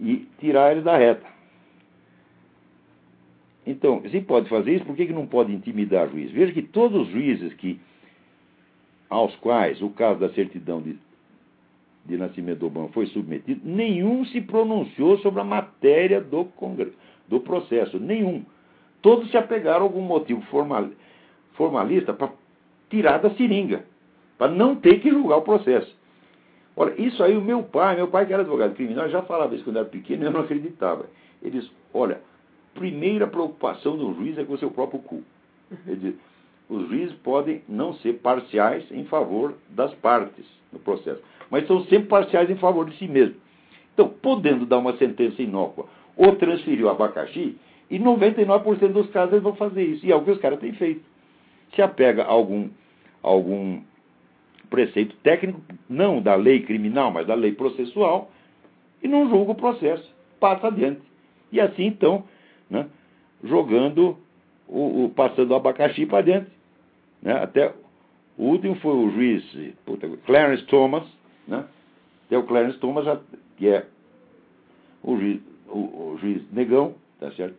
E 0.00 0.26
tirar 0.38 0.72
eles 0.72 0.84
da 0.84 0.96
reta. 0.96 1.26
Então, 3.66 4.02
se 4.10 4.20
pode 4.20 4.48
fazer 4.48 4.74
isso, 4.74 4.84
por 4.84 4.96
que, 4.96 5.06
que 5.06 5.12
não 5.12 5.26
pode 5.26 5.52
intimidar 5.52 6.08
juiz? 6.10 6.30
Veja 6.32 6.52
que 6.52 6.62
todos 6.62 7.02
os 7.02 7.08
juízes 7.08 7.54
que, 7.54 7.78
aos 9.08 9.34
quais 9.36 9.80
o 9.80 9.90
caso 9.90 10.18
da 10.18 10.30
certidão 10.30 10.82
de, 10.82 10.98
de 12.04 12.16
nascimento 12.16 12.58
do 12.58 12.66
Obama 12.66 12.88
foi 12.88 13.06
submetido, 13.06 13.60
nenhum 13.64 14.24
se 14.26 14.40
pronunciou 14.40 15.18
sobre 15.18 15.40
a 15.40 15.44
matéria 15.44 16.20
do, 16.20 16.48
do 17.28 17.40
processo. 17.40 18.00
Nenhum. 18.00 18.44
Todos 19.00 19.30
se 19.30 19.36
apegaram 19.36 19.80
a 19.80 19.88
algum 19.88 20.02
motivo 20.02 20.40
formal, 20.42 20.88
formalista 21.52 22.12
para 22.12 22.32
tirar 22.90 23.18
da 23.18 23.30
seringa, 23.30 23.84
para 24.36 24.50
não 24.50 24.74
ter 24.74 25.00
que 25.00 25.10
julgar 25.10 25.36
o 25.36 25.42
processo. 25.42 26.01
Olha, 26.76 26.94
isso 27.00 27.22
aí 27.22 27.36
o 27.36 27.42
meu 27.42 27.62
pai, 27.62 27.96
meu 27.96 28.08
pai 28.08 28.26
que 28.26 28.32
era 28.32 28.42
advogado 28.42 28.74
criminal, 28.74 29.08
já 29.08 29.22
falava 29.22 29.54
isso 29.54 29.64
quando 29.64 29.76
era 29.76 29.84
pequeno 29.84 30.24
eu 30.24 30.30
não 30.30 30.40
acreditava. 30.40 31.06
Eles, 31.42 31.70
olha, 31.92 32.20
primeira 32.74 33.26
preocupação 33.26 33.96
do 33.96 34.14
juiz 34.14 34.38
é 34.38 34.44
com 34.44 34.54
o 34.54 34.58
seu 34.58 34.70
próprio 34.70 35.00
cu. 35.00 35.22
Quer 35.84 35.96
dizer, 35.96 36.16
os 36.68 36.88
juízes 36.88 37.14
podem 37.16 37.62
não 37.68 37.94
ser 37.94 38.14
parciais 38.14 38.84
em 38.90 39.04
favor 39.04 39.54
das 39.68 39.92
partes 39.94 40.46
no 40.72 40.78
processo, 40.78 41.20
mas 41.50 41.66
são 41.66 41.84
sempre 41.84 42.08
parciais 42.08 42.48
em 42.48 42.56
favor 42.56 42.88
de 42.88 42.96
si 42.96 43.06
mesmo. 43.06 43.36
Então, 43.92 44.08
podendo 44.08 44.64
dar 44.64 44.78
uma 44.78 44.96
sentença 44.96 45.42
inócua 45.42 45.86
ou 46.16 46.34
transferir 46.36 46.84
o 46.84 46.88
abacaxi, 46.88 47.58
e 47.90 47.98
99% 47.98 48.88
dos 48.88 49.10
casos 49.10 49.32
eles 49.32 49.42
vão 49.42 49.54
fazer 49.54 49.84
isso. 49.84 50.06
E 50.06 50.10
é 50.10 50.16
o 50.16 50.22
que 50.22 50.30
os 50.30 50.38
caras 50.38 50.58
têm 50.60 50.72
feito. 50.72 51.02
Se 51.74 51.82
apega 51.82 52.22
a 52.22 52.28
algum, 52.28 52.70
algum 53.22 53.82
preceito 54.72 55.14
técnico, 55.22 55.60
não 55.86 56.22
da 56.22 56.34
lei 56.34 56.62
criminal, 56.62 57.10
mas 57.10 57.26
da 57.26 57.34
lei 57.34 57.52
processual, 57.52 58.30
e 59.02 59.06
não 59.06 59.28
julga 59.28 59.52
o 59.52 59.54
processo. 59.54 60.10
Passa 60.40 60.68
adiante. 60.68 61.02
E 61.52 61.60
assim, 61.60 61.84
então, 61.84 62.24
né, 62.70 62.86
jogando 63.44 64.16
o, 64.66 65.04
o 65.04 65.10
passando 65.10 65.50
o 65.50 65.54
abacaxi 65.54 66.06
para 66.06 66.22
dentro. 66.22 66.50
Né? 67.20 67.34
Até 67.34 67.74
o 68.38 68.44
último 68.44 68.74
foi 68.76 68.94
o 68.94 69.10
juiz 69.10 69.44
puta, 69.84 70.08
Clarence 70.24 70.64
Thomas, 70.64 71.04
né? 71.46 71.64
Até 72.26 72.38
o 72.38 72.44
Clarence 72.44 72.78
Thomas, 72.78 73.04
que 73.58 73.68
é 73.68 73.84
o 75.02 75.16
juiz, 75.18 75.40
o, 75.68 75.78
o 75.78 76.18
juiz 76.18 76.42
negão, 76.50 76.94
tá 77.20 77.30
certo? 77.32 77.56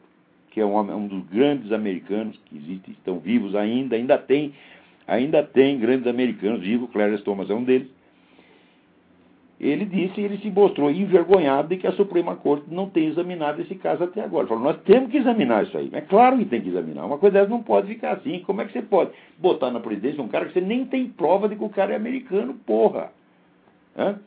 Que 0.49 0.61
é 0.61 0.65
um, 0.65 0.79
um 0.79 1.07
dos 1.07 1.23
grandes 1.27 1.71
americanos 1.71 2.39
que 2.45 2.57
existem, 2.57 2.93
estão 2.93 3.19
vivos 3.19 3.55
ainda, 3.55 3.95
ainda 3.95 4.17
tem, 4.17 4.53
ainda 5.07 5.43
tem 5.43 5.79
grandes 5.79 6.07
americanos 6.07 6.61
vivos, 6.61 6.89
Clarence 6.91 7.23
Thomas 7.23 7.49
é 7.49 7.53
um 7.53 7.63
deles 7.63 7.89
ele 9.59 9.85
disse, 9.85 10.19
ele 10.19 10.37
se 10.39 10.49
mostrou 10.49 10.91
envergonhado 10.91 11.69
de 11.69 11.77
que 11.77 11.87
a 11.87 11.93
Suprema 11.93 12.35
Corte 12.35 12.65
não 12.69 12.89
tem 12.89 13.07
examinado 13.07 13.61
esse 13.61 13.75
caso 13.75 14.03
até 14.03 14.21
agora. 14.21 14.43
Ele 14.43 14.49
falou, 14.49 14.63
nós 14.63 14.81
temos 14.83 15.09
que 15.09 15.17
examinar 15.17 15.63
isso 15.63 15.77
aí. 15.77 15.89
É 15.93 16.01
claro 16.01 16.37
que 16.37 16.45
tem 16.45 16.61
que 16.61 16.67
examinar. 16.67 17.05
Uma 17.05 17.17
coisa 17.17 17.39
dessa 17.39 17.49
não 17.49 17.63
pode 17.63 17.87
ficar 17.87 18.13
assim. 18.13 18.39
Como 18.39 18.61
é 18.61 18.65
que 18.65 18.73
você 18.73 18.81
pode 18.81 19.11
botar 19.37 19.71
na 19.71 19.79
presidência 19.79 20.21
um 20.21 20.27
cara 20.27 20.47
que 20.47 20.53
você 20.53 20.59
nem 20.59 20.85
tem 20.85 21.07
prova 21.07 21.47
de 21.47 21.55
que 21.55 21.63
o 21.63 21.69
cara 21.69 21.93
é 21.93 21.95
americano, 21.95 22.55
porra? 22.65 23.13
Hã? 23.97 24.19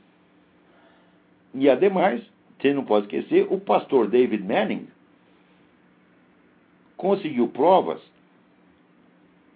E 1.55 1.69
ademais, 1.69 2.23
você 2.59 2.73
não 2.73 2.85
pode 2.85 3.07
esquecer, 3.07 3.47
o 3.51 3.61
pastor 3.61 4.09
David 4.09 4.43
Manning 4.43 4.89
conseguiu 6.97 7.49
provas 7.49 8.01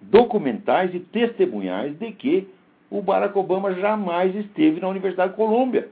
documentais 0.01 0.95
e 0.95 1.01
testemunhais 1.01 1.99
de 1.99 2.13
que 2.13 2.49
o 2.91 3.03
Barack 3.03 3.39
Obama 3.39 3.73
jamais 3.75 4.35
esteve 4.35 4.81
na 4.81 4.89
Universidade 4.89 5.31
de 5.31 5.37
Colômbia, 5.37 5.89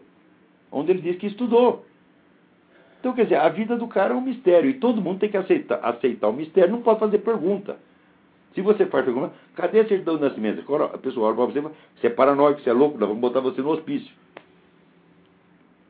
onde 0.72 0.90
ele 0.90 1.02
disse 1.02 1.18
que 1.18 1.26
estudou. 1.26 1.84
Então, 2.98 3.12
quer 3.12 3.24
dizer, 3.24 3.36
a 3.36 3.48
vida 3.48 3.76
do 3.76 3.86
cara 3.86 4.12
é 4.12 4.16
um 4.16 4.20
mistério 4.20 4.68
e 4.68 4.74
todo 4.74 5.00
mundo 5.00 5.20
tem 5.20 5.30
que 5.30 5.36
aceitar, 5.36 5.78
aceitar 5.84 6.28
o 6.28 6.32
mistério, 6.32 6.72
não 6.72 6.82
pode 6.82 6.98
fazer 6.98 7.18
pergunta. 7.18 7.76
Se 8.54 8.60
você 8.60 8.86
faz 8.86 9.04
pergunta, 9.04 9.32
cadê 9.54 9.80
a 9.80 9.86
certidão 9.86 10.16
de 10.16 10.22
nascimento? 10.22 10.74
A 10.84 10.98
pessoa 10.98 11.28
olha 11.28 11.36
para 11.36 11.44
você 11.44 11.58
e 11.58 11.62
fala, 11.62 11.74
você 11.94 12.06
é 12.08 12.10
paranoico, 12.10 12.60
você 12.60 12.70
é 12.70 12.72
louco, 12.72 12.98
nós 12.98 13.08
vamos 13.08 13.20
botar 13.20 13.40
você 13.40 13.60
no 13.60 13.70
hospício. 13.70 14.12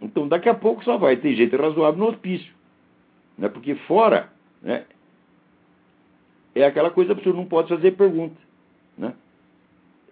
Então, 0.03 0.29
daqui 0.29 0.49
a 0.49 0.55
pouco 0.55 0.85
só 0.85 0.99
vai 0.99 1.17
ter 1.17 1.35
jeito 1.35 1.57
razoável 1.57 1.99
no 1.99 2.09
hospício. 2.09 2.53
Né? 3.39 3.49
Porque 3.49 3.75
fora, 3.75 4.29
né, 4.63 4.85
é 6.61 6.67
aquela 6.67 6.91
coisa 6.91 7.13
absurda, 7.13 7.39
não 7.39 7.47
pode 7.47 7.69
fazer 7.69 7.93
pergunta. 7.93 8.37
Né? 8.97 9.15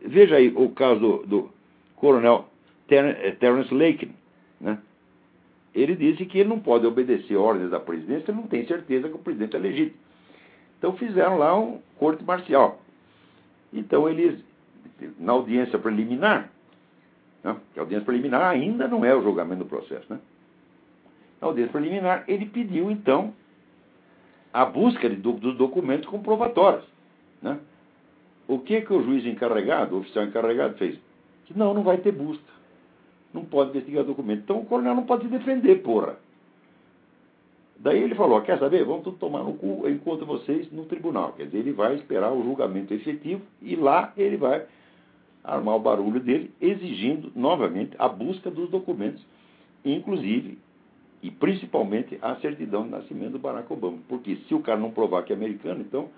Veja 0.05 0.36
aí 0.36 0.53
o 0.55 0.70
caso 0.70 1.01
do, 1.01 1.26
do 1.26 1.51
coronel 1.97 2.49
eh, 2.88 3.32
Terence 3.32 3.74
Lake. 3.74 4.11
Né? 4.61 4.78
Ele 5.74 5.94
disse 5.94 6.24
que 6.24 6.38
ele 6.38 6.49
não 6.49 6.59
pode 6.59 6.86
obedecer 6.86 7.36
ordens 7.36 7.70
da 7.70 7.80
presidência, 7.80 8.30
ele 8.30 8.40
não 8.40 8.47
tem 8.47 8.66
certeza 8.66 9.09
que 9.09 9.14
o 9.14 9.18
presidente 9.18 9.57
é 9.57 9.59
legítimo. 9.59 9.99
Então 10.78 10.97
fizeram 10.97 11.38
lá 11.38 11.59
um 11.59 11.80
corte 11.99 12.22
marcial. 12.24 12.80
Então 13.72 14.09
eles, 14.09 14.40
na 15.18 15.32
audiência 15.32 15.78
preliminar, 15.78 16.51
né? 17.42 17.57
a 17.76 17.80
audiência 17.80 18.05
preliminar 18.05 18.42
ainda 18.42 18.88
não 18.88 19.05
é 19.05 19.14
o 19.14 19.22
julgamento 19.22 19.64
do 19.64 19.68
processo, 19.68 20.07
né? 20.09 20.18
Na 21.40 21.49
audiência 21.49 21.72
preliminar, 21.72 22.24
ele 22.26 22.47
pediu 22.47 22.90
então 22.90 23.34
a 24.57 24.65
busca 24.65 25.07
de, 25.07 25.17
dos 25.17 25.55
documentos 25.59 26.09
comprovatórios, 26.09 26.85
né? 27.43 27.59
O 28.49 28.59
que 28.59 28.81
que 28.81 28.93
o 28.93 29.03
juiz 29.03 29.27
encarregado, 29.27 29.95
o 29.95 29.99
oficial 29.99 30.25
encarregado, 30.25 30.79
fez? 30.79 30.99
Que 31.45 31.59
não, 31.59 31.75
não 31.75 31.83
vai 31.83 31.99
ter 31.99 32.11
busca. 32.11 32.43
Não 33.35 33.45
pode 33.45 33.71
investigar 33.71 34.03
documento. 34.03 34.45
Então 34.45 34.61
o 34.61 34.65
coronel 34.65 34.95
não 34.95 35.03
pode 35.03 35.25
se 35.25 35.29
defender, 35.29 35.83
porra. 35.83 36.17
Daí 37.77 38.03
ele 38.03 38.15
falou: 38.15 38.41
quer 38.41 38.59
saber? 38.59 38.83
Vamos 38.83 39.05
tudo 39.05 39.19
tomar 39.19 39.43
no 39.43 39.53
cu, 39.53 39.83
eu 39.85 39.91
encontro 39.91 40.25
vocês 40.25 40.73
no 40.73 40.87
tribunal. 40.87 41.35
Quer 41.35 41.45
dizer, 41.45 41.59
ele 41.59 41.73
vai 41.73 41.95
esperar 41.97 42.33
o 42.33 42.43
julgamento 42.43 42.95
efetivo 42.95 43.43
e 43.61 43.77
lá 43.77 44.15
ele 44.17 44.39
vai 44.39 44.65
armar 45.45 45.77
o 45.77 45.81
barulho 45.81 46.19
dele, 46.19 46.51
exigindo 46.63 47.31
novamente 47.37 47.95
a 47.99 48.09
busca 48.09 48.51
dos 48.51 48.71
documentos, 48.71 49.23
inclusive 49.85 50.59
e 51.23 51.31
principalmente 51.31 52.19
a 52.21 52.37
certidão 52.37 52.85
de 52.85 52.91
nascimento 52.91 53.33
do 53.33 53.39
Barack 53.39 53.73
Obama. 53.73 53.99
Porque 54.09 54.37
se 54.49 54.55
o 54.55 54.61
cara 54.61 54.79
não 54.79 54.91
provar 54.91 55.25
que 55.25 55.33
é 55.33 55.37
americano, 55.37 55.81
então 55.81 56.09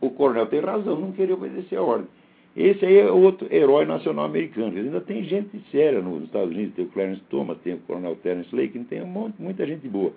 o 0.00 0.10
coronel 0.10 0.46
tem 0.46 0.60
razão, 0.60 0.98
não 0.98 1.12
queria 1.12 1.34
obedecer 1.34 1.76
a 1.76 1.82
ordem. 1.82 2.08
Esse 2.56 2.84
aí 2.84 2.98
é 2.98 3.10
outro 3.10 3.46
herói 3.52 3.84
nacional 3.84 4.24
americano. 4.24 4.76
Ainda 4.76 5.00
tem 5.00 5.22
gente 5.24 5.60
séria 5.70 6.00
nos 6.00 6.24
Estados 6.24 6.50
Unidos, 6.50 6.74
tem 6.74 6.84
o 6.84 6.88
Clarence 6.88 7.22
Thomas, 7.30 7.58
tem 7.58 7.74
o 7.74 7.78
coronel 7.78 8.16
Terence 8.16 8.54
Lake, 8.54 8.78
tem 8.84 9.02
um 9.02 9.06
monte, 9.06 9.40
muita 9.40 9.64
gente 9.66 9.86
boa. 9.86 10.12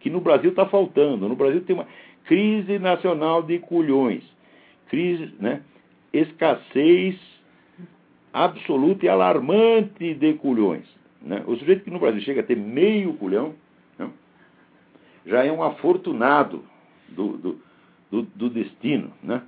Que 0.00 0.10
no 0.10 0.20
Brasil 0.20 0.50
está 0.50 0.66
faltando. 0.66 1.28
No 1.28 1.36
Brasil 1.36 1.62
tem 1.62 1.74
uma 1.74 1.86
crise 2.24 2.78
nacional 2.78 3.42
de 3.42 3.58
culhões. 3.58 4.22
Crise, 4.88 5.32
né? 5.38 5.62
Escassez 6.12 7.18
absoluta 8.32 9.06
e 9.06 9.08
alarmante 9.08 10.14
de 10.14 10.34
culhões. 10.34 10.86
Né? 11.24 11.42
O 11.46 11.56
sujeito 11.56 11.84
que 11.84 11.90
no 11.90 12.00
Brasil 12.00 12.20
chega 12.22 12.40
a 12.40 12.44
ter 12.44 12.56
meio 12.56 13.14
culhão 13.14 13.54
né? 13.98 14.10
já 15.24 15.44
é 15.44 15.52
um 15.52 15.62
afortunado 15.62 16.64
do, 17.08 17.36
do 17.38 17.60
do, 18.12 18.22
do 18.22 18.50
destino, 18.50 19.10
né? 19.22 19.42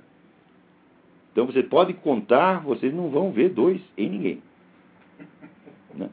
Então 1.31 1.45
você 1.45 1.61
pode 1.61 1.93
contar, 1.93 2.63
vocês 2.63 2.91
não 2.91 3.09
vão 3.09 3.31
ver 3.31 3.49
dois 3.49 3.79
em 3.95 4.09
ninguém. 4.09 4.41
Né? 5.93 6.09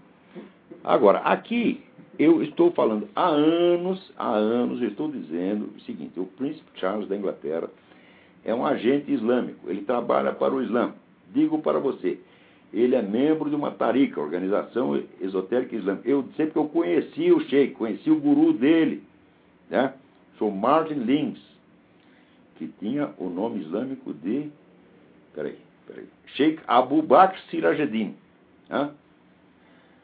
Agora, 0.84 1.20
aqui 1.20 1.82
eu 2.18 2.42
estou 2.42 2.70
falando 2.72 3.08
há 3.16 3.26
anos, 3.26 4.12
há 4.18 4.28
anos, 4.28 4.82
eu 4.82 4.88
estou 4.88 5.10
dizendo 5.10 5.72
o 5.74 5.80
seguinte: 5.80 6.20
o 6.20 6.26
príncipe 6.26 6.68
Charles 6.74 7.08
da 7.08 7.16
Inglaterra 7.16 7.70
é 8.44 8.54
um 8.54 8.66
agente 8.66 9.10
islâmico, 9.10 9.70
ele 9.70 9.82
trabalha 9.82 10.32
para 10.32 10.52
o 10.52 10.62
Islã. 10.62 10.92
Digo 11.32 11.58
para 11.60 11.78
você, 11.78 12.20
ele 12.72 12.94
é 12.94 13.02
membro 13.02 13.50
de 13.50 13.56
uma 13.56 13.70
tarika, 13.70 14.20
organização 14.20 15.02
esotérica 15.20 15.76
islâmica. 15.76 16.08
Eu 16.08 16.28
sei 16.36 16.46
que 16.46 16.56
eu 16.56 16.66
conheci 16.68 17.30
o 17.30 17.40
Sheikh, 17.40 17.74
conheci 17.74 18.10
o 18.10 18.18
guru 18.18 18.52
dele, 18.52 19.02
né? 19.68 19.92
Sou 20.38 20.50
Martin 20.50 20.94
Links 20.94 21.42
que 22.56 22.68
tinha 22.78 23.10
o 23.18 23.28
nome 23.28 23.60
islâmico 23.60 24.12
de. 24.14 24.50
Peraí, 25.34 25.58
peraí. 25.86 26.06
Sheikh 26.34 26.62
Abu 26.66 27.02
Bakr 27.02 27.38
Sirajeddin. 27.50 28.14
Né? 28.68 28.90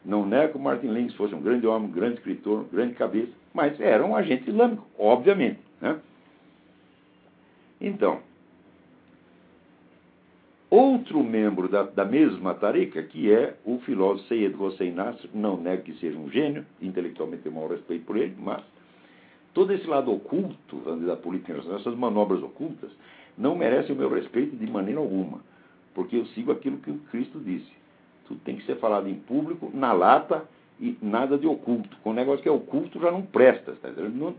Não 0.03 0.25
nego 0.25 0.53
que 0.53 0.59
Martin 0.59 0.87
Lins 0.87 1.13
fosse 1.15 1.35
um 1.35 1.41
grande 1.41 1.67
homem, 1.67 1.89
um 1.89 1.91
grande 1.91 2.15
escritor, 2.15 2.61
um 2.61 2.67
grande 2.67 2.93
cabeça, 2.95 3.31
mas 3.53 3.79
era 3.79 4.05
um 4.05 4.15
agente 4.15 4.49
islâmico, 4.49 4.85
obviamente. 4.97 5.59
Né? 5.81 5.99
Então, 7.81 8.19
outro 10.69 11.23
membro 11.23 11.67
da, 11.67 11.83
da 11.83 12.05
mesma 12.05 12.53
tarica, 12.53 13.01
que 13.03 13.31
é 13.31 13.55
o 13.65 13.79
filósofo 13.79 14.27
Seyed 14.27 14.55
Hossein 14.55 14.91
Nasr, 14.91 15.27
não 15.33 15.57
nego 15.57 15.83
que 15.83 15.93
seja 15.95 16.17
um 16.17 16.29
gênio, 16.29 16.65
intelectualmente 16.81 17.43
tenho 17.43 17.55
maior 17.55 17.71
respeito 17.71 18.05
por 18.05 18.17
ele, 18.17 18.35
mas 18.37 18.63
Todo 19.53 19.73
esse 19.73 19.87
lado 19.87 20.11
oculto 20.11 20.77
da 21.05 21.15
política 21.15 21.51
internacional, 21.51 21.79
essas 21.79 21.95
manobras 21.95 22.41
ocultas, 22.43 22.91
não 23.37 23.55
merecem 23.55 23.95
o 23.95 23.97
meu 23.97 24.09
respeito 24.09 24.55
de 24.55 24.69
maneira 24.69 24.99
alguma, 24.99 25.39
porque 25.93 26.15
eu 26.15 26.25
sigo 26.27 26.51
aquilo 26.51 26.77
que 26.77 26.91
o 26.91 26.99
Cristo 27.11 27.39
disse. 27.39 27.71
Tudo 28.27 28.39
tem 28.41 28.57
que 28.57 28.65
ser 28.65 28.77
falado 28.77 29.09
em 29.09 29.15
público, 29.15 29.71
na 29.73 29.91
lata 29.91 30.45
e 30.79 30.97
nada 31.01 31.37
de 31.37 31.47
oculto. 31.47 31.97
Com 32.03 32.11
o 32.11 32.13
negócio 32.13 32.43
que 32.43 32.49
é 32.49 32.51
oculto 32.51 32.99
já 32.99 33.11
não 33.11 33.23
presta, 33.23 33.73
tá? 33.81 33.89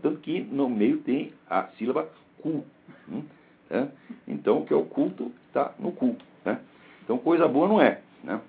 tanto 0.01 0.19
que 0.21 0.41
no 0.41 0.69
meio 0.69 0.99
tem 0.99 1.33
a 1.49 1.67
sílaba 1.77 2.07
cu. 2.41 2.63
Hum? 3.11 3.23
Tá? 3.71 3.87
Então 4.27 4.59
o 4.59 4.65
que 4.65 4.73
é 4.73 4.75
oculto 4.75 5.31
está 5.47 5.73
no 5.79 5.93
cu. 5.93 6.17
Né? 6.43 6.59
Então 7.03 7.17
coisa 7.17 7.47
boa 7.47 7.67
não 7.67 7.81
é. 7.81 8.01
Né? 8.21 8.39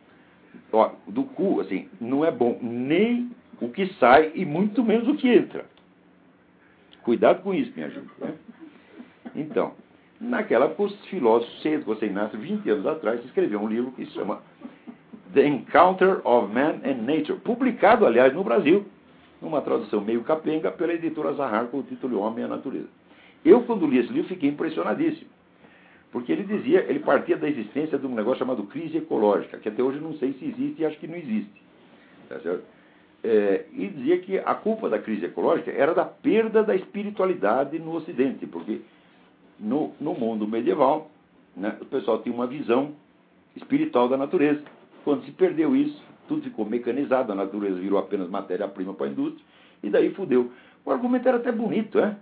Ó, 0.72 0.90
do 1.06 1.22
cu, 1.22 1.60
assim, 1.60 1.88
não 2.00 2.24
é 2.24 2.30
bom 2.30 2.58
nem 2.60 3.30
o 3.60 3.68
que 3.68 3.86
sai 3.94 4.32
e 4.34 4.44
muito 4.44 4.82
menos 4.82 5.06
o 5.06 5.14
que 5.14 5.28
entra. 5.28 5.64
Cuidado 7.04 7.42
com 7.42 7.54
isso, 7.54 7.72
minha 7.76 7.88
gente. 7.88 8.10
Né? 8.18 8.34
Então, 9.36 9.74
naquela 10.20 10.66
época, 10.66 10.82
os 10.82 11.06
filósofos, 11.06 11.62
cedo 11.62 11.84
você 11.84 12.08
nasce 12.08 12.36
20 12.36 12.68
anos 12.68 12.86
atrás, 12.86 13.24
escreveu 13.24 13.60
um 13.60 13.68
livro 13.68 13.92
que 13.92 14.04
se 14.06 14.12
chama 14.12 14.42
The 15.32 15.46
Encounter 15.46 16.20
of 16.26 16.52
Man 16.52 16.80
and 16.84 17.02
Nature, 17.02 17.38
publicado, 17.40 18.04
aliás, 18.04 18.34
no 18.34 18.42
Brasil, 18.42 18.84
numa 19.40 19.60
tradução 19.62 20.00
meio 20.00 20.22
capenga, 20.22 20.70
pela 20.72 20.92
editora 20.92 21.32
Zahar, 21.34 21.66
com 21.66 21.78
o 21.78 21.82
título 21.82 22.20
Homem 22.20 22.42
e 22.42 22.44
a 22.44 22.48
Natureza. 22.48 22.88
Eu, 23.44 23.62
quando 23.62 23.86
li 23.86 23.98
esse 23.98 24.12
livro, 24.12 24.28
fiquei 24.28 24.48
impressionadíssimo. 24.48 25.30
Porque 26.10 26.30
ele 26.30 26.44
dizia, 26.44 26.84
ele 26.88 26.98
partia 26.98 27.36
da 27.36 27.48
existência 27.48 27.98
de 27.98 28.06
um 28.06 28.14
negócio 28.14 28.40
chamado 28.40 28.64
crise 28.64 28.98
ecológica, 28.98 29.58
que 29.58 29.68
até 29.68 29.82
hoje 29.82 29.98
não 29.98 30.14
sei 30.18 30.34
se 30.34 30.44
existe 30.44 30.82
e 30.82 30.84
acho 30.84 30.98
que 30.98 31.06
não 31.06 31.16
existe. 31.16 31.62
Tá 32.28 32.38
certo? 32.40 32.64
É, 33.24 33.66
e 33.72 33.88
dizia 33.88 34.18
que 34.18 34.38
a 34.38 34.54
culpa 34.54 34.88
da 34.88 34.98
crise 34.98 35.24
ecológica 35.24 35.70
era 35.70 35.94
da 35.94 36.04
perda 36.04 36.62
da 36.62 36.74
espiritualidade 36.74 37.78
no 37.78 37.94
Ocidente, 37.94 38.46
porque 38.46 38.80
no, 39.58 39.92
no 40.00 40.12
mundo 40.12 40.46
medieval 40.46 41.10
né, 41.56 41.76
o 41.80 41.84
pessoal 41.84 42.20
tinha 42.20 42.34
uma 42.34 42.46
visão 42.46 42.92
espiritual 43.56 44.08
da 44.08 44.16
natureza. 44.16 44.62
Quando 45.04 45.24
se 45.24 45.30
perdeu 45.30 45.74
isso, 45.74 46.02
tudo 46.28 46.42
ficou 46.42 46.66
mecanizado, 46.66 47.32
a 47.32 47.34
natureza 47.34 47.76
virou 47.76 47.98
apenas 47.98 48.28
matéria-prima 48.28 48.92
para 48.92 49.06
a 49.06 49.10
indústria, 49.10 49.44
e 49.82 49.88
daí 49.88 50.12
fudeu. 50.14 50.50
O 50.84 50.90
argumento 50.90 51.28
era 51.28 51.38
até 51.38 51.52
bonito, 51.52 51.98
é? 51.98 52.16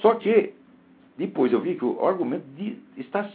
Só 0.00 0.14
que 0.14 0.54
depois 1.16 1.52
eu 1.52 1.60
vi 1.60 1.76
que 1.76 1.84
o 1.84 2.06
argumento 2.06 2.44
de, 2.56 2.78
está 2.96 3.30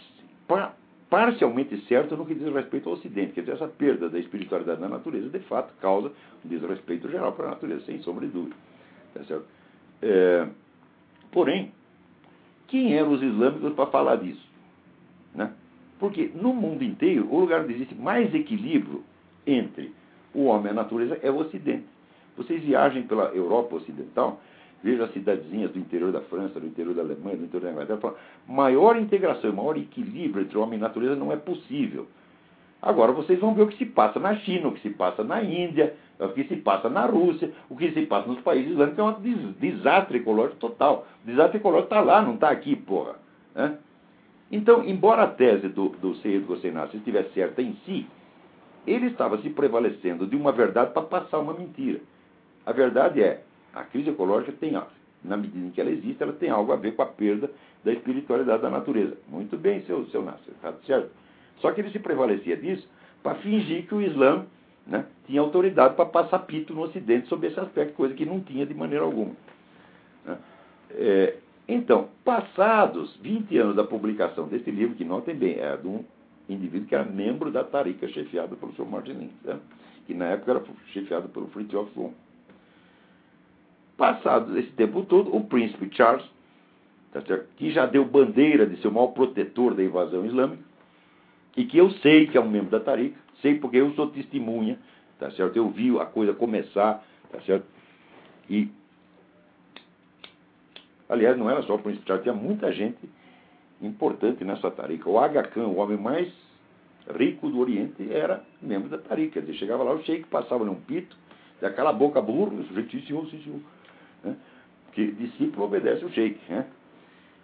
parcialmente 1.10 1.78
certo 1.88 2.18
no 2.18 2.26
que 2.26 2.34
diz 2.34 2.52
respeito 2.52 2.90
ao 2.90 2.96
Ocidente. 2.96 3.34
Quer 3.34 3.42
dizer, 3.42 3.54
essa 3.54 3.68
perda 3.68 4.10
da 4.10 4.20
espiritualidade 4.20 4.82
da 4.82 4.90
natureza, 4.90 5.30
de 5.30 5.40
fato, 5.46 5.74
causa 5.80 6.12
um 6.44 6.50
desrespeito 6.50 7.10
geral 7.10 7.34
para 7.34 7.48
a 7.48 7.50
natureza, 7.52 7.86
sem 7.86 8.02
sombra 8.02 8.26
de 8.26 8.34
dúvida. 8.34 8.56
Tá 9.14 9.24
certo? 9.24 9.46
É, 10.02 10.48
porém, 11.32 11.72
quem 12.68 12.96
eram 12.96 13.12
os 13.12 13.22
islâmicos 13.22 13.74
para 13.74 13.86
falar 13.88 14.18
disso? 14.18 14.46
Né? 15.34 15.52
Porque 16.00 16.32
no 16.34 16.54
mundo 16.54 16.84
inteiro, 16.84 17.28
o 17.32 17.40
lugar 17.40 17.62
onde 17.64 17.74
existe 17.74 17.96
mais 17.96 18.34
equilíbrio 18.34 19.04
entre 19.46 19.94
o 20.34 20.46
homem 20.46 20.68
e 20.68 20.70
a 20.72 20.74
natureza 20.74 21.20
é 21.22 21.30
o 21.30 21.38
Ocidente. 21.38 21.86
Vocês 22.36 22.62
viajem 22.64 23.04
pela 23.04 23.26
Europa 23.26 23.76
Ocidental, 23.76 24.42
vejam 24.86 25.06
as 25.06 25.14
cidadezinhas 25.14 25.72
do 25.72 25.80
interior 25.80 26.12
da 26.12 26.22
França, 26.22 26.60
do 26.60 26.68
interior 26.68 26.94
da 26.94 27.02
Alemanha, 27.02 27.38
do 27.38 27.46
interior 27.46 27.66
da 27.66 27.72
Inglaterra, 27.72 28.00
falam, 28.00 28.18
maior 28.48 28.96
integração, 28.98 29.52
maior 29.52 29.76
equilíbrio 29.76 30.44
entre 30.44 30.56
homem 30.60 30.78
e 30.78 30.82
natureza 30.82 31.16
não 31.16 31.32
é 31.32 31.36
possível. 31.36 32.08
Agora 32.80 33.12
vocês 33.12 33.40
vão 33.40 33.56
ver 33.56 33.64
o 33.64 33.68
que 33.68 33.78
se 33.80 33.86
passa 33.88 34.20
na 34.20 34.36
China, 34.36 34.68
o 34.68 34.74
que 34.74 34.82
se 34.82 34.92
passa 34.92 35.24
na 35.24 35.42
Índia, 35.44 35.96
o 36.20 36.30
que 36.30 36.44
se 36.44 36.58
passa 36.58 36.88
na 36.88 37.04
Rússia, 37.08 37.52
o 37.68 37.76
que 37.76 37.92
se 37.94 38.06
passa 38.06 38.28
nos 38.28 38.40
países 38.42 38.74
islâmicos, 38.74 39.00
é 39.00 39.04
um 39.04 39.54
desastre 39.60 40.20
ecológico 40.20 40.58
total. 40.58 41.08
O 41.24 41.28
desastre 41.28 41.58
ecológico 41.58 41.88
está 41.88 42.02
lá, 42.02 42.22
não 42.22 42.36
está 42.36 42.52
aqui, 42.52 42.76
porra. 42.76 43.16
Né? 43.56 43.80
Então, 44.52 44.86
embora 44.86 45.24
a 45.24 45.28
tese 45.28 45.68
do, 45.68 45.90
do 45.90 46.14
Seyed 46.18 46.46
estivesse 46.94 47.34
certa 47.34 47.60
em 47.60 47.76
si, 47.86 48.06
ele 48.86 49.08
estava 49.08 49.40
se 49.40 49.50
prevalecendo 49.50 50.28
de 50.28 50.36
uma 50.36 50.52
verdade 50.52 50.92
para 50.94 51.02
passar 51.02 51.40
uma 51.40 51.56
mentira. 51.56 52.02
A 52.64 52.72
verdade 52.72 53.24
é, 53.24 53.42
a 53.76 53.84
crise 53.84 54.10
ecológica 54.10 54.54
tem, 54.54 54.72
na 55.24 55.38
medida 55.38 55.68
em 55.68 55.72
que 55.72 55.82
ela 55.82 55.92
existe, 55.92 56.24
ela 56.24 56.34
tem 56.34 56.50
algo 56.50 56.72
a 56.72 56.78
ver 56.78 56.96
com 56.96 57.02
a 57.02 57.06
perda 57.06 57.52
da 57.84 57.92
espiritualidade 57.92 58.62
da 58.62 58.70
natureza. 58.70 59.18
Muito 59.28 59.58
bem, 59.58 59.82
seu, 59.82 60.06
seu 60.08 60.24
Nasser, 60.24 60.54
está 60.54 60.74
certo? 60.88 61.12
Só 61.58 61.72
que 61.72 61.82
ele 61.82 61.92
se 61.92 62.00
prevalecia 62.00 62.56
disso 62.56 62.88
para 63.22 63.36
fingir 63.36 63.86
que 63.86 63.94
o 63.94 64.02
Islã 64.02 64.46
né, 64.88 65.06
tinha 65.26 65.42
autoridade 65.42 65.96
para 65.96 66.06
passar 66.06 66.40
pito 66.40 66.74
no 66.74 66.82
Ocidente 66.82 67.28
sobre 67.28 67.48
esse 67.48 67.60
aspecto, 67.60 67.96
coisa 67.96 68.14
que 68.14 68.26
não 68.26 68.40
tinha 68.40 68.66
de 68.66 68.74
maneira 68.74 69.04
alguma. 69.04 69.34
Né? 70.26 70.38
É, 70.92 71.36
então, 71.68 72.10
passados 72.24 73.16
20 73.18 73.58
anos 73.58 73.76
da 73.76 73.84
publicação 73.84 74.48
desse 74.48 74.70
livro, 74.70 74.96
que 74.96 75.04
notem 75.04 75.36
bem, 75.36 75.60
é 75.60 75.76
de 75.76 75.88
um 75.88 76.04
indivíduo 76.48 76.88
que 76.88 76.94
era 76.94 77.04
membro 77.04 77.52
da 77.52 77.64
Tarica, 77.64 78.08
chefiado 78.08 78.56
pelo 78.56 78.74
Sr. 78.74 78.86
Martin 78.86 79.14
Lins, 79.14 79.32
né? 79.44 79.60
que 80.06 80.14
na 80.14 80.26
época 80.26 80.52
era 80.52 80.64
chefiado 80.94 81.28
pelo 81.30 81.48
Fritjof 81.48 81.92
Rom. 81.96 82.14
Passado 83.98 84.58
esse 84.58 84.72
tempo 84.72 85.04
todo, 85.04 85.36
o 85.36 85.44
príncipe 85.46 85.90
Charles, 85.96 86.26
tá 87.12 87.22
que 87.56 87.72
já 87.72 87.86
deu 87.86 88.04
bandeira 88.04 88.66
de 88.66 88.78
ser 88.82 88.90
o 88.90 88.92
maior 88.92 89.08
protetor 89.08 89.74
da 89.74 89.84
invasão 89.84 90.26
islâmica, 90.26 90.64
e 91.56 91.66
que 91.66 91.78
eu 91.78 91.90
sei 91.92 92.28
que 92.28 92.38
é 92.38 92.42
um 92.42 92.50
membro 92.50 92.72
da 92.72 92.80
Tarica, 92.80 93.18
sei 93.42 93.56
porque 93.56 93.78
eu 93.78 93.94
sou 93.94 94.08
testemunha, 94.08 94.78
tá 95.18 95.32
certo? 95.32 95.56
Eu 95.56 95.70
vi 95.70 95.98
a 95.98 96.06
coisa 96.06 96.34
começar, 96.34 97.06
tá 97.32 97.40
certo? 97.42 97.66
E 98.50 98.70
aliás, 101.08 101.38
não 101.38 101.50
era 101.50 101.62
só 101.64 101.76
o 101.76 101.80
príncipe 101.80 102.06
Charles, 102.06 102.24
tinha 102.24 102.36
muita 102.36 102.72
gente 102.74 103.00
importante 103.82 104.44
nessa 104.44 104.72
tarica. 104.72 105.10
O 105.10 105.20
Aga 105.20 105.44
Khan, 105.44 105.68
o 105.68 105.78
homem 105.78 105.98
mais 105.98 106.32
rico 107.18 107.50
do 107.50 107.60
Oriente, 107.60 108.12
era 108.12 108.44
membro 108.62 108.90
da 108.90 108.98
tarica. 108.98 109.40
Ele 109.40 109.54
chegava 109.54 109.84
lá, 109.84 109.94
o 109.94 110.04
sheik 110.04 110.28
passava 110.28 110.66
num 110.66 110.76
pito, 110.76 111.16
daquela 111.62 111.94
boca 111.94 112.22
burro, 112.22 112.60
o 112.60 112.64
sujeito, 112.66 112.92
sim, 112.92 113.06
senhor, 113.06 113.28
senhor. 113.28 113.60
Né? 114.26 114.36
Que 114.92 115.12
discípulo 115.12 115.66
obedece 115.66 116.04
o 116.04 116.10
sheik. 116.10 116.40
Né? 116.50 116.66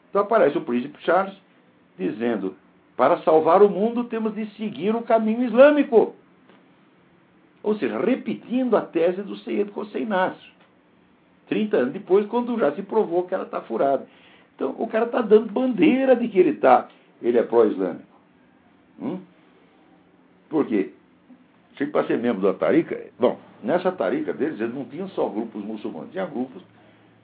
Então 0.10 0.22
aparece 0.22 0.58
o 0.58 0.62
príncipe 0.62 1.02
Charles 1.04 1.36
dizendo 1.98 2.56
para 2.98 3.18
salvar 3.20 3.64
o 3.64 3.70
mundo, 3.70 4.04
temos 4.04 4.36
de 4.36 4.46
seguir 4.52 4.96
o 4.96 5.02
caminho 5.02 5.44
islâmico. 5.44 6.16
Ou 7.64 7.76
seja, 7.76 8.00
repetindo 8.00 8.76
a 8.76 8.82
tese 8.82 9.22
do 9.22 9.36
Seyed 9.38 9.72
Hossein 9.76 10.06
Nasr. 10.06 10.52
30 11.48 11.78
anos 11.78 11.94
depois, 11.94 12.26
quando 12.28 12.58
já 12.58 12.72
se 12.74 12.82
provou 12.82 13.24
que 13.24 13.34
ela 13.34 13.44
está 13.44 13.62
furada. 13.62 14.08
Então, 14.56 14.76
o 14.78 14.88
cara 14.88 15.06
está 15.06 15.22
dando 15.22 15.52
bandeira 15.52 16.16
de 16.16 16.28
que 16.28 16.40
ele 16.40 16.52
está, 16.52 16.88
ele 17.22 17.38
é 17.38 17.44
pró-islâmico. 17.44 18.06
Hum? 19.00 19.20
Por 20.50 20.66
quê? 20.68 20.94
Para 21.92 22.06
ser 22.06 22.20
membro 22.20 22.44
da 22.44 22.54
Tarica, 22.54 23.08
bom, 23.20 23.40
nessa 23.64 23.92
Tarica 23.92 24.32
deles, 24.34 24.60
eles 24.60 24.76
não 24.76 24.86
tinham 24.86 25.10
só 25.10 25.28
grupos 25.28 25.64
muçulmanos, 25.64 26.12
tinha 26.12 26.26
grupos 26.28 26.62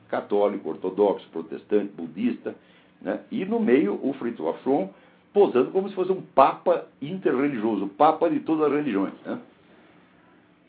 católico, 0.08 0.70
ortodoxo, 0.70 1.28
protestante, 1.30 1.93
budista, 1.93 2.55
né? 3.01 3.22
e 3.32 3.45
no 3.45 3.60
meio 3.60 3.99
o 4.01 4.14
Frito 4.14 4.47
Afron, 4.47 4.89
posando 5.34 5.72
como 5.72 5.89
se 5.89 5.95
fosse 5.95 6.12
um 6.12 6.22
papa 6.22 6.86
interreligioso, 7.01 7.88
papa 7.89 8.30
de 8.30 8.39
todas 8.39 8.68
as 8.68 8.74
religiões. 8.74 9.14
Né? 9.26 9.39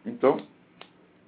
Então, 0.04 0.38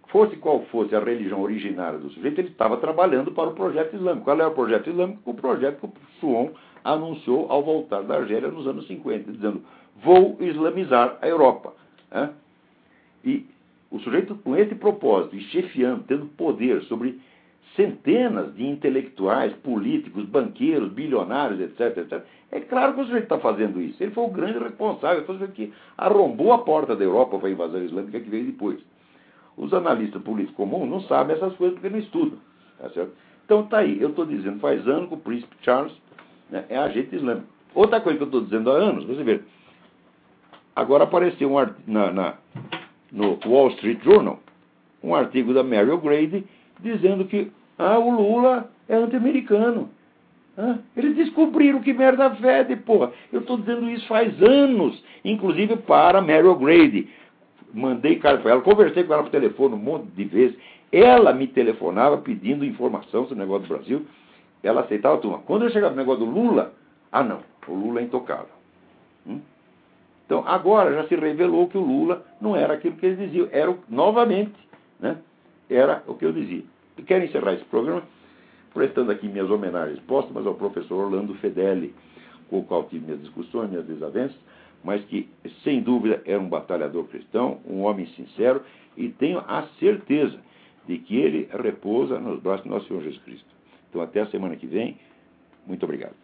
fosse 0.09 0.37
qual 0.37 0.63
fosse 0.67 0.95
a 0.95 1.01
religião 1.01 1.41
originária 1.41 1.99
do 1.99 2.11
sujeito, 2.11 2.41
ele 2.41 2.49
estava 2.49 2.77
trabalhando 2.77 3.33
para 3.33 3.49
o 3.51 3.55
projeto 3.55 3.95
islâmico. 3.95 4.25
Qual 4.25 4.37
era 4.37 4.49
o 4.49 4.55
projeto 4.55 4.91
islâmico? 4.91 5.31
O 5.31 5.35
projeto 5.35 5.81
que 5.81 5.87
o 5.87 5.93
Suon 6.21 6.51
anunciou 6.85 7.51
ao 7.51 7.63
voltar 7.63 8.03
da 8.03 8.17
Argélia 8.17 8.51
nos 8.51 8.67
anos 8.67 8.87
50, 8.87 9.33
dizendo: 9.33 9.63
vou 10.03 10.37
islamizar 10.41 11.19
a 11.21 11.29
Europa. 11.29 11.73
Né? 12.11 12.31
E 13.25 13.47
o 13.91 13.99
sujeito 14.01 14.35
com 14.37 14.57
esse 14.57 14.75
propósito, 14.75 15.37
e 15.37 15.41
chefiando, 15.45 16.05
tendo 16.05 16.27
poder 16.27 16.83
sobre 16.83 17.21
centenas 17.81 18.55
de 18.55 18.67
intelectuais, 18.67 19.53
políticos, 19.63 20.25
banqueiros, 20.27 20.93
bilionários, 20.93 21.61
etc, 21.61 21.97
etc. 21.97 22.23
É 22.53 22.61
claro 22.61 22.95
que 22.95 23.01
o 23.01 23.05
sujeito 23.05 23.25
está 23.25 23.39
fazendo 23.39 23.81
isso. 23.81 24.03
Ele 24.03 24.13
foi 24.13 24.25
o 24.25 24.29
grande 24.29 24.59
responsável, 24.59 25.25
foi 25.25 25.37
o 25.37 25.39
sujeito 25.39 25.55
que 25.55 25.73
arrombou 25.97 26.53
a 26.53 26.59
porta 26.59 26.95
da 26.95 27.03
Europa 27.03 27.39
para 27.39 27.49
a 27.49 27.53
invasão 27.53 27.83
islâmica 27.83 28.21
que 28.21 28.29
veio 28.29 28.45
depois. 28.45 28.79
Os 29.57 29.73
analistas 29.73 30.21
políticos 30.23 30.57
comuns 30.57 30.91
não 30.91 31.01
sabem 31.03 31.37
essas 31.37 31.55
coisas 31.55 31.79
porque 31.79 31.89
não 31.89 31.99
estudam. 31.99 32.39
Tá 32.79 32.91
certo? 32.91 33.13
Então 33.45 33.63
está 33.63 33.79
aí, 33.79 34.01
eu 34.01 34.11
estou 34.11 34.27
dizendo 34.27 34.61
faz 34.61 34.87
anos 34.87 35.09
que 35.09 35.15
o 35.15 35.19
príncipe 35.19 35.57
Charles 35.63 35.93
né, 36.51 36.65
é 36.69 36.77
agente 36.77 37.17
islâmico. 37.17 37.47
Outra 37.75 38.01
coisa 38.01 38.19
que 38.19 38.23
eu 38.23 38.27
estou 38.27 38.43
dizendo 38.43 38.71
há 38.71 38.75
anos, 38.75 39.05
você 39.05 39.23
vê, 39.23 39.41
agora 40.77 41.05
apareceu 41.05 41.51
um 41.51 41.57
na, 41.87 42.13
na, 42.13 42.35
no 43.11 43.39
Wall 43.47 43.69
Street 43.69 44.03
Journal 44.03 44.39
um 45.03 45.15
artigo 45.15 45.55
da 45.55 45.63
Mary 45.63 45.91
O'Grady 45.91 46.45
dizendo 46.79 47.25
que 47.25 47.51
ah, 47.81 47.99
o 47.99 48.11
Lula 48.11 48.71
é 48.87 48.95
anti-americano. 48.95 49.89
Ah, 50.59 50.77
eles 50.95 51.17
descobriram 51.17 51.81
que 51.81 51.95
merda 51.95 52.31
fede, 52.35 52.77
porra. 52.77 53.11
Eu 53.33 53.41
estou 53.41 53.57
dizendo 53.57 53.89
isso 53.91 54.07
faz 54.07 54.41
anos, 54.43 55.03
inclusive 55.25 55.77
para 55.77 56.21
Mary 56.21 56.47
O'Grady. 56.47 57.09
Mandei 57.73 58.17
carta 58.17 58.43
para 58.43 58.51
ela, 58.51 58.61
conversei 58.61 59.05
com 59.05 59.15
ela 59.15 59.23
por 59.23 59.31
telefone 59.31 59.75
um 59.75 59.79
monte 59.79 60.11
de 60.11 60.25
vezes. 60.25 60.59
Ela 60.93 61.33
me 61.33 61.47
telefonava 61.47 62.19
pedindo 62.19 62.67
informação 62.67 63.23
sobre 63.23 63.37
o 63.37 63.39
negócio 63.39 63.67
do 63.67 63.75
Brasil. 63.75 64.07
Ela 64.63 64.83
aceitava 64.83 65.17
tudo. 65.19 65.39
Quando 65.47 65.65
eu 65.65 65.71
chegava 65.71 65.95
no 65.95 66.01
negócio 66.01 66.27
do 66.27 66.31
Lula, 66.31 66.75
ah 67.11 67.23
não, 67.23 67.41
o 67.67 67.75
Lula 67.75 68.01
é 68.01 68.03
intocável. 68.03 68.53
Hum? 69.27 69.41
Então 70.27 70.45
agora 70.47 70.93
já 70.93 71.09
se 71.09 71.17
revelou 71.17 71.69
que 71.69 71.79
o 71.79 71.81
Lula 71.81 72.27
não 72.41 72.55
era 72.55 72.75
aquilo 72.75 72.97
que 72.97 73.07
eles 73.07 73.19
diziam, 73.19 73.49
era 73.51 73.75
novamente, 73.89 74.53
né? 74.99 75.17
Era 75.71 76.03
o 76.07 76.15
que 76.15 76.27
eu 76.27 76.33
dizia. 76.33 76.65
Quero 77.07 77.25
encerrar 77.25 77.55
esse 77.55 77.65
programa 77.65 78.03
prestando 78.73 79.11
aqui 79.11 79.29
minhas 79.29 79.51
homenagens 79.51 79.99
póstumas 80.01 80.47
ao 80.47 80.55
professor 80.55 81.05
Orlando 81.07 81.35
Fedeli, 81.35 81.95
com 82.49 82.61
o 82.61 82.65
qual 82.65 82.85
tive 82.85 83.05
minhas 83.05 83.21
discussões, 83.21 83.71
minhas 83.71 83.87
desavenças, 83.87 84.37
mas 84.83 85.05
que, 85.05 85.29
sem 85.63 85.83
dúvida, 85.83 86.23
era 86.25 86.41
um 86.41 86.49
batalhador 86.49 87.05
cristão, 87.05 87.61
um 87.67 87.83
homem 87.83 88.07
sincero, 88.09 88.63
e 88.97 89.09
tenho 89.09 89.39
a 89.41 89.63
certeza 89.79 90.39
de 90.87 90.99
que 90.99 91.17
ele 91.17 91.49
repousa 91.63 92.19
nos 92.19 92.41
braços 92.41 92.65
do 92.65 92.71
nosso 92.71 92.87
Senhor 92.87 93.03
Jesus 93.03 93.23
Cristo. 93.23 93.49
Então, 93.89 94.01
até 94.01 94.21
a 94.21 94.27
semana 94.27 94.57
que 94.57 94.67
vem. 94.67 94.97
Muito 95.67 95.85
obrigado. 95.85 96.20